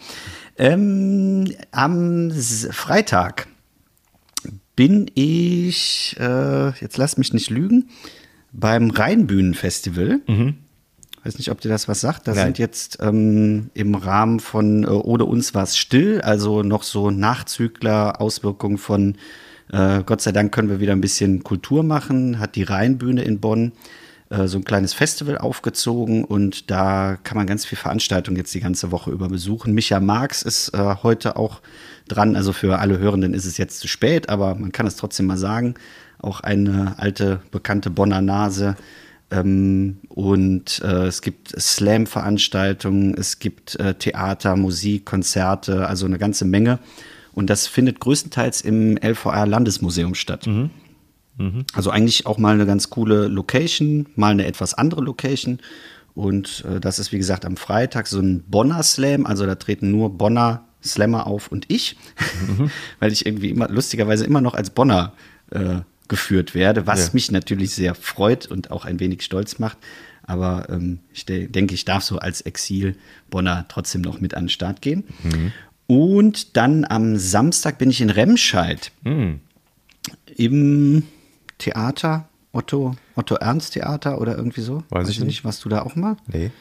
Ähm, 0.58 1.54
am 1.72 2.32
Freitag 2.32 3.48
bin 4.76 5.10
ich, 5.16 6.16
äh, 6.20 6.70
jetzt 6.80 6.98
lass 6.98 7.18
mich 7.18 7.34
nicht 7.34 7.50
lügen, 7.50 7.90
beim 8.52 8.90
Rheinbühnenfestival. 8.90 10.22
Weiß 11.24 11.38
nicht, 11.38 11.52
ob 11.52 11.62
dir 11.62 11.70
das 11.70 11.88
was 11.88 12.00
sagt. 12.00 12.28
Da 12.28 12.34
sind 12.46 12.58
jetzt 12.58 13.00
ähm, 13.02 13.70
im 13.74 13.96
Rahmen 13.96 14.40
von 14.40 14.84
äh, 14.84 14.88
Ohne 14.88 15.26
uns 15.26 15.54
war 15.54 15.64
es 15.64 15.78
still, 15.78 16.22
also 16.22 16.64
noch 16.64 16.84
so 16.84 17.12
Nachzügler, 17.12 18.22
Auswirkungen 18.22 18.78
von 18.78 19.18
äh, 19.72 20.04
Gott 20.06 20.22
sei 20.22 20.32
Dank 20.32 20.54
können 20.54 20.70
wir 20.70 20.80
wieder 20.80 20.94
ein 20.94 21.02
bisschen 21.02 21.44
Kultur 21.44 21.84
machen, 21.84 22.40
hat 22.40 22.56
die 22.56 22.64
Rheinbühne 22.64 23.24
in 23.24 23.40
Bonn 23.40 23.74
äh, 24.30 24.48
so 24.48 24.58
ein 24.58 24.66
kleines 24.66 24.94
Festival 24.94 25.38
aufgezogen 25.38 26.24
und 26.24 26.70
da 26.70 27.18
kann 27.24 27.38
man 27.38 27.48
ganz 27.48 27.66
viel 27.66 27.78
Veranstaltungen 27.78 28.38
jetzt 28.38 28.54
die 28.54 28.60
ganze 28.60 28.92
Woche 28.92 29.12
über 29.12 29.30
besuchen. 29.30 29.74
Micha 29.74 30.00
Marx 30.00 30.42
ist 30.42 30.74
äh, 30.74 30.96
heute 31.02 31.38
auch 31.38 31.62
dran, 32.08 32.36
also 32.36 32.54
für 32.54 32.80
alle 32.80 33.00
Hörenden 33.00 33.34
ist 33.34 33.46
es 33.46 33.58
jetzt 33.58 33.80
zu 33.80 33.88
spät, 33.88 34.30
aber 34.30 34.56
man 34.56 34.72
kann 34.72 34.86
es 34.88 34.96
trotzdem 34.96 35.28
mal 35.28 35.38
sagen. 35.38 35.76
Auch 36.20 36.42
eine 36.42 36.96
alte, 36.98 37.42
bekannte 37.52 37.90
Bonner 37.90 38.22
Nase. 38.22 38.76
Ähm, 39.30 39.98
und 40.10 40.82
äh, 40.84 41.06
es 41.06 41.22
gibt 41.22 41.60
Slam-Veranstaltungen, 41.60 43.14
es 43.18 43.40
gibt 43.40 43.80
äh, 43.80 43.94
Theater, 43.94 44.56
Musik, 44.56 45.06
Konzerte, 45.06 45.88
also 45.88 46.06
eine 46.06 46.18
ganze 46.18 46.46
Menge. 46.46 46.80
Und 47.34 47.50
das 47.50 47.68
findet 47.68 48.00
größtenteils 48.00 48.62
im 48.62 48.98
LVR 48.98 49.46
Landesmuseum 49.46 50.16
statt. 50.16 50.48
Also 51.74 51.92
eigentlich 51.92 52.26
auch 52.26 52.38
mal 52.38 52.54
eine 52.56 52.66
ganz 52.66 52.90
coole 52.90 53.28
Location, 53.28 54.08
mal 54.16 54.32
eine 54.32 54.46
etwas 54.46 54.74
andere 54.74 55.02
Location. 55.02 55.60
Und 56.16 56.66
äh, 56.68 56.80
das 56.80 56.98
ist, 56.98 57.12
wie 57.12 57.18
gesagt, 57.20 57.46
am 57.46 57.58
Freitag 57.58 58.08
so 58.08 58.20
ein 58.20 58.44
Bonner 58.48 58.82
Slam. 58.82 59.26
Also 59.28 59.46
da 59.46 59.56
treten 59.56 59.92
nur 59.92 60.18
Bonner 60.18 60.64
Slammer 60.84 61.28
auf 61.28 61.50
und 61.52 61.66
ich, 61.70 61.96
weil 63.00 63.12
ich 63.12 63.26
irgendwie 63.26 63.50
immer, 63.52 63.68
lustigerweise 63.70 64.26
immer 64.26 64.42
noch 64.42 64.54
als 64.56 64.70
Bonner 64.72 65.14
äh, 65.52 65.82
geführt 66.08 66.56
werde, 66.56 66.88
was 66.88 67.08
Ja. 67.08 67.10
mich 67.14 67.32
natürlich 67.32 67.72
sehr 67.72 67.94
freut 67.94 68.48
und 68.48 68.72
auch 68.72 68.86
ein 68.86 69.00
wenig 69.00 69.22
stolz 69.24 69.60
macht. 69.60 69.78
Aber 70.24 70.68
ähm, 70.70 71.00
ich 71.14 71.26
de 71.26 71.48
denke, 71.48 71.74
ich 71.76 71.86
darf 71.86 72.04
so 72.04 72.18
als 72.20 72.42
Exil-Bonner 72.42 73.66
trotzdem 73.70 74.02
noch 74.02 74.20
mit 74.20 74.34
an 74.34 74.44
den 74.46 74.50
Start 74.50 74.82
gehen. 74.82 75.04
Und 75.88 76.58
dann 76.58 76.84
am 76.86 77.18
Samstag 77.18 77.78
bin 77.78 77.90
ich 77.90 78.02
in 78.02 78.10
Remscheid 78.10 78.92
im 80.36 81.04
Theater, 81.58 82.28
Otto, 82.52 82.96
Otto 83.16 83.36
Ernst 83.36 83.74
Theater 83.74 84.20
oder 84.22 84.38
irgendwie 84.38 84.62
so. 84.62 84.84
Weiß 84.90 85.10
ich 85.10 85.20
du 85.20 85.26
nicht. 85.26 85.44
Warst 85.44 85.64
du 85.66 85.70
da 85.70 85.82
auch 85.84 85.96
mal? 85.96 86.18
Nee. 86.28 86.52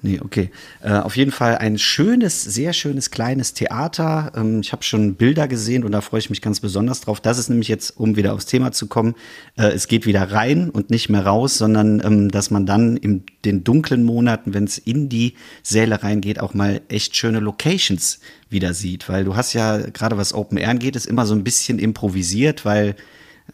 Nee, 0.00 0.20
okay. 0.22 0.50
Äh, 0.80 0.92
auf 0.92 1.16
jeden 1.16 1.32
Fall 1.32 1.58
ein 1.58 1.76
schönes, 1.76 2.44
sehr 2.44 2.72
schönes 2.72 3.10
kleines 3.10 3.52
Theater. 3.54 4.30
Ähm, 4.36 4.60
ich 4.60 4.70
habe 4.70 4.84
schon 4.84 5.14
Bilder 5.16 5.48
gesehen 5.48 5.82
und 5.82 5.90
da 5.90 6.00
freue 6.00 6.20
ich 6.20 6.30
mich 6.30 6.40
ganz 6.40 6.60
besonders 6.60 7.00
drauf. 7.00 7.20
Das 7.20 7.36
ist 7.36 7.48
nämlich 7.48 7.66
jetzt, 7.66 7.98
um 7.98 8.14
wieder 8.14 8.34
aufs 8.34 8.46
Thema 8.46 8.70
zu 8.70 8.86
kommen, 8.86 9.16
äh, 9.56 9.66
es 9.68 9.88
geht 9.88 10.06
wieder 10.06 10.30
rein 10.30 10.70
und 10.70 10.90
nicht 10.90 11.08
mehr 11.08 11.26
raus, 11.26 11.58
sondern 11.58 12.00
ähm, 12.04 12.30
dass 12.30 12.50
man 12.52 12.64
dann 12.64 12.96
in 12.96 13.24
den 13.44 13.64
dunklen 13.64 14.04
Monaten, 14.04 14.54
wenn 14.54 14.64
es 14.64 14.78
in 14.78 15.08
die 15.08 15.34
Säle 15.64 16.00
reingeht, 16.00 16.38
auch 16.38 16.54
mal 16.54 16.80
echt 16.88 17.16
schöne 17.16 17.40
Locations 17.40 18.20
wieder 18.50 18.74
sieht. 18.74 19.08
Weil 19.08 19.24
du 19.24 19.34
hast 19.34 19.52
ja, 19.52 19.78
gerade 19.78 20.16
was 20.16 20.32
Open 20.32 20.58
Air 20.58 20.70
angeht, 20.70 20.94
ist 20.94 21.06
immer 21.06 21.26
so 21.26 21.34
ein 21.34 21.42
bisschen 21.42 21.80
improvisiert, 21.80 22.64
weil 22.64 22.94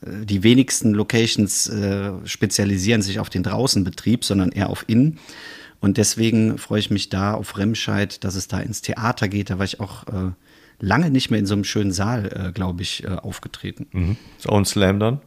die 0.02 0.42
wenigsten 0.42 0.92
Locations 0.92 1.68
äh, 1.68 2.12
spezialisieren 2.24 3.02
sich 3.02 3.18
auf 3.20 3.30
den 3.30 3.42
Draußenbetrieb, 3.42 4.24
sondern 4.24 4.50
eher 4.50 4.70
auf 4.70 4.84
Innen. 4.88 5.18
Und 5.80 5.98
deswegen 5.98 6.58
freue 6.58 6.80
ich 6.80 6.90
mich 6.90 7.10
da 7.10 7.34
auf 7.34 7.58
Remscheid, 7.58 8.24
dass 8.24 8.34
es 8.34 8.48
da 8.48 8.60
ins 8.60 8.82
Theater 8.82 9.28
geht. 9.28 9.50
Da 9.50 9.58
war 9.58 9.64
ich 9.64 9.80
auch 9.80 10.06
äh, 10.06 10.32
lange 10.80 11.10
nicht 11.10 11.30
mehr 11.30 11.40
in 11.40 11.46
so 11.46 11.54
einem 11.54 11.64
schönen 11.64 11.92
Saal, 11.92 12.48
äh, 12.48 12.52
glaube 12.52 12.82
ich, 12.82 13.04
äh, 13.04 13.08
aufgetreten. 13.08 13.86
Mhm. 13.92 14.16
Ist 14.38 14.48
auch 14.48 14.56
ein 14.56 14.64
Slam 14.64 14.98
dann? 14.98 15.20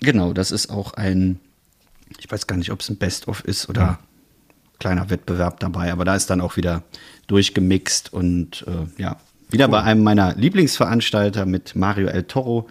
Genau, 0.00 0.32
das 0.32 0.50
ist 0.50 0.70
auch 0.70 0.94
ein, 0.94 1.40
ich 2.18 2.30
weiß 2.30 2.46
gar 2.46 2.56
nicht, 2.56 2.70
ob 2.70 2.80
es 2.80 2.88
ein 2.88 2.96
Best-of 2.96 3.44
ist 3.44 3.68
oder 3.68 3.98
kleiner 4.78 5.08
Wettbewerb 5.10 5.60
dabei, 5.60 5.92
aber 5.92 6.04
da 6.04 6.14
ist 6.14 6.28
dann 6.30 6.40
auch 6.40 6.56
wieder 6.56 6.82
durchgemixt 7.26 8.12
und 8.12 8.64
äh, 8.66 9.02
ja, 9.02 9.16
wieder 9.54 9.68
bei 9.68 9.82
einem 9.82 10.02
meiner 10.02 10.34
Lieblingsveranstalter 10.34 11.46
mit 11.46 11.74
Mario 11.76 12.08
El 12.08 12.24
Toro. 12.24 12.68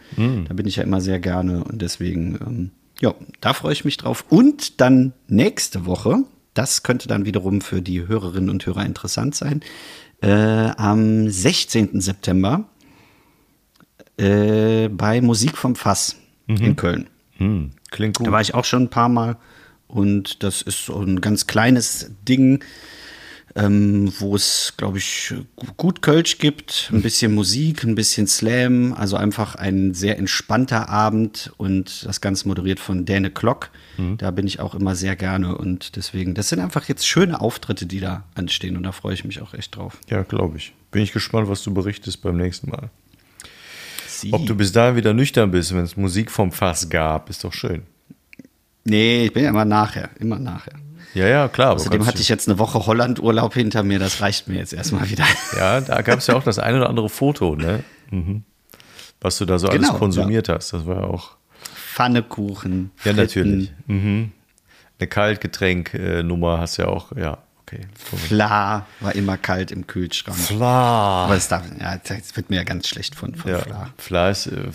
Da 0.47 0.53
bin 0.53 0.67
ich 0.67 0.75
ja 0.75 0.83
immer 0.83 1.01
sehr 1.01 1.19
gerne 1.19 1.63
und 1.63 1.81
deswegen, 1.81 2.37
ähm, 2.45 2.71
ja, 2.99 3.13
da 3.41 3.53
freue 3.53 3.73
ich 3.73 3.85
mich 3.85 3.97
drauf. 3.97 4.25
Und 4.29 4.79
dann 4.81 5.13
nächste 5.27 5.85
Woche, 5.85 6.23
das 6.53 6.83
könnte 6.83 7.07
dann 7.07 7.25
wiederum 7.25 7.61
für 7.61 7.81
die 7.81 8.07
Hörerinnen 8.07 8.49
und 8.49 8.65
Hörer 8.65 8.85
interessant 8.85 9.35
sein, 9.35 9.61
äh, 10.21 10.29
am 10.29 11.29
16. 11.29 11.99
September 11.99 12.65
äh, 14.17 14.89
bei 14.89 15.21
Musik 15.21 15.57
vom 15.57 15.75
Fass 15.75 16.17
in 16.47 16.75
Köln. 16.75 17.07
Hm, 17.37 17.71
klingt 17.91 18.17
gut. 18.17 18.27
Da 18.27 18.31
war 18.31 18.41
ich 18.41 18.53
auch 18.53 18.65
schon 18.65 18.83
ein 18.83 18.89
paar 18.89 19.09
Mal 19.09 19.37
und 19.87 20.43
das 20.43 20.61
ist 20.61 20.85
so 20.85 20.99
ein 20.99 21.21
ganz 21.21 21.47
kleines 21.47 22.11
Ding, 22.27 22.63
ähm, 23.55 24.11
wo 24.19 24.35
es, 24.35 24.73
glaube 24.77 24.97
ich, 24.97 25.33
gut 25.77 26.01
Kölsch 26.01 26.39
gibt, 26.39 26.89
ein 26.91 27.01
bisschen 27.01 27.33
Musik, 27.35 27.83
ein 27.83 27.95
bisschen 27.95 28.27
Slam, 28.27 28.93
also 28.93 29.15
einfach 29.15 29.55
ein 29.55 29.93
sehr 29.93 30.17
entspannter 30.17 30.89
Abend 30.89 31.53
und 31.57 32.05
das 32.05 32.19
Ganze 32.19 32.47
moderiert 32.47 32.79
von 32.79 33.05
Dane 33.05 33.29
Klock. 33.29 33.69
Da 34.17 34.31
bin 34.31 34.47
ich 34.47 34.59
auch 34.59 34.73
immer 34.73 34.95
sehr 34.95 35.15
gerne 35.15 35.55
und 35.55 35.95
deswegen, 35.97 36.33
das 36.33 36.49
sind 36.49 36.59
einfach 36.59 36.87
jetzt 36.87 37.07
schöne 37.07 37.41
Auftritte, 37.41 37.85
die 37.85 37.99
da 37.99 38.23
anstehen 38.33 38.75
und 38.75 38.83
da 38.83 38.91
freue 38.91 39.13
ich 39.13 39.23
mich 39.23 39.39
auch 39.39 39.53
echt 39.53 39.75
drauf. 39.75 39.99
Ja, 40.09 40.23
glaube 40.23 40.57
ich. 40.57 40.73
Bin 40.89 41.03
ich 41.03 41.11
gespannt, 41.11 41.47
was 41.47 41.61
du 41.63 41.73
berichtest 41.73 42.21
beim 42.23 42.37
nächsten 42.37 42.71
Mal. 42.71 42.89
Sie. 44.07 44.33
Ob 44.33 44.45
du 44.47 44.55
bis 44.55 44.71
dahin 44.71 44.95
wieder 44.95 45.13
nüchtern 45.13 45.51
bist, 45.51 45.73
wenn 45.75 45.83
es 45.83 45.95
Musik 45.95 46.31
vom 46.31 46.51
Fass 46.51 46.89
gab, 46.89 47.29
ist 47.29 47.43
doch 47.43 47.53
schön. 47.53 47.83
nee, 48.83 49.25
ich 49.25 49.33
bin 49.33 49.43
ja 49.43 49.49
immer 49.49 49.65
nachher, 49.65 50.09
immer 50.19 50.39
nachher. 50.39 50.73
Ja, 51.13 51.27
ja, 51.27 51.47
klar. 51.47 51.73
Außerdem 51.73 52.05
hatte 52.05 52.19
ich 52.21 52.29
jetzt 52.29 52.47
eine 52.49 52.57
Woche 52.59 52.85
Holland-Urlaub 52.85 53.53
hinter 53.53 53.83
mir, 53.83 53.99
das 53.99 54.21
reicht 54.21 54.47
mir 54.47 54.55
jetzt 54.57 54.73
erstmal 54.73 55.09
wieder. 55.09 55.25
Ja, 55.57 55.79
da 55.81 56.01
gab 56.01 56.19
es 56.19 56.27
ja 56.27 56.35
auch 56.35 56.43
das 56.43 56.57
eine 56.59 56.77
oder 56.77 56.89
andere 56.89 57.09
Foto, 57.09 57.55
ne? 57.55 57.83
Mhm. 58.09 58.43
Was 59.21 59.37
du 59.37 59.45
da 59.45 59.59
so 59.59 59.67
alles 59.67 59.87
Genau, 59.87 59.99
konsumiert 59.99 60.49
hast. 60.49 60.73
Das 60.73 60.85
war 60.85 61.01
ja 61.01 61.03
auch. 61.03 61.31
Pfannekuchen. 61.93 62.91
Ja, 62.97 63.01
Fritten. 63.03 63.17
natürlich. 63.17 63.73
Mhm. 63.87 64.31
Eine 64.99 65.07
Kaltgetränk-Nummer 65.07 66.59
hast 66.59 66.77
du 66.77 66.83
ja 66.83 66.87
auch, 66.87 67.15
ja, 67.15 67.37
okay. 67.61 67.81
Fla 68.27 68.85
war 68.99 69.15
immer 69.15 69.37
kalt 69.37 69.71
im 69.71 69.85
Kühlschrank. 69.87 70.37
Fla. 70.37 71.25
Aber 71.25 71.35
das, 71.35 71.47
darf, 71.47 71.63
ja, 71.79 71.97
das 71.97 72.35
wird 72.35 72.49
mir 72.49 72.57
ja 72.57 72.63
ganz 72.63 72.87
schlecht 72.87 73.15
von, 73.15 73.35
von 73.35 73.51
Ja, 73.51 73.59
Fla. 73.59 73.89
Fla 73.97 74.29
ist. 74.29 74.47
Äh, 74.47 74.71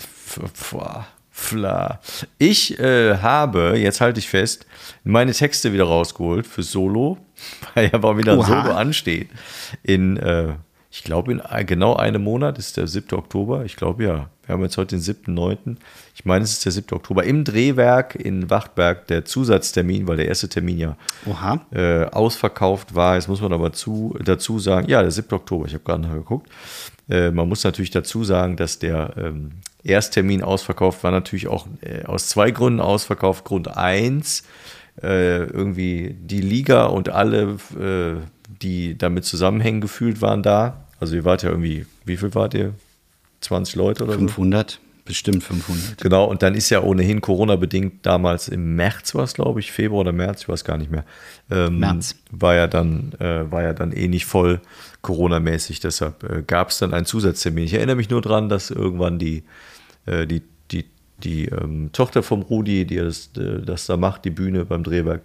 Fla. 1.39 1.99
Ich 2.37 2.79
äh, 2.79 3.17
habe, 3.17 3.77
jetzt 3.77 4.01
halte 4.01 4.19
ich 4.19 4.27
fest, 4.29 4.65
meine 5.03 5.31
Texte 5.33 5.73
wieder 5.73 5.85
rausgeholt 5.85 6.45
für 6.45 6.63
Solo, 6.63 7.17
weil 7.73 7.85
ja 7.87 7.93
aber 7.93 8.17
wieder 8.17 8.33
ein. 8.33 8.41
Solo 8.41 8.73
ansteht. 8.75 9.29
In, 9.83 10.17
äh, 10.17 10.53
ich 10.91 11.03
glaube, 11.03 11.31
in 11.31 11.39
ein- 11.41 11.65
genau 11.65 11.95
einem 11.95 12.23
Monat 12.23 12.57
ist 12.57 12.77
der 12.77 12.87
7. 12.87 13.17
Oktober. 13.17 13.63
Ich 13.63 13.75
glaube 13.75 14.03
ja, 14.03 14.29
Wir 14.45 14.53
haben 14.53 14.63
jetzt 14.63 14.77
heute 14.77 14.95
den 14.97 15.01
7.9. 15.03 15.77
Ich 16.15 16.25
meine, 16.25 16.43
es 16.43 16.51
ist 16.53 16.65
der 16.65 16.71
7. 16.71 16.93
Oktober. 16.95 17.23
Im 17.23 17.43
Drehwerk 17.43 18.15
in 18.15 18.49
Wachtberg 18.49 19.05
der 19.07 19.23
Zusatztermin, 19.23 20.07
weil 20.07 20.17
der 20.17 20.27
erste 20.27 20.49
Termin 20.49 20.77
ja 20.79 20.97
äh, 21.71 22.05
ausverkauft 22.05 22.95
war. 22.95 23.15
Jetzt 23.15 23.27
muss 23.27 23.41
man 23.41 23.53
aber 23.53 23.71
zu, 23.73 24.17
dazu 24.23 24.57
sagen, 24.59 24.89
ja, 24.89 25.01
der 25.03 25.11
7. 25.11 25.31
Oktober, 25.33 25.67
ich 25.67 25.73
habe 25.75 25.83
gerade 25.83 26.01
nachgeguckt. 26.01 26.49
Äh, 27.07 27.29
man 27.31 27.47
muss 27.47 27.63
natürlich 27.63 27.91
dazu 27.91 28.23
sagen, 28.23 28.55
dass 28.57 28.79
der 28.79 29.13
ähm, 29.17 29.51
Ersttermin 29.83 30.43
ausverkauft 30.43 31.03
war 31.03 31.11
natürlich 31.11 31.47
auch 31.47 31.67
äh, 31.81 32.03
aus 32.03 32.27
zwei 32.27 32.51
Gründen 32.51 32.81
ausverkauft. 32.81 33.45
Grund 33.45 33.75
eins 33.77 34.43
äh, 35.01 35.43
irgendwie 35.43 36.15
die 36.19 36.41
Liga 36.41 36.85
und 36.85 37.09
alle, 37.09 37.57
äh, 37.79 38.25
die 38.61 38.97
damit 38.97 39.25
zusammenhängen, 39.25 39.81
gefühlt 39.81 40.21
waren 40.21 40.43
da. 40.43 40.85
Also 40.99 41.15
ihr 41.15 41.23
wart 41.25 41.43
ja 41.43 41.49
irgendwie, 41.49 41.85
wie 42.05 42.17
viel 42.17 42.35
wart 42.35 42.53
ihr? 42.53 42.73
20 43.41 43.75
Leute 43.75 44.03
oder 44.03 44.13
so? 44.13 44.19
500, 44.19 44.79
bestimmt 45.09 45.43
500. 45.43 45.97
Genau, 46.01 46.25
und 46.25 46.43
dann 46.43 46.53
ist 46.53 46.69
ja 46.69 46.83
ohnehin 46.83 47.19
Corona-bedingt 47.19 48.05
damals 48.05 48.47
im 48.47 48.75
März 48.75 49.15
war 49.15 49.23
es, 49.23 49.33
glaube 49.33 49.59
ich, 49.59 49.71
Februar 49.71 50.01
oder 50.01 50.11
März, 50.11 50.43
ich 50.43 50.49
weiß 50.49 50.63
gar 50.63 50.77
nicht 50.77 50.91
mehr. 50.91 51.03
Ähm, 51.49 51.79
März. 51.79 52.15
War 52.29 52.53
ja 52.53 52.67
dann, 52.67 53.13
äh, 53.19 53.51
war 53.51 53.63
ja 53.63 53.73
dann 53.73 53.91
eh 53.91 54.07
nicht 54.07 54.27
voll 54.27 54.61
Corona-mäßig, 55.01 55.79
deshalb 55.79 56.23
äh, 56.23 56.43
gab 56.45 56.69
es 56.69 56.77
dann 56.77 56.93
einen 56.93 57.07
Zusatztermin. 57.07 57.63
Ich 57.63 57.73
erinnere 57.73 57.95
mich 57.95 58.11
nur 58.11 58.21
dran, 58.21 58.49
dass 58.49 58.69
irgendwann 58.69 59.17
die, 59.17 59.43
äh, 60.05 60.27
die, 60.27 60.43
die, 60.69 60.85
die 61.23 61.45
ähm, 61.45 61.89
Tochter 61.91 62.21
vom 62.21 62.43
Rudi, 62.43 62.85
die 62.85 62.97
das, 62.97 63.31
äh, 63.35 63.63
das 63.63 63.87
da 63.87 63.97
macht, 63.97 64.25
die 64.25 64.29
Bühne 64.29 64.63
beim 64.63 64.83
Drehwerk, 64.83 65.21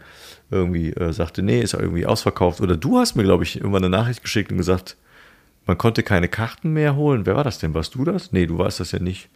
irgendwie 0.50 0.94
äh, 0.94 1.12
sagte, 1.12 1.42
nee, 1.42 1.60
ist 1.60 1.74
irgendwie 1.74 2.06
ausverkauft. 2.06 2.62
Oder 2.62 2.78
du 2.78 2.98
hast 2.98 3.16
mir, 3.16 3.24
glaube 3.24 3.44
ich, 3.44 3.56
irgendwann 3.56 3.84
eine 3.84 3.94
Nachricht 3.94 4.22
geschickt 4.22 4.50
und 4.50 4.56
gesagt, 4.56 4.96
man 5.66 5.76
konnte 5.76 6.02
keine 6.02 6.28
Karten 6.28 6.72
mehr 6.72 6.96
holen. 6.96 7.26
Wer 7.26 7.36
war 7.36 7.44
das 7.44 7.58
denn? 7.58 7.74
Warst 7.74 7.94
du 7.96 8.04
das? 8.04 8.32
Nee, 8.32 8.46
du 8.46 8.56
warst 8.56 8.80
das 8.80 8.92
ja 8.92 8.98
nicht. 8.98 9.28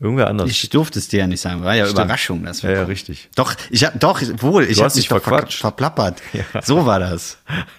Irgendwer 0.00 0.28
anders. 0.28 0.48
Ich 0.48 0.70
durfte 0.70 1.00
es 1.00 1.08
dir 1.08 1.18
ja 1.20 1.26
nicht 1.26 1.40
sagen, 1.40 1.64
war 1.64 1.74
ja 1.74 1.84
Stimmt. 1.84 1.98
Überraschung. 1.98 2.44
Dass 2.44 2.62
wir 2.62 2.70
ja, 2.70 2.76
ja, 2.78 2.82
richtig. 2.84 3.28
Doch, 3.34 3.54
ich 3.70 3.84
hab, 3.84 3.98
doch, 3.98 4.22
wohl, 4.40 4.64
ich 4.64 4.80
habe 4.80 4.94
dich 4.94 5.08
doch 5.08 5.20
ver 5.20 5.46
verplappert. 5.48 6.22
So 6.62 6.86
war 6.86 7.00
das. 7.00 7.38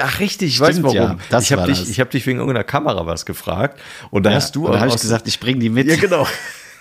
Ach 0.00 0.20
richtig, 0.20 0.48
ich 0.54 0.60
weiß 0.60 0.70
Stimmt, 0.76 0.84
warum. 0.84 0.96
ja, 0.96 1.16
das 1.30 1.44
ich 1.44 1.52
habe 1.52 1.66
dich, 1.66 1.78
das. 1.78 1.88
ich 1.88 2.00
hab 2.00 2.10
dich 2.10 2.26
wegen 2.26 2.38
irgendeiner 2.38 2.64
Kamera 2.64 3.06
was 3.06 3.24
gefragt 3.24 3.80
und 4.10 4.24
da 4.24 4.32
hast 4.32 4.56
du 4.56 4.66
Und 4.66 4.72
da 4.72 4.80
habe 4.80 4.88
ich 4.90 5.00
gesagt, 5.00 5.28
ich 5.28 5.38
bringe 5.38 5.60
die 5.60 5.68
mit. 5.70 5.86
Ja, 5.86 5.96
genau. 5.96 6.26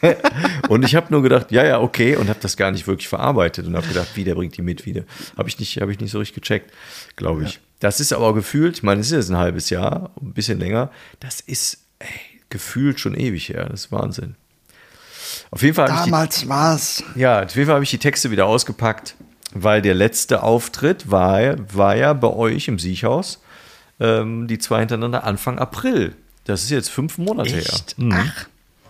und 0.70 0.84
ich 0.86 0.96
habe 0.96 1.08
nur 1.12 1.22
gedacht, 1.24 1.52
ja, 1.52 1.64
ja, 1.66 1.80
okay, 1.80 2.16
und 2.16 2.30
habe 2.30 2.40
das 2.42 2.56
gar 2.58 2.72
nicht 2.72 2.88
wirklich 2.88 3.08
verarbeitet 3.08 3.66
und 3.68 3.76
habe 3.76 3.88
gedacht, 3.88 4.10
wie, 4.16 4.24
der 4.24 4.36
bringt 4.36 4.56
die 4.58 4.62
mit 4.62 4.86
wieder. 4.86 5.04
Habe 5.38 5.50
ich, 5.50 5.60
nicht- 5.60 5.78
hab 5.82 5.90
ich 5.90 6.00
nicht 6.00 6.12
so 6.12 6.20
richtig 6.20 6.42
gecheckt, 6.42 6.72
glaube 7.16 7.44
ich. 7.44 7.60
Das 7.80 8.00
ist 8.00 8.14
aber 8.14 8.34
gefühlt, 8.34 8.78
ich 8.78 8.84
meine, 8.84 9.02
es 9.02 9.08
ist 9.08 9.14
jetzt 9.14 9.30
ein 9.30 9.38
halbes 9.38 9.70
Jahr, 9.70 10.12
ein 10.22 10.34
bisschen 10.34 10.60
länger, 10.60 10.92
das 11.20 11.42
ist 11.42 11.80
ey, 12.00 12.08
gefühlt 12.50 13.00
schon 13.00 13.16
ewig 13.16 13.50
her, 13.50 13.68
das 13.70 13.86
ist 13.86 13.92
Wahnsinn. 13.92 14.36
Auf 15.52 15.62
jeden 15.62 15.76
Fall 15.76 15.90
habe 15.90 16.00
ich 16.00 16.06
die 16.06 16.12
Damals 16.12 16.50
war's. 16.50 17.04
ja, 17.16 17.44
auf 17.44 17.56
jeden 17.56 17.68
Fall 17.68 17.76
habe 17.76 17.84
ich 17.84 17.90
die 17.90 17.98
Texte 17.98 18.32
wieder 18.32 18.46
ausgepackt, 18.46 19.16
weil 19.54 19.82
der 19.82 19.94
letzte 19.94 20.44
Auftritt 20.44 21.10
war, 21.10 21.56
war 21.74 21.96
ja 21.96 22.14
bei 22.14 22.30
euch 22.30 22.68
im 22.68 22.80
Siechhaus, 22.80 23.42
ähm, 24.00 24.48
die 24.48 24.60
zwei 24.60 24.80
hintereinander 24.80 25.24
Anfang 25.24 25.60
April. 25.60 26.16
Das 26.46 26.64
ist 26.64 26.70
jetzt 26.70 26.90
fünf 26.90 27.18
Monate 27.18 27.56
Echt? 27.56 27.98
her. 27.98 28.06
Mhm. 28.06 28.14
Ach. 28.14 28.46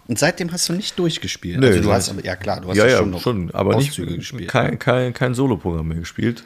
Und 0.07 0.17
seitdem 0.17 0.51
hast 0.53 0.69
du 0.69 0.73
nicht 0.73 0.97
durchgespielt. 0.97 1.59
Nö, 1.59 1.67
also 1.67 1.81
du 1.81 1.91
hast, 1.91 2.13
ja 2.23 2.35
klar, 2.37 2.61
du 2.61 2.69
hast 2.69 2.77
ja, 2.77 2.87
ja 2.87 2.97
schon, 2.99 3.11
noch 3.11 3.21
schon, 3.21 3.51
aber 3.51 3.75
nicht 3.75 3.89
Auszüge 3.89 4.15
gespielt. 4.15 4.47
kein, 4.49 4.79
kein, 4.79 5.13
kein 5.13 5.33
Soloprogramm 5.33 5.89
mehr 5.89 5.97
gespielt 5.97 6.45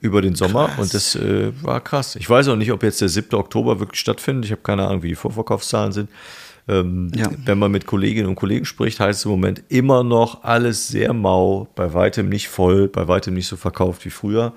über 0.00 0.22
den 0.22 0.34
Sommer 0.34 0.66
Krass. 0.68 0.78
und 0.78 0.94
das 0.94 1.14
äh, 1.16 1.52
war 1.62 1.80
krass. 1.80 2.16
Ich 2.16 2.28
weiß 2.28 2.48
auch 2.48 2.56
nicht, 2.56 2.72
ob 2.72 2.82
jetzt 2.82 3.00
der 3.00 3.08
7. 3.08 3.34
Oktober 3.38 3.80
wirklich 3.80 4.00
stattfindet. 4.00 4.44
Ich 4.46 4.52
habe 4.52 4.62
keine 4.62 4.86
Ahnung, 4.86 5.02
wie 5.02 5.08
die 5.08 5.14
Vorverkaufszahlen 5.14 5.92
sind. 5.92 6.10
Ähm, 6.68 7.10
Ja. 7.14 7.30
Wenn 7.44 7.58
man 7.58 7.70
mit 7.70 7.86
Kolleginnen 7.86 8.28
und 8.28 8.36
Kollegen 8.36 8.64
spricht, 8.64 9.00
heißt 9.00 9.20
es 9.20 9.24
im 9.24 9.30
Moment 9.32 9.62
immer 9.68 10.04
noch 10.04 10.44
alles 10.44 10.88
sehr 10.88 11.12
mau, 11.12 11.68
bei 11.74 11.92
weitem 11.94 12.28
nicht 12.28 12.48
voll, 12.48 12.88
bei 12.88 13.08
weitem 13.08 13.34
nicht 13.34 13.46
so 13.48 13.56
verkauft 13.56 14.04
wie 14.04 14.10
früher. 14.10 14.52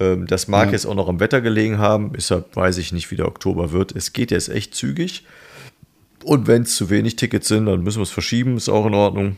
Ähm, 0.00 0.26
das 0.26 0.48
mag 0.48 0.66
Ja. 0.66 0.72
jetzt 0.72 0.86
auch 0.86 0.94
noch 0.94 1.08
am 1.08 1.20
Wetter 1.20 1.40
gelegen 1.40 1.78
haben, 1.78 2.12
deshalb 2.14 2.54
weiß 2.56 2.78
ich 2.78 2.92
nicht, 2.92 3.10
wie 3.10 3.16
der 3.16 3.26
Oktober 3.28 3.72
wird. 3.72 3.94
Es 3.94 4.12
geht 4.12 4.30
jetzt 4.30 4.48
echt 4.48 4.74
zügig. 4.74 5.24
Und 6.24 6.46
wenn 6.46 6.62
es 6.62 6.76
zu 6.76 6.88
wenig 6.88 7.16
Tickets 7.16 7.48
sind, 7.48 7.66
dann 7.66 7.82
müssen 7.82 7.98
wir 7.98 8.04
es 8.04 8.10
verschieben, 8.10 8.56
ist 8.56 8.68
auch 8.68 8.86
in 8.86 8.94
Ordnung. 8.94 9.36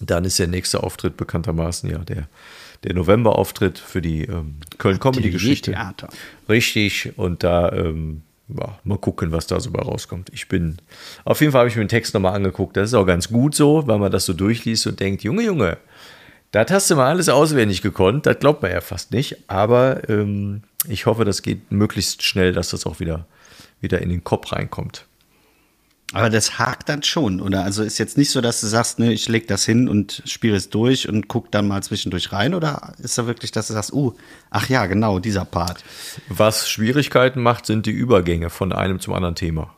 Dann 0.00 0.24
ist 0.24 0.38
der 0.38 0.46
nächste 0.46 0.82
Auftritt 0.82 1.16
bekanntermaßen 1.16 1.90
ja 1.90 1.98
der, 1.98 2.28
der 2.84 2.94
November-Auftritt 2.94 3.78
für 3.78 4.00
die 4.00 4.24
ähm, 4.24 4.56
Köln-Comedy-Geschichte. 4.78 5.72
Theater. 5.72 6.08
Richtig. 6.48 7.12
Und 7.16 7.42
da 7.42 7.70
ähm, 7.72 8.22
ja, 8.48 8.78
mal 8.84 8.98
gucken, 8.98 9.32
was 9.32 9.46
da 9.46 9.60
so 9.60 9.70
bei 9.70 9.80
rauskommt. 9.80 10.30
Ich 10.32 10.48
bin, 10.48 10.76
auf 11.24 11.40
jeden 11.40 11.52
Fall 11.52 11.60
habe 11.60 11.68
ich 11.68 11.76
mir 11.76 11.84
den 11.84 11.88
Text 11.88 12.14
nochmal 12.14 12.34
angeguckt. 12.34 12.76
Das 12.76 12.88
ist 12.88 12.94
auch 12.94 13.06
ganz 13.06 13.28
gut 13.28 13.54
so, 13.54 13.86
weil 13.86 13.98
man 13.98 14.10
das 14.10 14.24
so 14.24 14.32
durchliest 14.32 14.86
und 14.86 15.00
denkt, 15.00 15.22
Junge, 15.22 15.42
Junge, 15.42 15.78
das 16.52 16.70
hast 16.70 16.90
du 16.90 16.96
mal 16.96 17.08
alles 17.08 17.28
auswendig 17.28 17.82
gekonnt. 17.82 18.26
Das 18.26 18.38
glaubt 18.38 18.62
man 18.62 18.72
ja 18.72 18.80
fast 18.80 19.12
nicht. 19.12 19.36
Aber 19.48 20.08
ähm, 20.08 20.62
ich 20.88 21.06
hoffe, 21.06 21.24
das 21.24 21.42
geht 21.42 21.70
möglichst 21.70 22.22
schnell, 22.22 22.52
dass 22.52 22.70
das 22.70 22.86
auch 22.86 22.98
wieder, 22.98 23.26
wieder 23.80 24.00
in 24.02 24.08
den 24.08 24.24
Kopf 24.24 24.52
reinkommt. 24.52 25.06
Aber 26.12 26.28
das 26.28 26.58
hakt 26.58 26.88
dann 26.88 27.04
schon, 27.04 27.40
oder? 27.40 27.62
Also 27.62 27.84
ist 27.84 27.98
jetzt 27.98 28.18
nicht 28.18 28.30
so, 28.30 28.40
dass 28.40 28.60
du 28.60 28.66
sagst, 28.66 28.98
ne, 28.98 29.12
ich 29.12 29.28
leg 29.28 29.46
das 29.46 29.64
hin 29.64 29.88
und 29.88 30.22
spiele 30.26 30.56
es 30.56 30.68
durch 30.68 31.08
und 31.08 31.28
guck 31.28 31.52
dann 31.52 31.68
mal 31.68 31.82
zwischendurch 31.82 32.32
rein, 32.32 32.54
oder 32.54 32.94
ist 32.98 33.16
da 33.16 33.26
wirklich, 33.26 33.52
dass 33.52 33.68
du 33.68 33.74
sagst, 33.74 33.92
uh, 33.92 34.14
ach 34.50 34.68
ja, 34.68 34.86
genau, 34.86 35.20
dieser 35.20 35.44
Part. 35.44 35.84
Was 36.28 36.68
Schwierigkeiten 36.68 37.40
macht, 37.40 37.66
sind 37.66 37.86
die 37.86 37.92
Übergänge 37.92 38.50
von 38.50 38.72
einem 38.72 38.98
zum 38.98 39.14
anderen 39.14 39.36
Thema. 39.36 39.72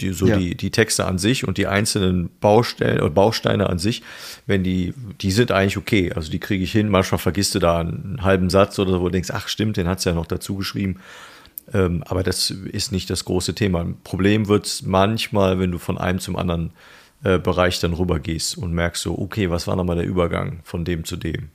Die, 0.00 0.12
so 0.12 0.26
Ja. 0.26 0.36
die, 0.36 0.56
die 0.56 0.70
Texte 0.70 1.04
an 1.06 1.18
sich 1.18 1.46
und 1.46 1.58
die 1.58 1.68
einzelnen 1.68 2.30
Baustellen 2.40 2.98
oder 3.00 3.10
Bausteine 3.10 3.68
an 3.70 3.78
sich, 3.78 4.02
wenn 4.46 4.64
die, 4.64 4.94
die 5.20 5.30
sind 5.30 5.52
eigentlich 5.52 5.76
okay. 5.76 6.12
Also 6.12 6.30
die 6.30 6.40
kriege 6.40 6.64
ich 6.64 6.72
hin. 6.72 6.88
Manchmal 6.88 7.18
vergisst 7.18 7.54
du 7.54 7.60
da 7.60 7.78
einen 7.78 8.18
halben 8.22 8.50
Satz 8.50 8.78
oder 8.80 8.92
so, 8.92 9.00
wo 9.00 9.04
du 9.04 9.10
denkst, 9.12 9.30
ach 9.32 9.46
stimmt, 9.46 9.76
den 9.76 9.86
hat 9.86 9.98
es 9.98 10.04
ja 10.04 10.12
noch 10.12 10.26
dazu 10.26 10.56
geschrieben. 10.56 10.96
Ähm, 11.72 12.02
aber 12.06 12.22
das 12.22 12.50
ist 12.50 12.92
nicht 12.92 13.10
das 13.10 13.24
große 13.24 13.54
Thema. 13.54 13.80
Ein 13.80 13.96
Problem 14.02 14.48
wird 14.48 14.66
es 14.66 14.82
manchmal, 14.82 15.58
wenn 15.58 15.72
du 15.72 15.78
von 15.78 15.98
einem 15.98 16.18
zum 16.18 16.36
anderen 16.36 16.72
äh, 17.24 17.38
Bereich 17.38 17.80
dann 17.80 17.92
rübergehst 17.92 18.58
und 18.58 18.72
merkst 18.72 19.02
so, 19.02 19.18
okay, 19.18 19.50
was 19.50 19.66
war 19.66 19.76
nochmal 19.76 19.96
der 19.96 20.06
Übergang 20.06 20.60
von 20.64 20.84
dem 20.84 21.04
zu 21.04 21.16
dem? 21.16 21.48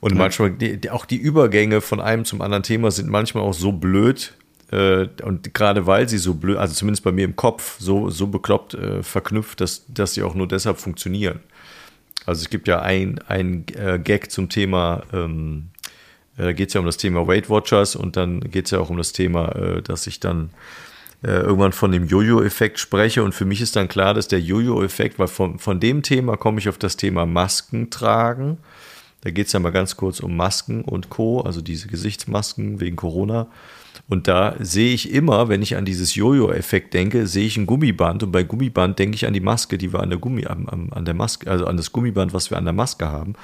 Und 0.00 0.14
manchmal, 0.14 0.50
die, 0.50 0.90
auch 0.90 1.04
die 1.04 1.16
Übergänge 1.16 1.80
von 1.80 2.00
einem 2.00 2.24
zum 2.24 2.40
anderen 2.40 2.62
Thema 2.62 2.90
sind 2.90 3.08
manchmal 3.08 3.44
auch 3.44 3.54
so 3.54 3.72
blöd. 3.72 4.34
Äh, 4.70 5.08
und 5.22 5.54
gerade 5.54 5.86
weil 5.86 6.08
sie 6.08 6.18
so 6.18 6.34
blöd, 6.34 6.58
also 6.58 6.74
zumindest 6.74 7.04
bei 7.04 7.12
mir 7.12 7.24
im 7.24 7.36
Kopf, 7.36 7.76
so, 7.78 8.10
so 8.10 8.26
bekloppt 8.26 8.74
äh, 8.74 9.02
verknüpft, 9.02 9.60
dass, 9.60 9.84
dass 9.88 10.14
sie 10.14 10.22
auch 10.22 10.34
nur 10.34 10.48
deshalb 10.48 10.78
funktionieren. 10.78 11.40
Also 12.24 12.42
es 12.42 12.50
gibt 12.50 12.66
ja 12.66 12.80
ein, 12.80 13.20
ein 13.28 13.64
äh, 13.74 13.98
Gag 13.98 14.30
zum 14.30 14.48
Thema, 14.48 15.02
ähm, 15.12 15.68
äh, 15.74 15.75
da 16.44 16.52
geht 16.52 16.68
es 16.68 16.74
ja 16.74 16.80
um 16.80 16.86
das 16.86 16.96
Thema 16.96 17.26
Weight 17.26 17.48
Watchers 17.48 17.96
und 17.96 18.16
dann 18.16 18.40
geht 18.40 18.66
es 18.66 18.70
ja 18.70 18.78
auch 18.78 18.90
um 18.90 18.96
das 18.96 19.12
Thema, 19.12 19.48
äh, 19.52 19.82
dass 19.82 20.06
ich 20.06 20.20
dann 20.20 20.50
äh, 21.22 21.30
irgendwann 21.30 21.72
von 21.72 21.92
dem 21.92 22.06
Jojo-Effekt 22.06 22.78
spreche 22.78 23.22
und 23.22 23.34
für 23.34 23.44
mich 23.44 23.60
ist 23.60 23.76
dann 23.76 23.88
klar, 23.88 24.14
dass 24.14 24.28
der 24.28 24.40
Jojo-Effekt, 24.40 25.18
weil 25.18 25.28
von, 25.28 25.58
von 25.58 25.80
dem 25.80 26.02
Thema 26.02 26.36
komme 26.36 26.58
ich 26.58 26.68
auf 26.68 26.78
das 26.78 26.96
Thema 26.96 27.26
Masken 27.26 27.90
tragen. 27.90 28.58
Da 29.22 29.30
geht 29.30 29.46
es 29.46 29.52
ja 29.52 29.60
mal 29.60 29.72
ganz 29.72 29.96
kurz 29.96 30.20
um 30.20 30.36
Masken 30.36 30.82
und 30.82 31.08
Co., 31.08 31.40
also 31.40 31.60
diese 31.60 31.88
Gesichtsmasken 31.88 32.80
wegen 32.80 32.96
Corona. 32.96 33.48
Und 34.08 34.28
da 34.28 34.54
sehe 34.60 34.94
ich 34.94 35.10
immer, 35.10 35.48
wenn 35.48 35.62
ich 35.62 35.74
an 35.74 35.84
dieses 35.84 36.14
Jojo-Effekt 36.14 36.94
denke, 36.94 37.26
sehe 37.26 37.46
ich 37.46 37.56
ein 37.56 37.66
Gummiband 37.66 38.22
und 38.22 38.30
bei 38.30 38.44
Gummiband 38.44 38.98
denke 38.98 39.16
ich 39.16 39.26
an 39.26 39.32
die 39.32 39.40
Maske, 39.40 39.78
die 39.78 39.92
wir 39.92 40.00
an 40.00 40.10
der 40.10 40.18
Gummi, 40.18 40.46
an, 40.46 40.68
an 40.68 40.90
an 40.92 41.04
der 41.04 41.14
Maske, 41.14 41.50
also 41.50 41.66
an 41.66 41.76
das 41.76 41.90
Gummiband, 41.90 42.32
was 42.32 42.50
wir 42.50 42.58
an 42.58 42.64
der 42.64 42.74
Maske 42.74 43.06
haben. 43.08 43.34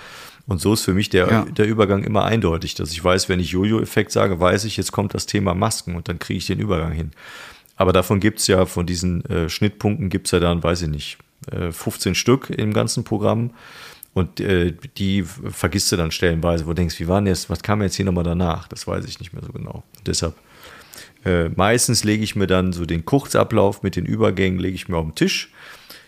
Und 0.47 0.61
so 0.61 0.73
ist 0.75 0.83
für 0.83 0.95
mich 0.95 1.09
der, 1.09 1.29
Ja. 1.31 1.45
der 1.45 1.67
Übergang 1.67 2.03
immer 2.05 2.25
eindeutig, 2.25 2.75
dass 2.75 2.91
ich 2.91 3.03
weiß, 3.03 3.29
wenn 3.29 3.39
ich 3.41 3.51
Jojo-Effekt 3.51 4.11
sage, 4.13 4.41
weiß 4.41 4.65
ich, 4.65 4.77
jetzt 4.77 4.93
kommt 4.93 5.15
das 5.15 5.27
Thema 5.27 5.55
Masken 5.55 5.95
und 5.95 6.09
dann 6.09 6.19
kriege 6.19 6.39
ich 6.39 6.47
den 6.47 6.59
Übergang 6.59 6.93
hin. 6.93 7.13
Aber 7.77 7.93
davon 7.93 8.21
gibt 8.21 8.41
es 8.41 8.47
ja, 8.49 8.67
von 8.67 8.87
diesen 8.87 9.25
äh, 9.27 9.49
Schnittpunkten 9.49 10.09
gibt 10.11 10.27
es 10.27 10.33
ja 10.33 10.41
dann, 10.41 10.63
weiß 10.63 10.83
ich 10.83 10.89
nicht, 10.89 11.19
äh, 11.51 11.71
15 11.73 12.15
Stück 12.15 12.51
im 12.51 12.73
ganzen 12.73 13.05
Programm. 13.05 13.51
Und 14.15 14.41
äh, 14.41 14.75
die 14.99 15.23
vergisst 15.23 15.91
du 15.91 15.97
dann 15.97 16.11
stellenweise, 16.11 16.67
wo 16.67 16.71
du 16.71 16.75
denkst, 16.75 17.01
wie 17.01 17.09
war 17.09 17.21
denn 17.21 17.29
jetzt, 17.29 17.49
was 17.49 17.63
kam 17.63 17.81
jetzt 17.81 17.95
hier 17.95 18.05
nochmal 18.05 18.25
danach? 18.25 18.69
Das 18.69 18.87
weiß 18.87 19.07
ich 19.07 19.21
nicht 19.21 19.33
mehr 19.33 19.43
so 19.43 19.53
genau. 19.53 19.85
Und 19.97 20.07
deshalb, 20.07 20.35
äh, 21.25 21.49
meistens 21.51 22.05
lege 22.05 22.23
ich 22.23 22.37
mir 22.37 22.47
dann 22.47 22.73
so 22.75 22.85
den 22.85 23.05
Kurzablauf 23.07 23.83
mit 23.83 23.97
den 23.97 24.05
Übergängen, 24.05 24.59
lege 24.61 24.75
ich 24.75 24.89
mir 24.89 24.99
auf 24.99 25.07
den 25.07 25.15
Tisch. 25.15 25.51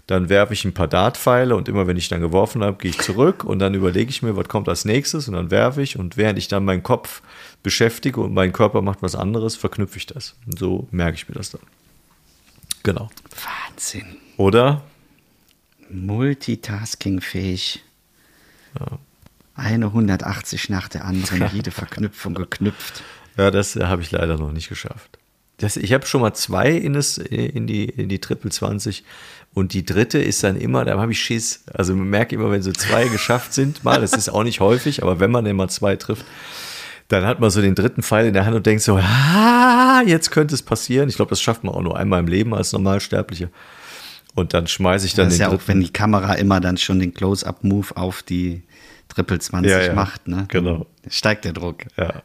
Dann 0.06 0.28
werfe 0.28 0.52
ich 0.52 0.64
ein 0.64 0.74
paar 0.74 0.88
Dartpfeile 0.88 1.56
und 1.56 1.68
immer 1.68 1.86
wenn 1.86 1.96
ich 1.96 2.08
dann 2.08 2.20
geworfen 2.20 2.62
habe, 2.62 2.76
gehe 2.76 2.90
ich 2.90 2.98
zurück 2.98 3.42
und 3.42 3.58
dann 3.58 3.72
überlege 3.72 4.10
ich 4.10 4.22
mir, 4.22 4.36
was 4.36 4.48
kommt 4.48 4.68
als 4.68 4.84
nächstes 4.84 5.28
und 5.28 5.34
dann 5.34 5.50
werfe 5.50 5.80
ich 5.80 5.98
und 5.98 6.18
während 6.18 6.38
ich 6.38 6.48
dann 6.48 6.64
meinen 6.64 6.82
Kopf 6.82 7.22
beschäftige 7.62 8.20
und 8.20 8.34
mein 8.34 8.52
Körper 8.52 8.82
macht 8.82 9.00
was 9.00 9.14
anderes, 9.14 9.56
verknüpfe 9.56 9.96
ich 9.96 10.06
das. 10.06 10.36
Und 10.46 10.58
so 10.58 10.88
merke 10.90 11.16
ich 11.16 11.28
mir 11.28 11.34
das 11.34 11.50
dann. 11.50 11.62
Genau. 12.82 13.08
Wahnsinn. 13.70 14.16
Oder? 14.36 14.82
Multitasking-fähig. 15.88 17.82
Eine 19.54 19.86
180 19.86 20.68
nach 20.68 20.88
der 20.88 21.04
anderen, 21.04 21.50
jede 21.52 21.70
Verknüpfung 21.70 22.34
geknüpft. 22.34 23.02
Ja, 23.36 23.50
das 23.50 23.76
äh, 23.76 23.84
habe 23.84 24.02
ich 24.02 24.10
leider 24.10 24.36
noch 24.36 24.52
nicht 24.52 24.68
geschafft. 24.68 25.18
Das, 25.58 25.76
ich 25.76 25.92
habe 25.92 26.04
schon 26.06 26.20
mal 26.20 26.34
zwei 26.34 26.70
in, 26.72 26.94
das, 26.94 27.16
in, 27.16 27.66
die, 27.66 27.84
in 27.84 28.08
die 28.08 28.18
Triple 28.18 28.50
20 28.50 29.04
und 29.54 29.72
die 29.72 29.84
dritte 29.84 30.18
ist 30.18 30.42
dann 30.42 30.56
immer, 30.56 30.84
da 30.84 30.98
habe 31.00 31.12
ich 31.12 31.20
Schiss. 31.20 31.64
Also 31.72 31.94
man 31.94 32.08
merkt 32.08 32.32
immer, 32.32 32.50
wenn 32.50 32.62
so 32.62 32.72
zwei 32.72 33.06
geschafft 33.08 33.54
sind, 33.54 33.84
mal, 33.84 34.00
das 34.00 34.12
ist 34.12 34.28
auch 34.28 34.42
nicht 34.42 34.60
häufig, 34.60 35.02
aber 35.02 35.20
wenn 35.20 35.30
man 35.30 35.46
immer 35.46 35.68
zwei 35.68 35.96
trifft, 35.96 36.24
dann 37.08 37.24
hat 37.24 37.38
man 37.38 37.50
so 37.50 37.60
den 37.60 37.74
dritten 37.74 38.02
Pfeil 38.02 38.26
in 38.26 38.32
der 38.32 38.46
Hand 38.46 38.56
und 38.56 38.66
denkt 38.66 38.82
so, 38.82 38.96
ah, 38.96 40.02
jetzt 40.06 40.30
könnte 40.30 40.54
es 40.54 40.62
passieren. 40.62 41.08
Ich 41.08 41.16
glaube, 41.16 41.28
das 41.30 41.40
schafft 41.40 41.62
man 41.62 41.74
auch 41.74 41.82
nur 41.82 41.96
einmal 41.96 42.20
im 42.20 42.26
Leben 42.26 42.54
als 42.54 42.72
Normalsterblicher. 42.72 43.48
Und 44.34 44.54
dann 44.54 44.66
schmeiße 44.66 45.06
ich 45.06 45.14
dann 45.14 45.26
Das 45.26 45.34
ist 45.34 45.38
den 45.38 45.42
ja 45.42 45.48
auch, 45.48 45.52
dritten. 45.52 45.68
wenn 45.68 45.80
die 45.82 45.92
Kamera 45.92 46.34
immer 46.34 46.60
dann 46.60 46.76
schon 46.76 46.98
den 46.98 47.14
Close-Up-Move 47.14 47.96
auf 47.96 48.22
die 48.22 48.62
Triple 49.08 49.38
20 49.38 49.70
Ja, 49.70 49.80
ja, 49.82 49.92
macht, 49.94 50.26
ne? 50.26 50.46
genau. 50.48 50.86
Steigt 51.08 51.44
der 51.44 51.52
Druck. 51.52 51.84
Ja. 51.96 52.22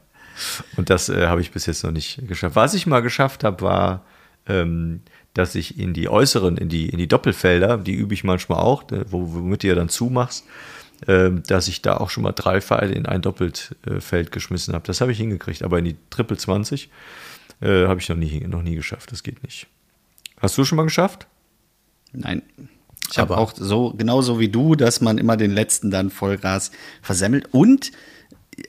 Und 0.77 0.89
das 0.89 1.09
äh, 1.09 1.27
habe 1.27 1.41
ich 1.41 1.51
bis 1.51 1.65
jetzt 1.67 1.83
noch 1.83 1.91
nicht 1.91 2.27
geschafft. 2.27 2.55
Was 2.55 2.73
ich 2.73 2.87
mal 2.87 3.01
geschafft 3.01 3.43
habe, 3.43 3.61
war, 3.61 4.05
ähm, 4.47 5.01
dass 5.39 5.55
ich 5.55 5.79
in 5.79 5.93
die 5.93 6.09
äußeren, 6.09 6.57
in 6.57 6.67
die, 6.67 6.89
in 6.89 6.97
die 6.97 7.07
Doppelfelder, 7.07 7.77
die 7.77 7.93
übe 7.93 8.13
ich 8.13 8.25
manchmal 8.25 8.59
auch, 8.59 8.83
wo, 9.07 9.33
womit 9.33 9.63
du 9.63 9.67
ja 9.67 9.75
dann 9.75 9.87
zumachst, 9.87 10.45
ähm, 11.07 11.43
dass 11.47 11.69
ich 11.69 11.81
da 11.81 11.95
auch 11.95 12.09
schon 12.09 12.23
mal 12.23 12.33
drei 12.33 12.59
Pfeile 12.59 12.93
in 12.93 13.05
ein 13.05 13.21
Doppelfeld 13.21 14.33
geschmissen 14.33 14.73
habe. 14.73 14.85
Das 14.85 14.99
habe 14.99 15.13
ich 15.13 15.17
hingekriegt, 15.17 15.63
aber 15.63 15.79
in 15.79 15.85
die 15.85 15.95
Triple 16.09 16.35
20 16.35 16.89
äh, 17.61 17.87
habe 17.87 18.01
ich 18.01 18.09
noch 18.09 18.17
nie, 18.17 18.41
noch 18.41 18.61
nie 18.61 18.75
geschafft. 18.75 19.13
Das 19.13 19.23
geht 19.23 19.41
nicht. 19.43 19.67
Hast 20.41 20.57
du 20.57 20.65
schon 20.65 20.75
mal 20.75 20.83
geschafft? 20.83 21.25
Nein. 22.11 22.41
Ich 23.09 23.17
habe 23.17 23.37
auch 23.37 23.53
so, 23.55 23.93
genauso 23.97 24.39
wie 24.39 24.49
du, 24.49 24.75
dass 24.75 24.99
man 24.99 25.17
immer 25.17 25.37
den 25.37 25.51
letzten 25.51 25.89
dann 25.89 26.09
Vollgas 26.09 26.71
versemmelt. 27.01 27.47
Und 27.53 27.91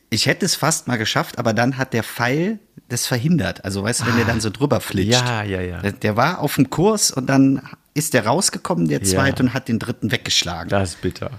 ich 0.08 0.26
hätte 0.26 0.46
es 0.46 0.54
fast 0.54 0.86
mal 0.86 0.98
geschafft, 0.98 1.38
aber 1.38 1.52
dann 1.52 1.76
hat 1.76 1.92
der 1.92 2.04
Pfeil 2.04 2.60
das 2.90 3.06
verhindert. 3.06 3.64
Also 3.64 3.82
weißt 3.82 4.02
du, 4.02 4.06
wenn 4.06 4.16
der 4.16 4.24
dann 4.26 4.40
so 4.40 4.50
drüber 4.50 4.80
flitscht. 4.80 5.12
Ja, 5.12 5.42
ja, 5.42 5.60
ja. 5.60 5.80
Der, 5.80 5.92
der 5.92 6.16
war 6.16 6.40
auf 6.40 6.56
dem 6.56 6.68
Kurs 6.70 7.10
und 7.10 7.26
dann 7.26 7.62
ist 7.94 8.14
der 8.14 8.26
rausgekommen, 8.26 8.88
der 8.88 9.02
zweite, 9.02 9.42
und 9.42 9.54
hat 9.54 9.68
den 9.68 9.78
dritten 9.78 10.12
weggeschlagen. 10.12 10.68
Das 10.68 10.90
ist 10.90 11.00
bitter. 11.00 11.30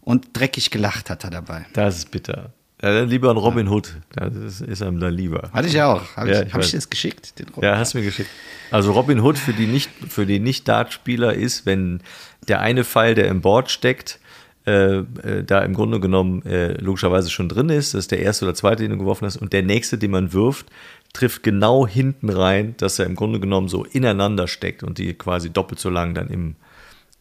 Und 0.00 0.28
dreckig 0.32 0.70
gelacht 0.70 1.10
hat 1.10 1.24
er 1.24 1.30
dabei. 1.30 1.66
Das 1.72 1.98
ist 1.98 2.10
bitter. 2.10 2.52
Ja, 2.80 3.00
lieber 3.02 3.30
ein 3.30 3.36
Robin 3.36 3.68
Hood. 3.68 3.96
Das 4.14 4.34
ist, 4.34 4.60
ist 4.60 4.82
einem 4.82 5.00
dann 5.00 5.12
lieber. 5.12 5.50
Hatte 5.52 5.66
ich 5.66 5.82
auch. 5.82 6.16
Habe 6.16 6.30
Ja, 6.30 6.42
ich, 6.42 6.48
ich 6.48 6.54
hab 6.54 6.62
ich 6.62 6.70
das 6.70 6.88
geschickt? 6.88 7.38
Den 7.38 7.46
Ja, 7.60 7.76
hast 7.76 7.92
du 7.94 7.98
mir 7.98 8.04
geschickt. 8.04 8.30
Also 8.70 8.92
Robin 8.92 9.20
Hood 9.20 9.36
für 9.36 9.52
die 9.52 9.66
nicht 9.66 9.90
für 10.08 10.26
die 10.26 10.38
nicht 10.38 10.68
Dartspieler 10.68 11.34
ist, 11.34 11.66
wenn 11.66 12.00
der 12.46 12.60
eine 12.60 12.84
Pfeil, 12.84 13.16
der 13.16 13.28
im 13.28 13.40
Board 13.40 13.70
steckt, 13.70 14.20
äh, 14.68 14.98
äh, 14.98 15.44
da 15.44 15.60
im 15.60 15.74
Grunde 15.74 15.98
genommen 15.98 16.42
äh, 16.44 16.74
logischerweise 16.74 17.30
schon 17.30 17.48
drin 17.48 17.68
ist, 17.68 17.94
das 17.94 18.00
ist 18.00 18.10
der 18.10 18.20
erste 18.20 18.44
oder 18.44 18.54
zweite, 18.54 18.82
den 18.82 18.92
du 18.92 18.98
geworfen 18.98 19.24
hast, 19.24 19.38
und 19.38 19.52
der 19.52 19.62
nächste, 19.62 19.98
den 19.98 20.10
man 20.10 20.32
wirft, 20.32 20.66
trifft 21.12 21.42
genau 21.42 21.86
hinten 21.86 22.28
rein, 22.30 22.74
dass 22.78 22.98
er 22.98 23.06
im 23.06 23.16
Grunde 23.16 23.40
genommen 23.40 23.68
so 23.68 23.84
ineinander 23.84 24.46
steckt 24.46 24.82
und 24.82 24.98
die 24.98 25.14
quasi 25.14 25.50
doppelt 25.50 25.80
so 25.80 25.90
lang 25.90 26.14
dann 26.14 26.28
im, 26.28 26.56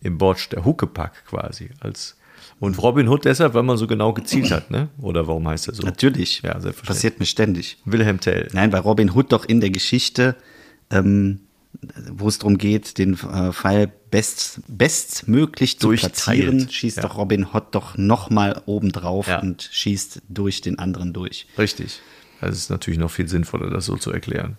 im 0.02 0.18
Board, 0.18 0.52
der 0.52 0.66
Huckepack 0.66 1.26
quasi 1.26 1.70
als 1.80 2.16
und 2.60 2.82
Robin 2.82 3.08
Hood 3.08 3.26
deshalb, 3.26 3.54
weil 3.54 3.62
man 3.64 3.78
so 3.78 3.86
genau 3.86 4.14
gezielt 4.14 4.50
hat, 4.52 4.72
ne? 4.72 4.90
Oder 5.00 5.28
warum 5.28 5.48
heißt 5.48 5.68
er 5.68 5.76
so? 5.76 5.84
Natürlich. 5.84 6.42
Ja, 6.42 6.54
selbstverständlich. 6.60 6.88
Passiert 6.88 7.20
mir 7.20 7.26
ständig. 7.28 7.78
Wilhelm 7.86 8.20
Tell. 8.20 8.48
Nein, 8.52 8.72
weil 8.72 8.80
Robin 8.82 9.12
Hood 9.14 9.32
doch 9.32 9.46
in 9.46 9.62
der 9.62 9.70
Geschichte, 9.70 10.36
ähm, 10.90 11.42
wo 12.12 12.28
es 12.28 12.40
darum 12.40 12.58
geht, 12.58 12.98
den 12.98 13.14
äh, 13.14 13.52
Pfeil 13.54 13.92
best, 14.10 14.62
bestmöglich 14.68 15.78
zu 15.80 15.90
platzieren, 15.92 16.68
schießt 16.70 16.98
Ja. 16.98 17.04
doch 17.04 17.18
Robin 17.18 17.46
Hood 17.54 17.66
doch 17.76 17.96
nochmal 17.98 18.60
oben 18.66 18.92
drauf 18.92 19.28
Ja. 19.28 19.40
und 19.40 19.70
schießt 19.72 20.24
durch 20.28 20.62
den 20.62 20.80
anderen 20.80 21.14
durch. 21.14 21.46
Richtig. 21.60 22.00
Das 22.42 22.56
ist 22.56 22.70
natürlich 22.70 23.00
noch 23.00 23.12
viel 23.12 23.28
sinnvoller, 23.28 23.70
das 23.70 23.86
so 23.86 23.96
zu 23.96 24.12
erklären. 24.12 24.58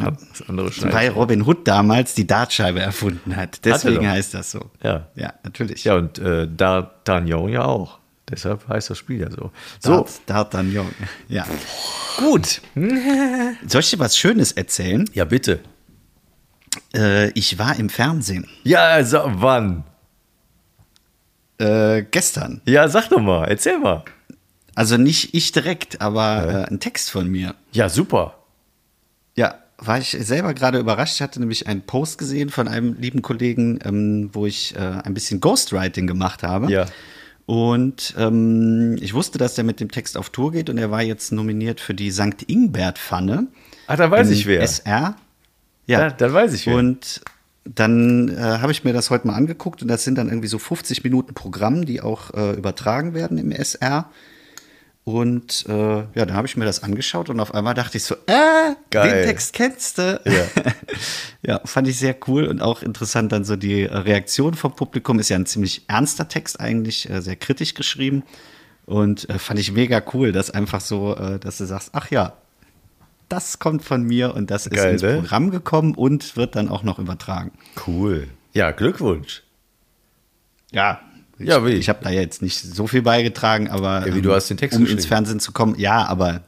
Hat. 0.00 0.18
Weil 0.46 1.08
Robin 1.10 1.42
Hood 1.42 1.66
damals 1.66 2.14
die 2.14 2.24
Dartscheibe 2.24 2.78
erfunden 2.78 3.34
hat. 3.34 3.64
Deswegen 3.64 3.96
doch. 3.96 4.04
heißt 4.04 4.34
das 4.34 4.52
so. 4.52 4.70
Ja. 4.84 5.08
Ja, 5.16 5.34
natürlich. 5.42 5.82
Ja, 5.82 5.96
und 5.96 6.18
äh, 6.20 6.46
D'Artagnan 6.46 7.48
ja 7.48 7.64
auch. 7.64 7.98
Deshalb 8.30 8.68
heißt 8.68 8.90
das 8.90 8.98
Spiel 8.98 9.20
ja 9.20 9.30
so. 9.32 9.50
So, 9.80 10.06
Dart, 10.26 10.54
D'Artagnan. 10.54 10.86
Ja. 11.28 11.44
Gut. 12.18 12.62
Soll 13.66 13.80
ich 13.80 13.90
dir 13.90 13.98
was 13.98 14.16
Schönes 14.16 14.52
erzählen? 14.52 15.10
ja, 15.12 15.24
bitte. 15.24 15.58
Äh, 16.94 17.30
ich 17.30 17.58
war 17.58 17.76
im 17.76 17.88
Fernsehen. 17.88 18.46
Ja, 18.62 18.84
also, 18.84 19.22
wann? 19.24 19.82
Äh, 21.58 22.04
gestern. 22.10 22.60
Ja, 22.64 22.88
sag 22.88 23.08
doch 23.08 23.20
mal, 23.20 23.46
erzähl 23.46 23.78
mal. 23.78 24.04
Also 24.80 24.96
nicht 24.96 25.34
ich 25.34 25.52
direkt, 25.52 26.00
aber 26.00 26.48
äh, 26.48 26.72
ein 26.72 26.80
Text 26.80 27.10
von 27.10 27.30
mir. 27.30 27.54
Ja, 27.70 27.90
super. 27.90 28.38
Ja, 29.36 29.56
war 29.76 29.98
ich 29.98 30.16
selber 30.18 30.54
gerade 30.54 30.78
überrascht. 30.78 31.16
Ich 31.16 31.20
hatte 31.20 31.38
nämlich 31.38 31.66
einen 31.66 31.82
Post 31.82 32.16
gesehen 32.16 32.48
von 32.48 32.66
einem 32.66 32.94
lieben 32.94 33.20
Kollegen, 33.20 33.78
ähm, 33.84 34.30
wo 34.32 34.46
ich 34.46 34.74
äh, 34.76 34.78
ein 34.78 35.12
bisschen 35.12 35.38
Ghostwriting 35.38 36.06
gemacht 36.06 36.42
habe. 36.42 36.72
Ja. 36.72 36.86
Und 37.44 38.14
ähm, 38.16 38.96
ich 39.02 39.12
wusste, 39.12 39.36
dass 39.36 39.54
der 39.54 39.64
mit 39.64 39.80
dem 39.80 39.90
Text 39.90 40.16
auf 40.16 40.30
Tour 40.30 40.50
geht 40.50 40.70
und 40.70 40.78
er 40.78 40.90
war 40.90 41.02
jetzt 41.02 41.30
nominiert 41.30 41.78
für 41.78 41.92
die 41.92 42.10
St. 42.10 42.42
Ingbert-Pfanne. 42.46 43.48
Ah, 43.86 43.96
da 43.96 44.10
weiß 44.10 44.30
ich 44.30 44.46
wer. 44.46 44.62
SR. 44.62 45.14
Ja, 45.88 46.08
dann 46.08 46.32
weiß 46.32 46.54
ich 46.54 46.66
wer. 46.66 46.76
Und 46.76 47.20
dann 47.66 48.30
äh, 48.30 48.40
habe 48.40 48.72
ich 48.72 48.82
mir 48.84 48.94
das 48.94 49.10
heute 49.10 49.26
mal 49.26 49.34
angeguckt 49.34 49.82
und 49.82 49.88
das 49.88 50.04
sind 50.04 50.16
dann 50.16 50.28
irgendwie 50.28 50.48
so 50.48 50.58
50 50.58 51.04
Minuten 51.04 51.34
Programm, 51.34 51.84
die 51.84 52.00
auch 52.00 52.32
äh, 52.32 52.52
übertragen 52.52 53.12
werden 53.12 53.36
im 53.36 53.52
SR. 53.52 54.08
Und 55.04 55.64
äh, 55.66 55.72
ja, 55.72 56.06
dann 56.14 56.34
habe 56.34 56.46
ich 56.46 56.56
mir 56.56 56.66
das 56.66 56.82
angeschaut 56.82 57.30
und 57.30 57.40
auf 57.40 57.54
einmal 57.54 57.74
dachte 57.74 57.96
ich 57.96 58.04
so, 58.04 58.14
äh, 58.26 58.74
Geil. 58.90 59.10
den 59.10 59.24
Text 59.26 59.54
kennst 59.54 59.98
du. 59.98 60.20
Ja. 60.24 60.62
ja, 61.42 61.60
fand 61.64 61.88
ich 61.88 61.98
sehr 61.98 62.16
cool 62.28 62.44
und 62.44 62.60
auch 62.60 62.82
interessant 62.82 63.32
dann 63.32 63.44
so 63.44 63.56
die 63.56 63.84
Reaktion 63.84 64.54
vom 64.54 64.76
Publikum. 64.76 65.18
Ist 65.18 65.30
ja 65.30 65.36
ein 65.36 65.46
ziemlich 65.46 65.84
ernster 65.88 66.28
Text 66.28 66.60
eigentlich, 66.60 67.08
äh, 67.08 67.22
sehr 67.22 67.36
kritisch 67.36 67.74
geschrieben. 67.74 68.24
Und 68.84 69.28
äh, 69.30 69.38
fand 69.38 69.58
ich 69.58 69.72
mega 69.72 70.02
cool, 70.12 70.32
dass 70.32 70.50
einfach 70.50 70.80
so, 70.80 71.16
äh, 71.16 71.38
dass 71.38 71.58
du 71.58 71.64
sagst, 71.64 71.90
ach 71.92 72.10
ja, 72.10 72.34
das 73.28 73.58
kommt 73.58 73.84
von 73.84 74.02
mir 74.02 74.34
und 74.34 74.50
das 74.50 74.68
Geil, 74.68 74.94
ist 74.94 75.02
ins 75.02 75.02
ne? 75.02 75.20
Programm 75.20 75.50
gekommen 75.50 75.94
und 75.94 76.36
wird 76.36 76.56
dann 76.56 76.68
auch 76.68 76.82
noch 76.82 76.98
übertragen. 76.98 77.52
Cool. 77.86 78.28
Ja, 78.52 78.72
Glückwunsch. 78.72 79.44
Ja. 80.72 81.00
Ich, 81.40 81.48
Ja, 81.48 81.64
wie? 81.66 81.70
ich 81.72 81.88
habe 81.88 82.00
da 82.04 82.10
jetzt 82.10 82.42
nicht 82.42 82.58
so 82.60 82.86
viel 82.86 83.02
beigetragen, 83.02 83.68
aber 83.68 84.06
Ja, 84.06 84.14
wie, 84.14 84.22
du 84.22 84.32
hast 84.32 84.48
den 84.50 84.56
Text 84.56 84.78
um 84.78 84.86
ins. 84.86 85.06
Fernsehen 85.06 85.40
zu 85.40 85.52
kommen, 85.52 85.74
ja, 85.78 86.06
aber 86.06 86.42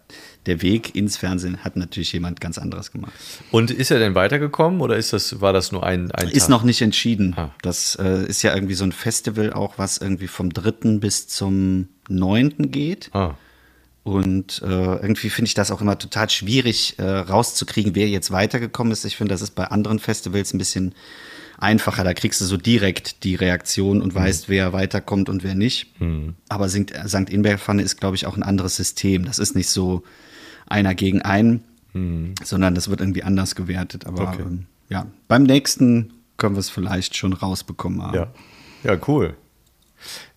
der 0.47 0.61
Weg 0.61 0.95
ins 0.97 1.17
Fernsehen 1.17 1.65
hat 1.65 1.77
natürlich 1.77 2.13
jemand 2.13 2.41
ganz 2.41 2.59
anderes 2.59 2.91
gemacht. 2.91 3.13
Und 3.53 3.71
ist 3.71 3.91
er 3.93 3.99
denn 4.01 4.15
weitergekommen 4.17 4.81
oder 4.81 4.97
ist 4.97 5.13
das, 5.13 5.41
war 5.41 5.53
das 5.53 5.71
nur 5.73 5.85
ein, 5.87 6.11
ein 6.13 6.29
Ist 6.29 6.43
Tag? 6.43 6.51
noch 6.51 6.63
nicht 6.65 6.83
entschieden. 6.83 7.35
Ah. 7.37 7.51
Das 7.63 7.95
äh, 8.01 8.25
ist 8.27 8.43
ja 8.43 8.53
irgendwie 8.55 8.75
so 8.75 8.85
ein 8.85 8.91
Festival 8.93 9.53
auch, 9.53 9.79
was 9.79 9.99
irgendwie 9.99 10.27
vom 10.27 10.53
3. 10.53 10.99
bis 10.99 11.29
zum 11.29 11.89
9. 12.09 12.71
geht. 12.73 13.11
Ah. 13.13 13.35
Und 14.05 14.61
äh, 14.65 14.67
irgendwie 14.67 15.31
finde 15.31 15.47
ich 15.49 15.55
das 15.55 15.71
auch 15.71 15.81
immer 15.81 15.97
total 15.97 16.29
schwierig 16.29 16.99
äh, 16.99 17.05
rauszukriegen, 17.05 17.95
wer 17.95 18.09
jetzt 18.09 18.33
weitergekommen 18.33 18.93
ist. 18.93 19.05
Ich 19.05 19.17
finde, 19.17 19.33
das 19.33 19.43
ist 19.43 19.55
bei 19.55 19.67
anderen 19.67 20.01
Festivals 20.01 20.53
ein 20.53 20.59
bisschen 20.59 20.93
einfacher. 21.63 22.05
Da 22.05 22.13
kriegst 22.15 22.41
du 22.41 22.45
so 22.45 22.57
direkt 22.57 23.25
die 23.25 23.35
Reaktion 23.35 24.03
und 24.03 24.15
weißt, 24.15 24.49
wer 24.49 24.73
weiterkommt 24.73 25.29
und 25.29 25.43
wer 25.45 25.55
nicht. 25.55 25.95
Aber 26.49 26.69
St. 26.69 26.91
Inberg-Pfanne 27.31 27.83
ist, 27.83 27.99
glaube 27.99 28.17
ich, 28.17 28.27
auch 28.27 28.37
ein 28.37 28.43
anderes 28.43 28.77
System. 28.77 29.25
Das 29.25 29.39
ist 29.39 29.55
nicht 29.55 29.69
so 29.69 30.03
einer 30.67 30.95
gegen 30.95 31.23
einen, 31.23 31.63
sondern 32.45 32.75
das 32.75 32.89
wird 32.91 33.01
irgendwie 33.01 33.23
anders 33.23 33.55
gewertet. 33.55 34.07
Aber 34.07 34.29
Okay. 34.31 34.43
ähm, 34.43 34.67
ja, 34.89 35.07
beim 35.29 35.45
nächsten 35.45 36.13
können 36.37 36.55
wir 36.57 36.61
es 36.61 36.71
vielleicht 36.71 37.17
schon 37.17 37.33
rausbekommen 37.33 38.03
haben. 38.03 38.15
Ja. 38.17 38.33
Ja, 38.85 38.99
cool. 39.07 39.37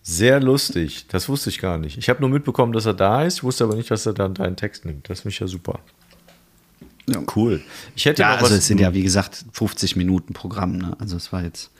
Sehr 0.02 0.38
lustig. 0.40 1.06
Das 1.08 1.28
wusste 1.28 1.50
ich 1.50 1.58
gar 1.58 1.78
nicht. 1.78 1.98
Ich 1.98 2.08
habe 2.08 2.20
nur 2.20 2.30
mitbekommen, 2.30 2.72
dass 2.72 2.86
er 2.86 2.94
da 2.94 3.24
ist, 3.24 3.42
wusste 3.42 3.64
aber 3.64 3.74
nicht, 3.74 3.90
dass 3.90 4.06
er 4.06 4.12
dann 4.14 4.34
deinen 4.34 4.54
Text 4.56 4.84
nimmt. 4.84 5.10
Das 5.10 5.22
finde 5.22 5.32
ich 5.32 5.40
ja 5.40 5.48
super. 5.48 5.80
Ja. 7.08 7.22
Cool. 7.34 7.62
Ich 7.94 8.04
hätte 8.04 8.22
Ja, 8.22 8.34
also 8.36 8.54
es 8.54 8.66
sind 8.66 8.80
ja, 8.80 8.92
wie 8.92 9.02
gesagt, 9.02 9.44
50 9.52 9.96
Minuten 9.96 10.32
Programm. 10.32 10.76
Ne? 10.76 10.96
Also 10.98 11.16
es 11.16 11.32
war 11.32 11.42
jetzt 11.42 11.70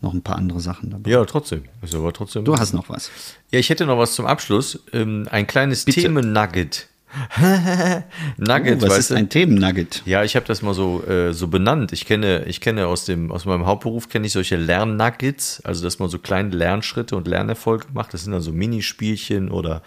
noch 0.00 0.14
ein 0.14 0.22
paar 0.22 0.36
andere 0.36 0.60
Sachen 0.60 0.90
dabei. 0.90 1.10
ja, 1.10 1.24
trotzdem. 1.24 1.64
Ist 1.82 1.94
aber 1.94 2.12
trotzdem. 2.12 2.44
Du 2.44 2.56
hast 2.56 2.72
noch 2.72 2.88
was. 2.88 3.10
Ja, 3.50 3.58
ich 3.58 3.68
hätte 3.68 3.84
noch 3.86 3.98
was 3.98 4.14
zum 4.14 4.26
Abschluss. 4.26 4.78
Ähm, 4.92 5.26
ein 5.30 5.46
kleines 5.46 5.84
Bitte. 5.84 6.00
Themen-Nugget. 6.02 6.86
Nugget, 8.36 8.82
Oh, 8.82 8.88
was 8.88 8.98
ist 8.98 9.10
du? 9.10 9.14
ein 9.16 9.28
Themennugget? 9.28 10.02
Ja, 10.06 10.22
ich 10.24 10.36
habe 10.36 10.46
das 10.46 10.62
mal 10.62 10.74
so, 10.74 11.02
äh, 11.06 11.32
so 11.32 11.48
benannt. 11.48 11.92
Ich 11.92 12.06
kenne, 12.06 12.44
ich 12.46 12.60
kenne 12.60 12.86
aus, 12.86 13.04
dem, 13.04 13.30
aus 13.32 13.44
meinem 13.44 13.66
Hauptberuf 13.66 14.08
kenne 14.08 14.26
ich 14.26 14.32
solche 14.32 14.56
Lernnuggets, 14.56 15.60
also 15.64 15.82
dass 15.82 15.98
man 15.98 16.08
so 16.08 16.18
kleine 16.18 16.50
Lernschritte 16.50 17.16
und 17.16 17.26
Lernerfolge 17.26 17.86
macht. 17.92 18.14
Das 18.14 18.22
sind 18.24 18.32
dann 18.32 18.42
so 18.42 18.52
Minispielchen 18.52 19.50
oder 19.50 19.82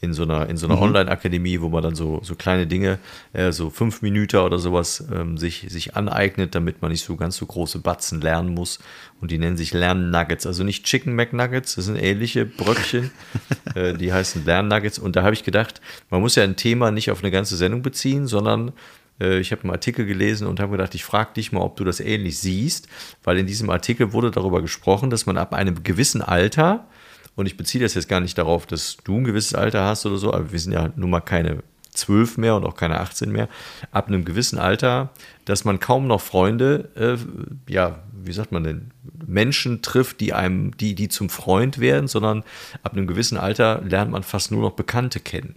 in 0.00 0.12
so 0.12 0.22
einer, 0.24 0.48
in 0.48 0.56
so 0.56 0.66
einer 0.66 0.80
Online-Akademie, 0.80 1.60
wo 1.60 1.68
man 1.68 1.82
dann 1.82 1.94
so, 1.94 2.20
so 2.22 2.34
kleine 2.34 2.66
Dinge, 2.66 2.98
äh, 3.32 3.52
so 3.52 3.70
fünf 3.70 4.02
Minuten 4.02 4.36
oder 4.36 4.58
sowas 4.58 5.04
ähm, 5.12 5.38
sich, 5.38 5.66
sich 5.68 5.96
aneignet, 5.96 6.54
damit 6.54 6.82
man 6.82 6.90
nicht 6.90 7.04
so 7.04 7.16
ganz 7.16 7.36
so 7.36 7.46
große 7.46 7.78
Batzen 7.78 8.20
lernen 8.20 8.54
muss. 8.54 8.78
Und 9.20 9.30
die 9.30 9.38
nennen 9.38 9.56
sich 9.56 9.72
Lernnuggets, 9.72 10.46
also 10.46 10.62
nicht 10.64 10.84
Chicken 10.84 11.14
McNuggets, 11.14 11.76
das 11.76 11.86
sind 11.86 11.96
ähnliche 11.96 12.44
Bröckchen, 12.44 13.10
äh, 13.74 13.94
die 13.94 14.12
heißen 14.12 14.44
Lernnuggets. 14.44 14.98
Und 14.98 15.16
da 15.16 15.22
habe 15.22 15.34
ich 15.34 15.44
gedacht, 15.44 15.80
man 16.10 16.20
muss 16.20 16.34
ja 16.34 16.44
ein 16.44 16.56
Thema 16.56 16.90
nicht 16.90 17.10
auf 17.10 17.22
eine 17.22 17.30
ganze 17.30 17.56
Sendung 17.56 17.82
beziehen, 17.82 18.26
sondern 18.26 18.72
Äh, 19.18 19.40
ich 19.40 19.50
habe 19.50 19.62
einen 19.62 19.72
Artikel 19.72 20.04
gelesen 20.04 20.46
und 20.46 20.60
habe 20.60 20.72
gedacht, 20.72 20.94
ich 20.94 21.02
frage 21.04 21.32
dich 21.34 21.50
mal, 21.50 21.62
ob 21.62 21.76
du 21.76 21.84
das 21.84 22.00
ähnlich 22.00 22.38
siehst, 22.38 22.88
weil 23.24 23.38
in 23.38 23.46
diesem 23.46 23.70
Artikel 23.70 24.12
wurde 24.12 24.30
darüber 24.30 24.60
gesprochen, 24.60 25.08
dass 25.08 25.24
man 25.24 25.38
ab 25.38 25.54
einem 25.54 25.82
gewissen 25.82 26.20
Alter, 26.20 26.86
und 27.34 27.46
ich 27.46 27.56
beziehe 27.56 27.82
das 27.82 27.94
jetzt 27.94 28.08
gar 28.08 28.20
nicht 28.20 28.36
darauf, 28.36 28.66
dass 28.66 28.98
du 29.04 29.16
ein 29.16 29.24
gewisses 29.24 29.54
Alter 29.54 29.84
hast 29.84 30.04
oder 30.04 30.18
so, 30.18 30.34
aber 30.34 30.52
wir 30.52 30.58
sind 30.58 30.72
ja 30.72 30.92
nun 30.96 31.08
mal 31.08 31.20
keine 31.22 31.62
12 31.96 32.38
mehr 32.38 32.56
und 32.56 32.64
auch 32.64 32.76
keine 32.76 33.00
18 33.00 33.30
mehr, 33.30 33.48
ab 33.90 34.08
einem 34.08 34.24
gewissen 34.24 34.58
Alter, 34.58 35.10
dass 35.44 35.64
man 35.64 35.80
kaum 35.80 36.06
noch 36.06 36.20
Freunde, 36.20 36.88
äh, 36.96 37.72
ja, 37.72 37.98
wie 38.12 38.32
sagt 38.32 38.52
man 38.52 38.64
denn, 38.64 38.90
Menschen 39.26 39.82
trifft, 39.82 40.20
die 40.20 40.32
einem, 40.32 40.76
die, 40.76 40.94
die 40.94 41.08
zum 41.08 41.30
Freund 41.30 41.78
werden, 41.78 42.08
sondern 42.08 42.44
ab 42.82 42.92
einem 42.92 43.06
gewissen 43.06 43.38
Alter 43.38 43.82
lernt 43.82 44.10
man 44.10 44.22
fast 44.22 44.50
nur 44.50 44.62
noch 44.62 44.72
Bekannte 44.72 45.20
kennen. 45.20 45.56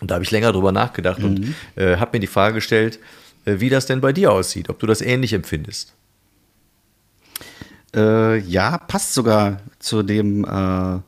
Und 0.00 0.10
da 0.10 0.14
habe 0.14 0.24
ich 0.24 0.30
länger 0.30 0.52
drüber 0.52 0.72
nachgedacht 0.72 1.20
mhm. 1.20 1.24
und 1.24 1.54
äh, 1.76 1.96
habe 1.96 2.16
mir 2.16 2.20
die 2.20 2.26
Frage 2.26 2.56
gestellt, 2.56 2.98
äh, 3.44 3.60
wie 3.60 3.70
das 3.70 3.86
denn 3.86 4.00
bei 4.00 4.12
dir 4.12 4.32
aussieht, 4.32 4.68
ob 4.68 4.78
du 4.78 4.86
das 4.86 5.00
ähnlich 5.00 5.32
empfindest. 5.32 5.94
Äh, 7.94 8.38
ja, 8.38 8.78
passt 8.78 9.14
sogar 9.14 9.60
zu 9.78 10.02
dem, 10.02 10.44
äh, 10.44 11.00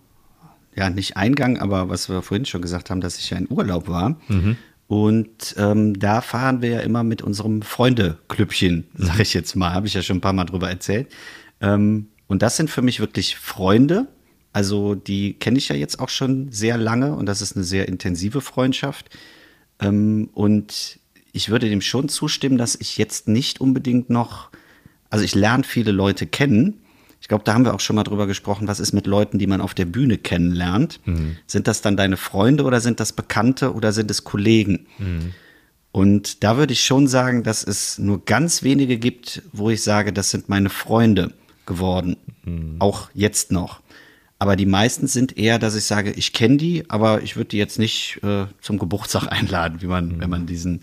ja, 0.77 0.91
nicht 0.91 1.17
Eingang, 1.17 1.59
aber 1.59 1.89
was 1.89 2.09
wir 2.09 2.23
vorhin 2.23 2.47
schon 2.47 2.63
gesagt 2.63 2.91
haben, 2.91 3.01
dass 3.01 3.19
ich 3.19 3.31
ja 3.31 3.39
in 3.39 3.51
Urlaub 3.51 3.89
war. 3.89 4.21
Mhm. 4.29 4.57
Und 4.89 5.57
ähm, 5.59 5.99
da 5.99 6.21
fahren 6.21 6.63
wir 6.63 6.71
ja 6.71 6.81
immer 6.81 7.03
mit 7.03 7.23
unserem 7.23 7.63
Freunde-Klüppchen, 7.63 8.87
sag 8.95 9.19
ich 9.19 9.35
jetzt 9.35 9.57
mal, 9.57 9.73
habe 9.73 9.87
ich 9.87 9.95
ja 9.95 10.03
schon 10.03 10.19
ein 10.19 10.21
paar 10.21 10.33
Mal 10.33 10.45
drüber 10.45 10.69
erzählt. 10.69 11.09
Ähm, 11.61 12.09
und 12.29 12.43
das 12.43 12.57
sind 12.57 12.71
für 12.71 12.83
mich 12.83 13.01
wirklich 13.01 13.37
Freunde, 13.37 14.07
also 14.57 14.95
die 14.95 15.35
kenne 15.35 15.59
ich 15.59 15.69
ja 15.69 15.77
jetzt 15.77 16.01
auch 16.01 16.09
schon 16.09 16.51
sehr 16.51 16.79
lange 16.79 17.15
und 17.15 17.27
das 17.27 17.43
ist 17.43 17.57
eine 17.57 17.65
sehr 17.65 17.89
intensive 17.89 18.41
Freundschaft. 18.41 19.11
Ähm, 19.81 20.31
und 20.33 20.99
ich 21.33 21.51
würde 21.51 21.69
dem 21.69 21.83
schon 21.83 22.09
zustimmen, 22.09 22.57
dass 22.57 22.75
ich 22.75 22.97
jetzt 22.97 23.29
nicht 23.29 23.61
unbedingt 23.61 24.09
noch, 24.09 24.49
also 25.11 25.25
ich 25.27 25.35
lerne 25.35 25.63
viele 25.63 25.93
Leute 25.93 26.27
kennen. 26.27 26.81
Ich 27.21 27.29
glaube, 27.29 27.45
da 27.45 27.55
haben 27.55 27.65
wir 27.65 27.75
auch 27.75 27.81
schon 27.81 27.97
mal 27.97 28.05
drüber 28.05 28.27
gesprochen, 28.27 28.69
was 28.69 28.81
ist 28.81 28.93
mit 28.93 29.07
Leuten, 29.07 29.39
die 29.39 29.47
man 29.47 29.61
auf 29.61 29.75
der 29.75 29.85
Bühne 29.85 30.19
kennenlernt. 30.19 31.01
Mhm. 31.07 31.37
Sind 31.47 31.67
das 31.67 31.83
dann 31.83 31.97
deine 31.97 32.17
Freunde 32.17 32.65
oder 32.65 32.81
sind 32.81 33.01
das 33.01 33.13
Bekannte 33.13 33.75
oder 33.75 33.93
sind 33.93 34.11
es 34.11 34.25
Kollegen? 34.25 34.87
Mhm. 34.99 35.33
Und 35.93 36.45
da 36.45 36.59
würde 36.59 36.75
ich 36.75 36.85
schon 36.85 37.09
sagen, 37.09 37.43
dass 37.43 37.65
es 37.65 37.99
nur 37.99 38.25
ganz 38.25 38.63
wenige 38.63 38.99
gibt, 38.99 39.43
wo 39.53 39.71
ich 39.71 39.83
sage, 39.83 40.13
das 40.13 40.31
sind 40.31 40.49
meine 40.49 40.69
Freunde 40.69 41.33
geworden. 41.65 42.17
Mhm. 42.45 42.77
Auch 42.79 43.09
jetzt 43.15 43.51
noch. 43.51 43.81
Aber 44.39 44.57
die 44.57 44.67
meisten 44.67 45.07
sind 45.07 45.39
eher, 45.39 45.59
dass 45.59 45.75
ich 45.75 45.85
sage, 45.85 46.13
ich 46.13 46.35
kenne 46.35 46.59
die, 46.59 46.85
aber 46.91 47.23
ich 47.23 47.37
würde 47.37 47.49
die 47.49 47.57
jetzt 47.57 47.79
nicht 47.79 48.21
äh, 48.23 48.45
zum 48.61 48.79
Geburtstag 48.79 49.27
einladen, 49.33 49.81
wie 49.81 49.87
man, 49.87 50.09
mhm. 50.09 50.21
wenn 50.21 50.31
man 50.31 50.47
diesen 50.47 50.83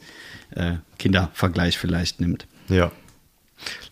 äh, 0.55 0.73
Kindervergleich 0.97 1.77
vielleicht 1.77 2.19
nimmt. 2.19 2.47
Ja. 2.69 2.91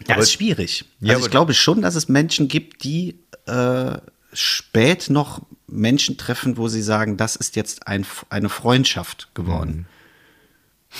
Ja, 0.07 0.15
aber, 0.15 0.23
ist 0.23 0.34
schwierig. 0.34 0.86
Ja, 0.99 1.15
also 1.15 1.25
ich 1.25 1.31
glaube 1.31 1.53
schon, 1.53 1.81
dass 1.81 1.95
es 1.95 2.10
Menschen 2.10 2.47
gibt, 2.47 2.84
die 2.84 3.19
äh, 3.45 3.97
spät 4.34 5.10
noch 5.10 5.41
Menschen 5.67 6.17
treffen, 6.17 6.57
wo 6.57 6.67
sie 6.67 6.81
sagen, 6.81 7.17
das 7.17 7.36
ist 7.36 7.55
jetzt 7.55 7.88
ein, 7.88 8.05
eine 8.29 8.49
Freundschaft 8.49 9.29
geworden. 9.34 9.88
Mhm. 10.91 10.97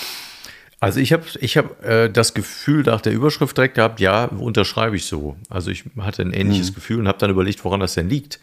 Also 0.80 0.98
ich 0.98 1.12
habe 1.12 1.24
ich 1.38 1.56
hab, 1.56 1.84
äh, 1.84 2.08
das 2.08 2.34
Gefühl 2.34 2.82
nach 2.82 3.00
der 3.00 3.12
Überschrift 3.12 3.56
direkt 3.56 3.76
gehabt, 3.76 4.00
ja, 4.00 4.24
unterschreibe 4.24 4.96
ich 4.96 5.04
so. 5.04 5.36
Also 5.48 5.70
ich 5.70 5.84
hatte 6.00 6.22
ein 6.22 6.32
ähnliches 6.32 6.70
mhm. 6.70 6.74
Gefühl 6.74 6.98
und 6.98 7.06
habe 7.06 7.18
dann 7.18 7.30
überlegt, 7.30 7.64
woran 7.64 7.78
das 7.78 7.94
denn 7.94 8.08
liegt. 8.08 8.40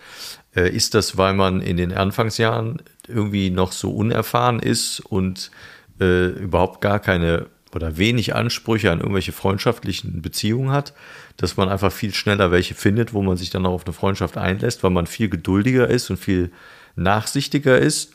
Äh, 0.56 0.70
ist 0.70 0.94
das, 0.94 1.18
weil 1.18 1.34
man 1.34 1.62
in 1.62 1.76
den 1.76 1.92
Anfangsjahren 1.92 2.82
irgendwie 3.10 3.50
noch 3.50 3.74
so 3.74 3.92
unerfahren 3.92 4.60
ist 4.60 5.02
und 5.02 5.52
äh, 6.00 6.28
überhaupt 6.28 6.80
gar 6.80 7.00
keine 7.00 7.48
oder 7.74 7.98
wenig 7.98 8.36
Ansprüche 8.36 8.92
an 8.92 9.00
irgendwelche 9.00 9.32
freundschaftlichen 9.32 10.22
Beziehungen 10.22 10.72
hat, 10.72 10.94
dass 11.38 11.58
man 11.58 11.70
einfach 11.70 11.92
viel 11.92 12.14
schneller 12.14 12.52
welche 12.52 12.74
findet, 12.74 13.14
wo 13.14 13.22
man 13.22 13.38
sich 13.38 13.50
dann 13.50 13.66
auch 13.66 13.74
auf 13.74 13.86
eine 13.86 13.94
Freundschaft 13.94 14.38
einlässt, 14.38 14.84
weil 14.84 14.92
man 14.92 15.08
viel 15.08 15.30
geduldiger 15.30 15.88
ist 15.88 16.10
und 16.10 16.18
viel 16.18 16.52
nachsichtiger 16.96 17.78
ist? 17.78 18.14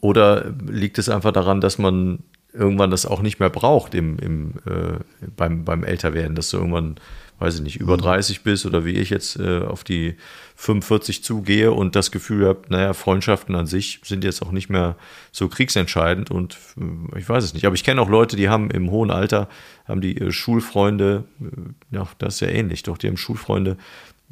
Oder 0.00 0.54
liegt 0.66 0.98
es 0.98 1.08
einfach 1.08 1.32
daran, 1.32 1.60
dass 1.60 1.78
man 1.78 2.20
irgendwann 2.52 2.90
das 2.90 3.06
auch 3.06 3.20
nicht 3.20 3.40
mehr 3.40 3.50
braucht 3.50 3.94
im, 3.94 4.18
im, 4.18 4.54
äh, 4.66 4.98
beim, 5.36 5.64
beim 5.64 5.84
Älterwerden, 5.84 6.34
dass 6.34 6.50
du 6.50 6.56
irgendwann, 6.56 6.96
weiß 7.38 7.56
ich 7.56 7.60
nicht, 7.60 7.80
über 7.80 7.96
30 7.96 8.38
mhm. 8.38 8.42
bist 8.44 8.66
oder 8.66 8.84
wie 8.84 8.92
ich 8.92 9.10
jetzt 9.10 9.38
äh, 9.38 9.60
auf 9.60 9.84
die 9.84 10.16
45 10.60 11.22
zugehe 11.22 11.70
und 11.70 11.94
das 11.94 12.10
Gefühl 12.10 12.48
habe, 12.48 12.62
naja, 12.68 12.92
Freundschaften 12.92 13.54
an 13.54 13.66
sich 13.66 14.00
sind 14.02 14.24
jetzt 14.24 14.42
auch 14.42 14.50
nicht 14.50 14.68
mehr 14.68 14.96
so 15.30 15.48
kriegsentscheidend 15.48 16.32
und 16.32 16.58
äh, 16.76 17.18
ich 17.18 17.28
weiß 17.28 17.44
es 17.44 17.54
nicht. 17.54 17.64
Aber 17.64 17.76
ich 17.76 17.84
kenne 17.84 18.00
auch 18.00 18.08
Leute, 18.08 18.34
die 18.34 18.48
haben 18.48 18.70
im 18.70 18.90
hohen 18.90 19.12
Alter, 19.12 19.48
haben 19.86 20.00
die 20.00 20.18
äh, 20.18 20.32
Schulfreunde, 20.32 21.24
äh, 21.40 21.96
ja, 21.96 22.08
das 22.18 22.34
ist 22.34 22.40
ja 22.40 22.48
ähnlich, 22.48 22.82
doch, 22.82 22.98
die 22.98 23.06
haben 23.06 23.16
Schulfreunde, 23.16 23.76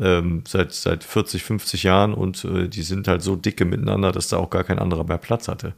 ähm, 0.01 0.43
seit, 0.47 0.73
seit 0.73 1.05
40, 1.05 1.45
50 1.45 1.85
Jahren 1.85 2.13
und 2.13 2.45
äh, 2.45 2.69
die 2.69 2.83
sind 2.83 3.07
halt 3.07 3.23
so 3.23 3.37
dicke 3.37 3.65
miteinander, 3.65 4.11
dass 4.11 4.29
da 4.29 4.39
auch 4.39 4.51
gar 4.51 4.65
kein 4.65 4.81
anderer 4.81 5.05
mehr 5.05 5.19
Platz 5.19 5.47
hatte. 5.47 5.75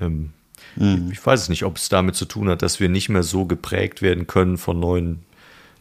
Ähm, 0.00 0.32
Mhm. 0.76 1.10
Ich 1.12 1.24
weiß 1.24 1.42
es 1.42 1.48
nicht, 1.48 1.64
ob 1.64 1.76
es 1.76 1.88
damit 1.88 2.16
zu 2.16 2.24
tun 2.24 2.48
hat, 2.48 2.62
dass 2.62 2.80
wir 2.80 2.88
nicht 2.88 3.08
mehr 3.08 3.22
so 3.22 3.44
geprägt 3.44 4.02
werden 4.02 4.26
können 4.26 4.58
von 4.58 4.80
neuen, 4.80 5.24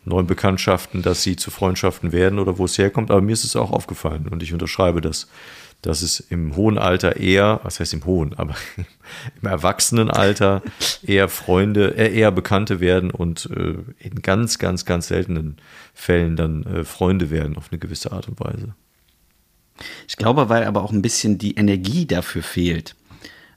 neuen 0.05 0.27
Bekanntschaften, 0.27 1.01
dass 1.01 1.23
sie 1.23 1.35
zu 1.35 1.51
Freundschaften 1.51 2.11
werden 2.11 2.39
oder 2.39 2.57
wo 2.57 2.65
es 2.65 2.77
herkommt. 2.77 3.11
Aber 3.11 3.21
mir 3.21 3.33
ist 3.33 3.43
es 3.43 3.55
auch 3.55 3.71
aufgefallen 3.71 4.27
und 4.29 4.43
ich 4.43 4.53
unterschreibe 4.53 5.01
das, 5.01 5.27
dass 5.81 6.01
es 6.01 6.19
im 6.19 6.55
hohen 6.55 6.77
Alter 6.77 7.17
eher, 7.17 7.59
was 7.63 7.79
heißt 7.79 7.93
im 7.93 8.05
hohen, 8.05 8.33
aber 8.33 8.55
im 9.41 9.47
Erwachsenenalter 9.47 10.61
eher 11.03 11.29
Freunde, 11.29 11.95
äh, 11.97 12.13
eher 12.13 12.31
Bekannte 12.31 12.79
werden 12.79 13.11
und 13.11 13.49
äh, 13.51 13.75
in 13.99 14.21
ganz, 14.21 14.59
ganz, 14.59 14.85
ganz 14.85 15.07
seltenen 15.07 15.57
Fällen 15.93 16.35
dann 16.35 16.63
äh, 16.63 16.83
Freunde 16.85 17.29
werden 17.29 17.57
auf 17.57 17.67
eine 17.71 17.79
gewisse 17.79 18.11
Art 18.11 18.27
und 18.27 18.39
Weise. 18.39 18.75
Ich 20.07 20.17
glaube, 20.17 20.49
weil 20.49 20.63
aber 20.63 20.83
auch 20.83 20.91
ein 20.91 21.01
bisschen 21.01 21.37
die 21.37 21.55
Energie 21.55 22.05
dafür 22.05 22.43
fehlt. 22.43 22.95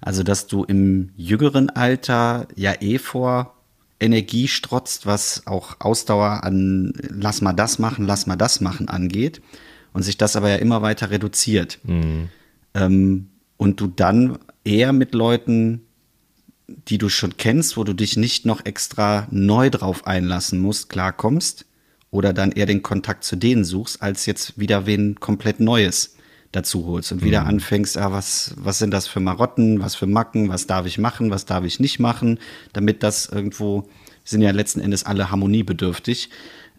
Also, 0.01 0.23
dass 0.23 0.47
du 0.47 0.65
im 0.65 1.11
jüngeren 1.17 1.71
Alter 1.71 2.49
ja 2.55 2.75
eh 2.81 2.99
vor 2.99 3.56
Energie 3.99 4.49
strotzt, 4.49 5.07
was 5.07 5.47
auch 5.47 5.77
Ausdauer 5.81 6.45
an 6.45 6.93
lass 7.09 7.41
mal 7.41 7.53
das 7.53 7.79
machen, 7.79 8.07
lass 8.07 8.27
mal 8.27 8.37
das 8.37 8.61
machen 8.61 8.89
angeht. 8.89 9.41
Und 9.93 10.03
sich 10.03 10.19
das 10.19 10.37
aber 10.37 10.51
ja 10.51 10.57
immer 10.57 10.83
weiter 10.83 11.11
reduziert. 11.11 11.79
Mhm. 11.85 12.29
Ähm, 12.75 13.29
und 13.57 13.81
du 13.81 13.87
dann 13.87 14.39
eher 14.65 14.93
mit 14.93 15.15
Leuten, 15.15 15.87
die 16.67 16.99
du 16.99 17.09
schon 17.09 17.39
kennst, 17.39 17.79
wo 17.79 17.85
du 17.85 17.95
dich 17.95 18.19
nicht 18.19 18.45
noch 18.45 18.67
extra 18.67 19.27
neu 19.31 19.71
drauf 19.71 20.07
einlassen 20.07 20.61
musst, 20.61 20.91
klarkommst. 20.91 21.65
Oder 22.11 22.33
dann 22.33 22.53
eher 22.53 22.67
den 22.67 22.83
Kontakt 22.83 23.25
zu 23.25 23.37
denen 23.37 23.65
suchst, 23.65 24.03
als 24.03 24.27
jetzt 24.27 24.59
wieder 24.59 24.87
wen 24.87 25.17
komplett 25.19 25.61
Neues 25.61 26.16
dazu 26.57 26.87
holst 26.87 27.12
und 27.12 27.23
wieder 27.23 27.42
mhm. 27.42 27.49
anfängst, 27.49 27.99
ah, 27.99 28.12
was, 28.12 28.55
was 28.57 28.79
sind 28.79 28.90
das 28.90 29.07
für 29.07 29.21
Marotten, 29.21 29.81
was 29.81 29.95
für 29.95 30.07
Macken, 30.07 30.49
was 30.49 30.66
darf 30.66 30.87
ich 30.87 30.99
machen, 30.99 31.31
was 31.31 31.45
darf 31.45 31.64
ich 31.64 31.79
nicht 31.79 31.99
machen, 32.01 32.38
damit 32.73 33.03
das 33.03 33.27
irgendwo, 33.27 33.88
sind 34.25 34.42
ja 34.42 34.51
letzten 34.51 34.81
Endes 34.81 35.05
alle 35.05 35.31
harmoniebedürftig, 35.31 36.31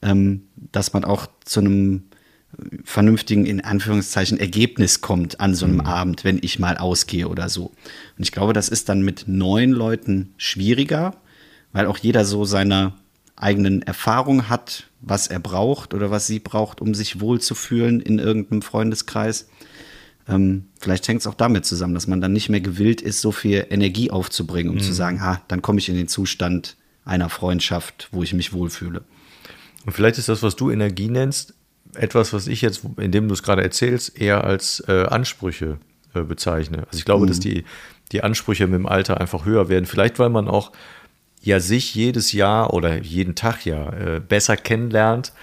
ähm, 0.02 0.48
dass 0.72 0.94
man 0.94 1.06
auch 1.06 1.28
zu 1.46 1.60
einem 1.60 2.04
vernünftigen, 2.84 3.46
in 3.46 3.64
Anführungszeichen, 3.64 4.40
Ergebnis 4.40 5.02
kommt 5.02 5.40
an 5.40 5.54
so 5.54 5.66
einem 5.66 5.76
mhm. 5.76 5.82
Abend, 5.82 6.24
wenn 6.24 6.40
ich 6.42 6.60
mal 6.60 6.78
ausgehe 6.78 7.28
oder 7.28 7.50
so. 7.50 7.66
Und 8.18 8.24
ich 8.24 8.32
glaube, 8.32 8.54
das 8.54 8.70
ist 8.70 8.90
dann 8.90 9.02
mit 9.02 9.26
neun 9.28 9.72
Leuten 9.72 10.34
schwieriger, 10.38 11.16
weil 11.72 11.86
auch 11.86 11.98
jeder 11.98 12.26
so 12.26 12.46
seine 12.46 12.94
eigenen 13.38 13.84
Erfahrungen 13.84 14.50
hat, 14.50 14.88
was 15.00 15.28
er 15.28 15.40
braucht 15.40 15.94
oder 15.94 16.12
was 16.12 16.28
sie 16.28 16.40
braucht, 16.40 16.82
um 16.82 16.94
sich 16.94 17.22
wohlzufühlen 17.22 18.02
in 18.02 18.20
irgendeinem 18.20 18.62
Freundeskreis. 18.62 19.48
Ähm, 20.28 20.66
vielleicht 20.80 21.08
hängt 21.08 21.22
es 21.22 21.28
auch 21.28 21.36
damit 21.36 21.66
zusammen, 21.66 21.94
dass 21.94 22.08
man 22.08 22.20
dann 22.20 22.34
nicht 22.34 22.50
mehr 22.50 22.60
gewillt 22.60 23.02
ist, 23.02 23.22
so 23.22 23.32
viel 23.32 23.66
Energie 23.70 24.12
aufzubringen, 24.12 24.72
um 24.72 24.78
mhm. 24.78 24.82
zu 24.82 24.92
sagen, 24.92 25.22
ha, 25.22 25.42
dann 25.48 25.62
komme 25.62 25.80
ich 25.80 25.88
in 25.88 25.96
den 25.96 26.08
Zustand 26.08 26.76
einer 27.06 27.30
Freundschaft, 27.30 28.10
wo 28.12 28.24
ich 28.24 28.34
mich 28.34 28.52
wohlfühle. 28.52 29.04
Und 29.86 29.94
vielleicht 29.94 30.18
ist 30.18 30.28
das, 30.28 30.44
was 30.44 30.56
du 30.58 30.70
Energie 30.70 31.08
nennst, 31.08 31.54
etwas, 31.94 32.34
was 32.34 32.48
ich 32.48 32.62
jetzt, 32.62 32.82
indem 32.98 33.28
du 33.30 33.34
es 33.34 33.44
gerade 33.44 33.64
erzählst, 33.64 34.20
eher 34.20 34.44
als 34.44 34.84
äh, 34.88 35.06
Ansprüche 35.06 35.78
äh, 36.14 36.24
bezeichne. 36.24 36.80
Also 36.88 36.98
ich 36.98 37.06
glaube, 37.06 37.24
mhm. 37.24 37.30
dass 37.30 37.40
die, 37.40 37.64
die 38.12 38.24
Ansprüche 38.24 38.68
mit 38.68 38.76
dem 38.76 38.86
Alter 38.86 39.22
einfach 39.22 39.46
höher 39.46 39.70
werden. 39.70 39.86
Vielleicht, 39.86 40.20
weil 40.20 40.30
man 40.30 40.50
auch 40.50 40.74
ja 41.42 41.60
sich 41.60 41.96
jedes 41.96 42.32
Jahr 42.32 42.74
oder 42.74 43.02
jeden 43.02 43.36
Tag 43.36 43.66
ja 43.66 43.92
äh, 43.94 44.20
besser 44.20 44.58
kennenlernt 44.58 45.34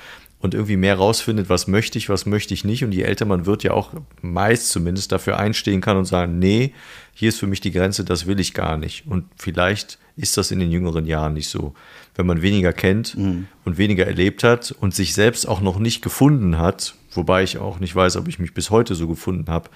und 0.45 0.53
irgendwie 0.53 0.77
mehr 0.77 0.97
rausfindet, 0.97 1.49
was 1.49 1.69
möchte 1.69 1.97
ich, 1.97 2.11
was 2.11 2.27
möchte 2.27 2.53
ich 2.53 2.65
nicht. 2.65 2.85
Und 2.85 2.93
je 2.93 3.03
älter 3.03 3.25
man 3.25 3.47
wird, 3.47 3.63
ja 3.63 3.73
auch 3.73 3.93
meist 4.21 4.69
zumindest 4.69 5.11
dafür 5.11 5.39
einstehen 5.39 5.81
kann 5.81 5.97
und 5.97 6.05
sagen, 6.05 6.39
nee, 6.39 6.75
hier 7.15 7.31
ist 7.31 7.39
für 7.39 7.47
mich 7.47 7.63
die 7.63 7.73
Grenze, 7.73 8.05
das 8.05 8.27
will 8.27 8.39
ich 8.39 8.53
gar 8.53 8.77
nicht. 8.77 9.07
Und 9.07 9.25
vielleicht 9.37 9.99
ist 10.17 10.37
das 10.37 10.51
in 10.51 10.59
den 10.59 10.71
jüngeren 10.71 11.07
Jahren 11.07 11.33
nicht 11.33 11.49
so. 11.49 11.73
Wenn 12.15 12.27
man 12.27 12.43
weniger 12.43 12.75
kennt 12.75 13.17
mhm. 13.17 13.47
und 13.65 13.79
weniger 13.79 14.07
erlebt 14.07 14.45
hat 14.45 14.71
und 14.73 14.95
sich 14.95 15.15
selbst 15.15 15.49
auch 15.49 15.63
noch 15.63 15.79
nicht 15.79 16.03
gefunden 16.03 16.59
hat, 16.59 16.95
wobei 17.11 17.43
ich 17.43 17.57
auch 17.57 17.81
nicht 17.81 17.97
weiß, 17.97 18.17
ob 18.17 18.29
ich 18.29 18.39
mich 18.39 18.53
bis 18.53 18.69
heute 18.69 18.95
so 18.95 19.09
gefunden 19.09 19.49
habe, 19.49 19.71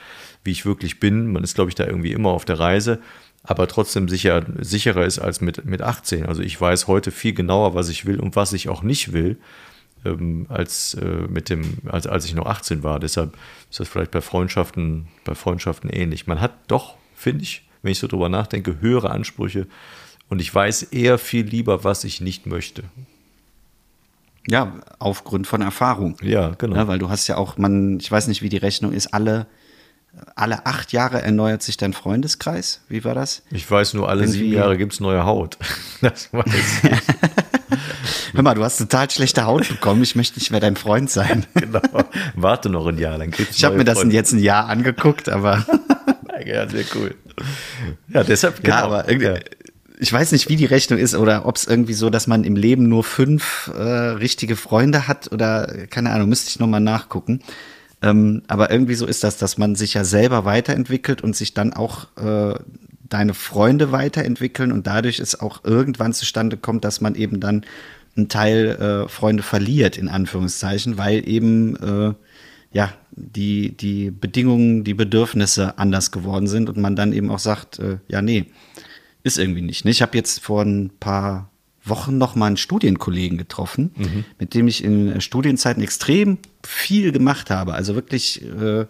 wie 0.44 0.50
ich 0.50 0.66
wirklich 0.66 1.00
bin. 1.00 1.32
Man 1.32 1.44
ist, 1.44 1.54
glaube 1.54 1.70
ich, 1.70 1.76
da 1.76 1.86
irgendwie 1.86 2.12
immer 2.12 2.28
auf 2.28 2.44
der 2.44 2.60
Reise. 2.60 3.00
Aber 3.48 3.66
trotzdem 3.66 4.10
sicher, 4.10 4.44
sicherer 4.58 5.06
ist 5.06 5.18
als 5.18 5.40
mit, 5.40 5.64
mit 5.64 5.80
18. 5.80 6.26
Also 6.26 6.42
ich 6.42 6.60
weiß 6.60 6.86
heute 6.86 7.10
viel 7.10 7.32
genauer, 7.32 7.74
was 7.74 7.88
ich 7.88 8.04
will 8.04 8.20
und 8.20 8.36
was 8.36 8.52
ich 8.52 8.68
auch 8.68 8.82
nicht 8.82 9.14
will, 9.14 9.38
ähm, 10.04 10.44
als, 10.50 10.92
äh, 10.94 11.26
mit 11.28 11.48
dem, 11.48 11.78
als, 11.86 12.06
als 12.06 12.26
ich 12.26 12.34
noch 12.34 12.44
18 12.44 12.82
war. 12.82 13.00
Deshalb 13.00 13.38
ist 13.70 13.80
das 13.80 13.88
vielleicht 13.88 14.10
bei 14.10 14.20
Freundschaften, 14.20 15.08
bei 15.24 15.34
Freundschaften 15.34 15.88
ähnlich. 15.88 16.26
Man 16.26 16.42
hat 16.42 16.52
doch, 16.68 16.96
finde 17.14 17.42
ich, 17.42 17.66
wenn 17.80 17.92
ich 17.92 17.98
so 17.98 18.06
drüber 18.06 18.28
nachdenke, 18.28 18.82
höhere 18.82 19.10
Ansprüche 19.10 19.66
und 20.28 20.42
ich 20.42 20.54
weiß 20.54 20.82
eher 20.82 21.16
viel 21.16 21.46
lieber, 21.46 21.84
was 21.84 22.04
ich 22.04 22.20
nicht 22.20 22.44
möchte. 22.44 22.84
Ja, 24.46 24.74
aufgrund 24.98 25.46
von 25.46 25.62
Erfahrung. 25.62 26.16
Ja, 26.22 26.50
genau. 26.50 26.76
Ja, 26.76 26.86
weil 26.86 26.98
du 26.98 27.08
hast 27.08 27.26
ja 27.28 27.38
auch, 27.38 27.56
man, 27.56 27.98
ich 27.98 28.10
weiß 28.10 28.28
nicht, 28.28 28.42
wie 28.42 28.50
die 28.50 28.58
Rechnung 28.58 28.92
ist, 28.92 29.08
alle, 29.08 29.46
alle 30.34 30.66
acht 30.66 30.92
Jahre 30.92 31.22
erneuert 31.22 31.62
sich 31.62 31.76
dein 31.76 31.92
Freundeskreis. 31.92 32.80
Wie 32.88 33.04
war 33.04 33.14
das? 33.14 33.42
Ich 33.50 33.70
weiß 33.70 33.94
nur, 33.94 34.08
alle 34.08 34.22
Irgendwie- 34.22 34.38
sieben 34.38 34.52
Jahre 34.52 34.76
gibt 34.76 34.92
es 34.94 35.00
neue 35.00 35.24
Haut. 35.24 35.58
Das 36.00 36.32
weiß 36.32 36.44
ich. 36.84 36.90
Hör 38.34 38.42
mal, 38.42 38.54
du 38.54 38.62
hast 38.62 38.78
total 38.78 39.10
schlechte 39.10 39.46
Haut 39.46 39.68
bekommen. 39.68 40.02
Ich 40.02 40.14
möchte 40.14 40.38
nicht 40.38 40.50
mehr 40.50 40.60
dein 40.60 40.76
Freund 40.76 41.10
sein. 41.10 41.46
genau. 41.54 41.80
Warte 42.34 42.68
noch 42.70 42.86
ein 42.86 42.98
Jahr, 42.98 43.18
dann 43.18 43.30
kriegst 43.30 43.52
du 43.52 43.56
Ich 43.56 43.64
habe 43.64 43.76
mir 43.76 43.84
das 43.84 43.98
Freunde. 43.98 44.14
jetzt 44.14 44.32
ein 44.32 44.38
Jahr 44.38 44.68
angeguckt, 44.68 45.28
aber 45.28 45.64
Ja, 46.44 46.68
sehr 46.68 46.84
cool. 46.94 47.14
Ja, 48.08 48.22
deshalb, 48.24 48.62
genau. 48.62 48.76
ja, 48.76 48.84
aber 48.84 49.08
irgendwie, 49.08 49.40
ich 49.98 50.12
weiß 50.12 50.32
nicht, 50.32 50.48
wie 50.48 50.56
die 50.56 50.66
Rechnung 50.66 50.98
ist 50.98 51.14
oder 51.14 51.46
ob 51.46 51.56
es 51.56 51.66
irgendwie 51.66 51.94
so, 51.94 52.10
dass 52.10 52.26
man 52.26 52.44
im 52.44 52.54
Leben 52.56 52.88
nur 52.88 53.02
fünf 53.02 53.70
äh, 53.76 53.82
richtige 53.82 54.56
Freunde 54.56 55.08
hat 55.08 55.32
oder 55.32 55.86
keine 55.90 56.10
Ahnung, 56.10 56.28
müsste 56.28 56.48
ich 56.50 56.58
nochmal 56.60 56.80
nachgucken. 56.80 57.40
Ähm, 58.00 58.42
aber 58.46 58.70
irgendwie 58.70 58.94
so 58.94 59.06
ist 59.06 59.24
das, 59.24 59.38
dass 59.38 59.58
man 59.58 59.74
sich 59.74 59.94
ja 59.94 60.04
selber 60.04 60.44
weiterentwickelt 60.44 61.22
und 61.22 61.34
sich 61.34 61.54
dann 61.54 61.72
auch 61.72 62.06
äh, 62.16 62.58
deine 63.08 63.34
Freunde 63.34 63.90
weiterentwickeln 63.90 64.70
und 64.72 64.86
dadurch 64.86 65.18
es 65.18 65.40
auch 65.40 65.64
irgendwann 65.64 66.12
zustande 66.12 66.56
kommt, 66.56 66.84
dass 66.84 67.00
man 67.00 67.14
eben 67.14 67.40
dann 67.40 67.64
einen 68.16 68.28
Teil 68.28 68.68
äh, 69.06 69.08
Freunde 69.08 69.42
verliert, 69.42 69.96
in 69.96 70.08
Anführungszeichen, 70.08 70.98
weil 70.98 71.28
eben 71.28 71.76
äh, 71.76 72.14
ja 72.72 72.92
die, 73.10 73.76
die 73.76 74.10
Bedingungen, 74.10 74.84
die 74.84 74.94
Bedürfnisse 74.94 75.78
anders 75.78 76.10
geworden 76.10 76.46
sind 76.46 76.68
und 76.68 76.76
man 76.76 76.96
dann 76.96 77.12
eben 77.12 77.30
auch 77.30 77.38
sagt, 77.38 77.78
äh, 77.78 77.98
ja, 78.08 78.22
nee, 78.22 78.46
ist 79.22 79.38
irgendwie 79.38 79.62
nicht. 79.62 79.84
Ne? 79.84 79.90
Ich 79.90 80.02
habe 80.02 80.16
jetzt 80.16 80.40
vor 80.40 80.62
ein 80.62 80.90
paar 81.00 81.47
Wochen 81.88 82.18
noch 82.18 82.34
mal 82.34 82.46
einen 82.46 82.56
Studienkollegen 82.56 83.38
getroffen, 83.38 83.92
mit 84.38 84.54
dem 84.54 84.68
ich 84.68 84.84
in 84.84 85.12
äh, 85.12 85.20
Studienzeiten 85.20 85.82
extrem 85.82 86.38
viel 86.64 87.12
gemacht 87.12 87.50
habe. 87.50 87.74
Also 87.74 87.94
wirklich 87.94 88.42
äh, 88.42 88.86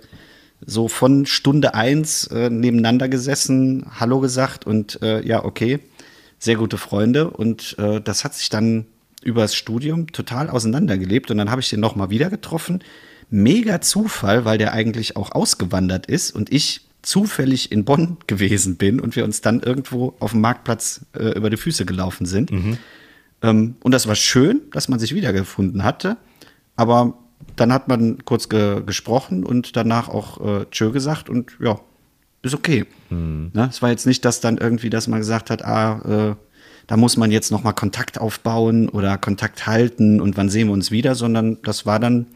so 0.67 0.89
von 0.89 1.27
Stunde 1.27 1.75
eins 1.75 2.27
äh, 2.29 2.51
nebeneinander 2.51 3.09
gesessen, 3.09 3.87
Hallo 3.99 4.21
gesagt 4.21 4.67
und 4.67 5.01
äh, 5.03 5.25
ja, 5.27 5.45
okay, 5.45 5.81
sehr 6.39 6.57
gute 6.57 6.79
Freunde. 6.79 7.31
Und 7.31 7.77
äh, 7.79 8.01
das 8.01 8.25
hat 8.25 8.35
sich 8.35 8.49
dann 8.49 8.87
übers 9.23 9.55
Studium 9.55 10.13
total 10.13 10.49
auseinandergelebt. 10.51 11.31
Und 11.31 11.39
dann 11.39 11.51
habe 11.51 11.61
ich 11.61 11.69
den 11.69 11.81
noch 11.81 11.97
mal 11.97 12.11
wieder 12.11 12.31
getroffen. 12.31 12.83
Mega 13.31 13.81
Zufall, 13.81 14.45
weil 14.45 14.59
der 14.59 14.73
eigentlich 14.73 15.17
auch 15.17 15.33
ausgewandert 15.33 16.07
ist 16.07 16.31
und 16.35 16.53
ich 16.53 16.88
zufällig 17.03 17.73
in 17.73 17.85
Bonn 17.85 18.19
gewesen 18.27 18.77
bin 18.77 19.01
und 19.01 19.17
wir 19.17 19.25
uns 19.25 19.41
dann 19.41 19.61
irgendwo 19.61 20.15
auf 20.19 20.33
dem 20.33 20.41
Marktplatz 20.41 21.07
äh, 21.15 21.37
über 21.37 21.51
die 21.51 21.57
Füße 21.57 21.87
gelaufen 21.87 22.27
sind. 22.27 22.51
Ähm, 23.43 23.77
und 23.81 23.93
das 23.93 24.07
war 24.09 24.15
schön, 24.15 24.63
dass 24.73 24.89
man 24.89 24.99
sich 24.99 25.15
wiedergefunden 25.15 25.85
hatte. 25.85 26.17
Aber 26.77 27.15
dann 27.57 27.73
hat 27.73 27.89
man 27.89 28.25
kurz 28.25 28.49
ge 28.49 28.83
gesprochen 28.85 29.45
und 29.45 29.77
danach 29.77 30.09
auch 30.09 30.41
äh, 30.45 30.67
Tschö 30.71 30.91
gesagt 30.91 31.29
und 31.31 31.53
ja, 31.61 31.81
ist 32.43 32.55
okay. 32.55 32.87
Ne? 33.53 33.69
Es 33.71 33.83
war 33.83 33.91
jetzt 33.91 34.07
nicht, 34.07 34.25
dass 34.25 34.41
dann 34.41 34.59
irgendwie, 34.59 34.91
dass 34.91 35.09
man 35.09 35.21
gesagt 35.21 35.51
hat, 35.51 35.65
ah, 35.65 36.31
äh, 36.31 36.37
da 36.87 36.97
muss 36.97 37.17
man 37.17 37.31
jetzt 37.31 37.51
noch 37.51 37.65
mal 37.65 37.73
Kontakt 37.73 38.19
aufbauen 38.19 38.89
oder 38.89 39.19
Kontakt 39.19 39.67
halten 39.67 40.21
und 40.21 40.37
wann 40.37 40.49
sehen 40.49 40.69
wir 40.69 40.73
uns 40.73 40.91
wieder, 40.91 41.15
sondern 41.15 41.59
das 41.63 41.85
war 41.85 42.01
dann 42.01 42.27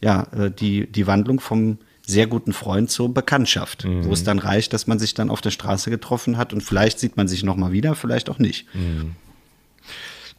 ja 0.00 0.26
äh, 0.36 0.50
die, 0.50 0.86
die 0.86 1.06
Wandlung 1.06 1.40
vom 1.40 1.78
sehr 2.06 2.26
guten 2.26 2.52
Freund 2.52 2.90
zur 2.90 3.12
Bekanntschaft, 3.12 3.84
wo 4.04 4.12
es 4.12 4.24
dann 4.24 4.38
reicht, 4.38 4.72
dass 4.72 4.86
man 4.86 4.98
sich 4.98 5.14
dann 5.14 5.30
auf 5.30 5.40
der 5.40 5.50
Straße 5.50 5.90
getroffen 5.90 6.36
hat 6.36 6.52
und 6.52 6.60
vielleicht 6.62 6.98
sieht 6.98 7.16
man 7.16 7.28
sich 7.28 7.42
noch 7.44 7.56
mal 7.56 7.72
wieder, 7.72 7.94
vielleicht 7.94 8.28
auch 8.28 8.38
nicht. 8.38 8.66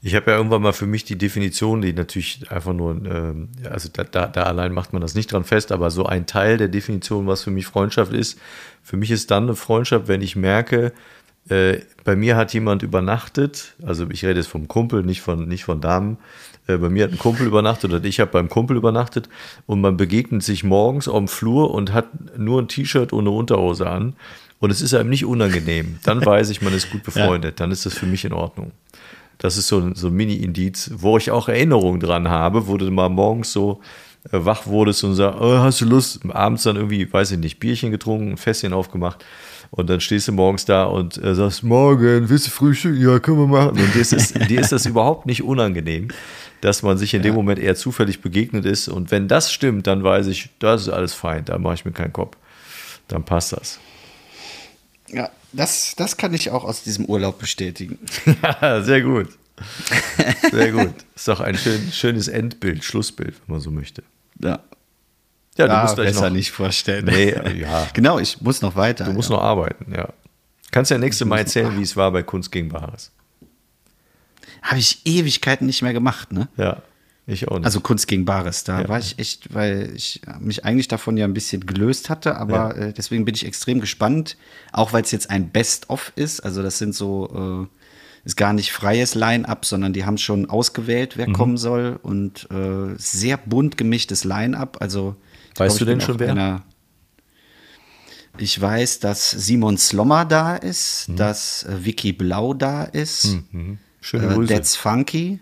Ich 0.05 0.15
habe 0.15 0.31
ja 0.31 0.37
irgendwann 0.37 0.61
mal 0.61 0.73
für 0.73 0.85
mich 0.85 1.05
die 1.05 1.17
Definition, 1.17 1.81
die 1.81 1.93
natürlich 1.93 2.51
einfach 2.51 2.73
nur, 2.73 2.91
ähm, 3.05 3.47
also 3.71 3.87
da, 3.91 4.03
da, 4.03 4.27
da 4.27 4.43
allein 4.43 4.73
macht 4.73 4.91
man 4.91 5.01
das 5.01 5.15
nicht 5.15 5.31
dran 5.31 5.45
fest, 5.45 5.71
aber 5.71 5.91
so 5.91 6.05
ein 6.05 6.25
Teil 6.25 6.57
der 6.57 6.67
Definition, 6.67 7.25
was 7.25 7.43
für 7.43 7.51
mich 7.51 7.67
Freundschaft 7.67 8.11
ist, 8.11 8.37
für 8.83 8.97
mich 8.97 9.11
ist 9.11 9.31
dann 9.31 9.43
eine 9.43 9.55
Freundschaft, 9.55 10.09
wenn 10.09 10.21
ich 10.21 10.35
merke, 10.35 10.91
äh, 11.49 11.79
bei 12.03 12.15
mir 12.15 12.35
hat 12.35 12.53
jemand 12.53 12.83
übernachtet, 12.83 13.73
also 13.85 14.05
ich 14.09 14.23
rede 14.25 14.39
jetzt 14.39 14.47
vom 14.49 14.67
Kumpel, 14.67 15.03
nicht 15.03 15.21
von, 15.21 15.47
nicht 15.47 15.65
von 15.65 15.81
Damen, 15.81 16.17
äh, 16.67 16.77
bei 16.77 16.89
mir 16.89 17.03
hat 17.05 17.11
ein 17.11 17.17
Kumpel 17.17 17.45
übernachtet 17.47 17.91
oder 17.93 18.03
ich 18.05 18.19
habe 18.19 18.31
beim 18.31 18.49
Kumpel 18.49 18.77
übernachtet. 18.77 19.27
Und 19.65 19.81
man 19.81 19.97
begegnet 19.97 20.43
sich 20.43 20.63
morgens 20.63 21.07
auf 21.07 21.17
dem 21.17 21.27
Flur 21.27 21.71
und 21.73 21.91
hat 21.93 22.07
nur 22.37 22.61
ein 22.61 22.67
T-Shirt 22.69 23.11
ohne 23.13 23.29
Unterhose 23.31 23.89
an. 23.89 24.15
Und 24.59 24.69
es 24.71 24.81
ist 24.81 24.93
einem 24.93 25.09
nicht 25.09 25.25
unangenehm, 25.25 25.99
dann 26.03 26.25
weiß 26.25 26.49
ich, 26.49 26.61
man 26.61 26.73
ist 26.73 26.89
gut 26.91 27.03
befreundet, 27.03 27.59
dann 27.59 27.71
ist 27.71 27.85
das 27.85 27.93
für 27.93 28.05
mich 28.05 28.23
in 28.23 28.31
Ordnung. 28.33 28.71
Das 29.39 29.57
ist 29.57 29.67
so, 29.67 29.79
ein- 29.79 29.95
so 29.95 30.07
ein 30.07 30.13
Mini-Indiz, 30.13 30.91
wo 30.95 31.17
ich 31.17 31.31
auch 31.31 31.49
Erinnerungen 31.49 31.99
dran 31.99 32.29
habe, 32.29 32.67
wo 32.67 32.77
du 32.77 32.89
mal 32.89 33.09
morgens 33.09 33.51
so 33.51 33.81
äh, 34.31 34.37
wach 34.45 34.65
wurdest 34.67 35.03
und 35.03 35.15
sagst, 35.15 35.37
oh, 35.41 35.57
hast 35.57 35.81
du 35.81 35.85
Lust? 35.85 36.21
Abends 36.29 36.63
dann 36.63 36.77
irgendwie, 36.77 37.11
weiß 37.11 37.31
ich 37.31 37.39
nicht, 37.39 37.59
Bierchen 37.59 37.91
getrunken, 37.91 38.31
ein 38.31 38.37
Fässchen 38.37 38.71
aufgemacht 38.71 39.25
und 39.75 39.89
dann 39.89 39.99
stehst 39.99 40.27
du 40.27 40.33
morgens 40.33 40.65
da 40.65 40.83
und 40.83 41.17
äh, 41.17 41.33
sagst, 41.33 41.63
morgen, 41.63 42.29
willst 42.29 42.45
du 42.45 42.51
frühstücken? 42.51 43.01
Ja, 43.01 43.17
können 43.17 43.39
wir 43.39 43.47
machen. 43.47 43.71
Und 43.71 43.95
dir 43.95 44.01
ist, 44.01 44.13
es, 44.13 44.31
dir 44.31 44.61
ist 44.61 44.71
das 44.71 44.85
überhaupt 44.85 45.25
nicht 45.25 45.41
unangenehm, 45.41 46.09
dass 46.61 46.83
man 46.83 46.99
sich 46.99 47.15
in 47.15 47.23
dem 47.23 47.33
Moment 47.33 47.57
eher 47.57 47.75
zufällig 47.75 48.21
begegnet 48.21 48.65
ist. 48.65 48.87
Und 48.87 49.09
wenn 49.09 49.27
das 49.27 49.51
stimmt, 49.51 49.87
dann 49.87 50.03
weiß 50.03 50.27
ich, 50.27 50.49
das 50.59 50.83
ist 50.83 50.89
alles 50.89 51.15
fein, 51.15 51.43
da 51.45 51.57
mache 51.57 51.73
ich 51.73 51.85
mir 51.85 51.91
keinen 51.91 52.13
Kopf. 52.13 52.37
Dann 53.07 53.25
passt 53.25 53.53
das. 53.53 53.79
Ja, 55.07 55.31
das, 55.53 55.95
das 55.97 56.17
kann 56.17 56.35
ich 56.35 56.51
auch 56.51 56.65
aus 56.65 56.83
diesem 56.83 57.05
Urlaub 57.05 57.39
bestätigen. 57.39 57.97
Ja, 58.61 58.83
sehr 58.83 59.01
gut. 59.01 59.29
Sehr 60.51 60.71
gut. 60.71 60.93
Ist 61.15 61.27
doch 61.27 61.39
ein 61.39 61.57
schön, 61.57 61.91
schönes 61.91 62.27
Endbild, 62.27 62.83
Schlussbild, 62.83 63.33
wenn 63.47 63.55
man 63.55 63.59
so 63.59 63.71
möchte. 63.71 64.03
Ja. 64.39 64.59
Ja, 65.57 65.67
du 65.67 65.73
Ah, 65.73 65.83
musst 65.83 65.95
besser 65.97 66.29
noch, 66.29 66.35
nicht 66.35 66.51
vorstellen. 66.51 67.05
Nee, 67.05 67.35
ja. 67.61 67.87
Genau, 67.93 68.17
ich 68.19 68.41
muss 68.41 68.61
noch 68.61 68.75
weiter. 68.75 69.05
Du 69.05 69.13
musst 69.13 69.29
ja. 69.29 69.35
noch 69.35 69.43
arbeiten, 69.43 69.93
ja. 69.93 70.09
Kannst 70.71 70.89
ja 70.89 70.97
nächstes 70.97 71.27
Mal 71.27 71.37
erzählen, 71.39 71.77
wie 71.77 71.83
es 71.83 71.95
war 71.95 72.11
bei 72.11 72.23
Kunst 72.23 72.51
gegen 72.51 72.69
Bares. 72.69 73.11
Habe 74.61 74.79
ich 74.79 75.01
Ewigkeiten 75.05 75.67
nicht 75.67 75.81
mehr 75.81 75.93
gemacht, 75.93 76.31
ne? 76.31 76.47
Ja, 76.57 76.81
ich 77.27 77.47
auch 77.47 77.57
nicht. 77.57 77.65
Also 77.65 77.81
Kunst 77.81 78.07
gegen 78.07 78.25
Bares, 78.25 78.63
da 78.63 78.81
Ja. 78.81 78.89
war 78.89 78.97
ich 78.99 79.19
echt, 79.19 79.53
weil 79.53 79.91
ich 79.95 80.21
mich 80.39 80.65
eigentlich 80.65 80.87
davon 80.87 81.17
ja 81.17 81.25
ein 81.25 81.33
bisschen 81.33 81.65
gelöst 81.65 82.09
hatte, 82.09 82.37
aber 82.37 82.75
äh, 82.75 82.93
deswegen 82.93 83.25
bin 83.25 83.35
ich 83.35 83.45
extrem 83.45 83.79
gespannt, 83.81 84.37
auch 84.71 84.93
weil 84.93 85.03
es 85.03 85.11
jetzt 85.11 85.29
ein 85.29 85.49
Best-of 85.49 86.11
ist. 86.15 86.39
Also 86.41 86.63
das 86.63 86.77
sind 86.79 86.95
so, 86.95 87.67
äh, 87.69 88.25
ist 88.25 88.37
gar 88.37 88.53
nicht 88.53 88.71
freies 88.71 89.15
Line-up, 89.15 89.65
sondern 89.65 89.91
die 89.93 90.05
haben 90.05 90.17
schon 90.17 90.49
ausgewählt, 90.49 91.15
Mhm. 91.15 91.19
wer 91.19 91.31
kommen 91.33 91.57
soll 91.57 91.99
und 92.01 92.47
äh, 92.51 92.95
sehr 92.97 93.37
bunt 93.37 93.77
gemischtes 93.77 94.23
Line-up. 94.23 94.77
Also 94.81 95.15
Weißt 95.55 95.79
du 95.81 95.85
denn 95.85 96.01
schon 96.01 96.19
wer? 96.19 96.31
einer- 96.31 96.63
ich 98.37 98.59
weiß, 98.59 98.99
dass 98.99 99.29
Simon 99.29 99.77
Slommer 99.77 100.25
da 100.25 100.55
ist, 100.55 101.07
dass 101.15 101.63
äh, 101.63 101.85
Vicky 101.85 102.13
Blau 102.13 102.53
da 102.55 102.83
ist. 102.83 103.37
Mhm. 103.51 103.77
Schöne 104.01 104.27
Äh, 104.31 104.33
Grüße. 104.33 104.53
That's 104.53 104.75
Funky 104.75 105.39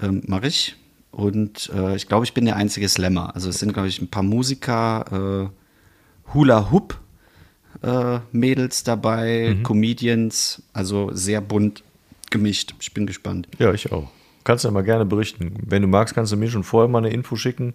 ähm, 0.00 0.22
mache 0.26 0.48
ich. 0.48 0.76
Und 1.10 1.70
äh, 1.74 1.96
ich 1.96 2.08
glaube, 2.08 2.24
ich 2.24 2.34
bin 2.34 2.44
der 2.44 2.56
einzige 2.56 2.88
Slammer. 2.88 3.34
Also 3.34 3.48
es 3.48 3.58
sind, 3.58 3.72
glaube 3.72 3.88
ich, 3.88 4.00
ein 4.00 4.08
paar 4.08 4.22
Musiker, 4.22 5.50
äh, 5.50 6.32
Hula 6.34 6.70
Hoop 6.70 6.98
äh, 7.82 8.18
Mädels 8.32 8.84
dabei, 8.84 9.54
Mhm. 9.58 9.62
Comedians, 9.62 10.62
also 10.72 11.10
sehr 11.12 11.40
bunt 11.40 11.82
gemischt. 12.30 12.74
Ich 12.80 12.92
bin 12.94 13.06
gespannt. 13.06 13.48
Ja, 13.58 13.72
ich 13.72 13.92
auch. 13.92 14.10
Kannst 14.44 14.64
ja 14.64 14.70
mal 14.70 14.82
gerne 14.82 15.04
berichten. 15.06 15.54
Wenn 15.66 15.82
du 15.82 15.88
magst, 15.88 16.14
kannst 16.14 16.32
du 16.32 16.36
mir 16.36 16.50
schon 16.50 16.64
vorher 16.64 16.88
mal 16.88 16.98
eine 16.98 17.10
Info 17.10 17.36
schicken. 17.36 17.74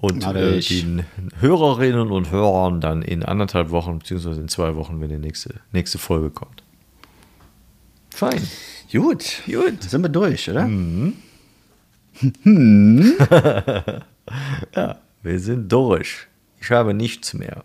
Und 0.00 0.24
äh, 0.24 0.60
den 0.60 1.04
Hörerinnen 1.40 2.10
und 2.10 2.30
Hörern 2.30 2.80
dann 2.80 3.02
in 3.02 3.22
anderthalb 3.22 3.70
Wochen, 3.70 3.98
beziehungsweise 3.98 4.40
in 4.40 4.48
zwei 4.48 4.74
Wochen, 4.74 5.00
wenn 5.00 5.10
die 5.10 5.18
nächste, 5.18 5.60
nächste 5.72 5.98
Folge 5.98 6.30
kommt. 6.30 6.62
Fein. 8.10 8.40
Gut, 8.90 9.42
gut. 9.46 9.82
Sind 9.82 10.02
wir 10.02 10.08
durch, 10.08 10.50
oder? 10.50 10.66
Wir 15.22 15.38
sind 15.38 15.70
durch. 15.70 16.26
Ich 16.60 16.70
habe 16.70 16.94
nichts 16.94 17.34
mehr. 17.34 17.64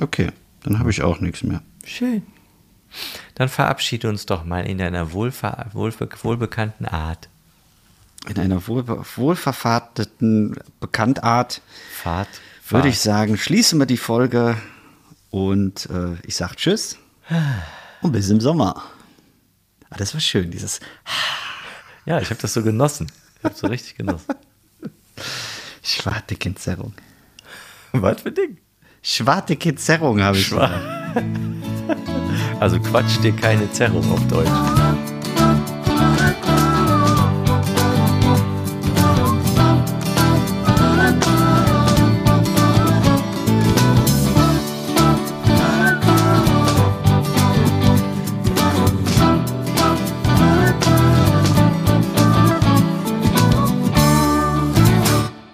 Okay, 0.00 0.30
dann 0.62 0.78
habe 0.78 0.90
ich 0.90 1.02
auch 1.02 1.20
nichts 1.20 1.42
mehr. 1.42 1.62
Schön. 1.84 2.22
Dann 3.34 3.48
verabschiede 3.48 4.08
uns 4.08 4.26
doch 4.26 4.44
mal 4.44 4.66
in 4.66 4.78
deiner 4.78 5.12
wohlbe 5.12 5.66
wohlbekannten 5.72 6.86
Art. 6.86 7.28
In 8.28 8.38
einer 8.38 8.66
wohl, 8.68 8.86
wohlverfahrteten 8.86 10.56
Bekanntart 10.78 11.62
Fahrt. 11.92 12.28
würde 12.68 12.82
Fahrt. 12.82 12.86
ich 12.86 13.00
sagen, 13.00 13.36
schließen 13.38 13.78
wir 13.78 13.86
die 13.86 13.96
Folge 13.96 14.56
Und 15.30 15.88
äh, 15.90 16.16
ich 16.26 16.36
sag 16.36 16.56
Tschüss 16.56 16.96
und 18.02 18.12
bis 18.12 18.28
im 18.30 18.40
Sommer. 18.40 18.82
Ah, 19.88 19.96
das 19.96 20.12
war 20.14 20.20
schön, 20.20 20.50
dieses 20.50 20.80
Ja, 22.06 22.18
ich 22.20 22.30
habe 22.30 22.40
das 22.40 22.52
so 22.54 22.62
genossen. 22.62 23.10
Ich 23.38 23.44
habe 23.44 23.54
so 23.54 23.66
richtig 23.68 23.96
genossen. 23.96 24.34
Schwartekinzerrung. 25.82 26.92
Was 27.92 28.20
für 28.22 28.32
Ding? 28.32 28.58
Schwartekinzerrung 29.02 30.20
habe 30.22 30.36
ich. 30.36 30.46
Schwa- 30.46 30.70
Also 32.60 32.78
quatsch 32.78 33.18
dir 33.22 33.32
keine 33.34 33.70
Zerrung 33.72 34.12
auf 34.12 34.20
Deutsch. 34.28 34.50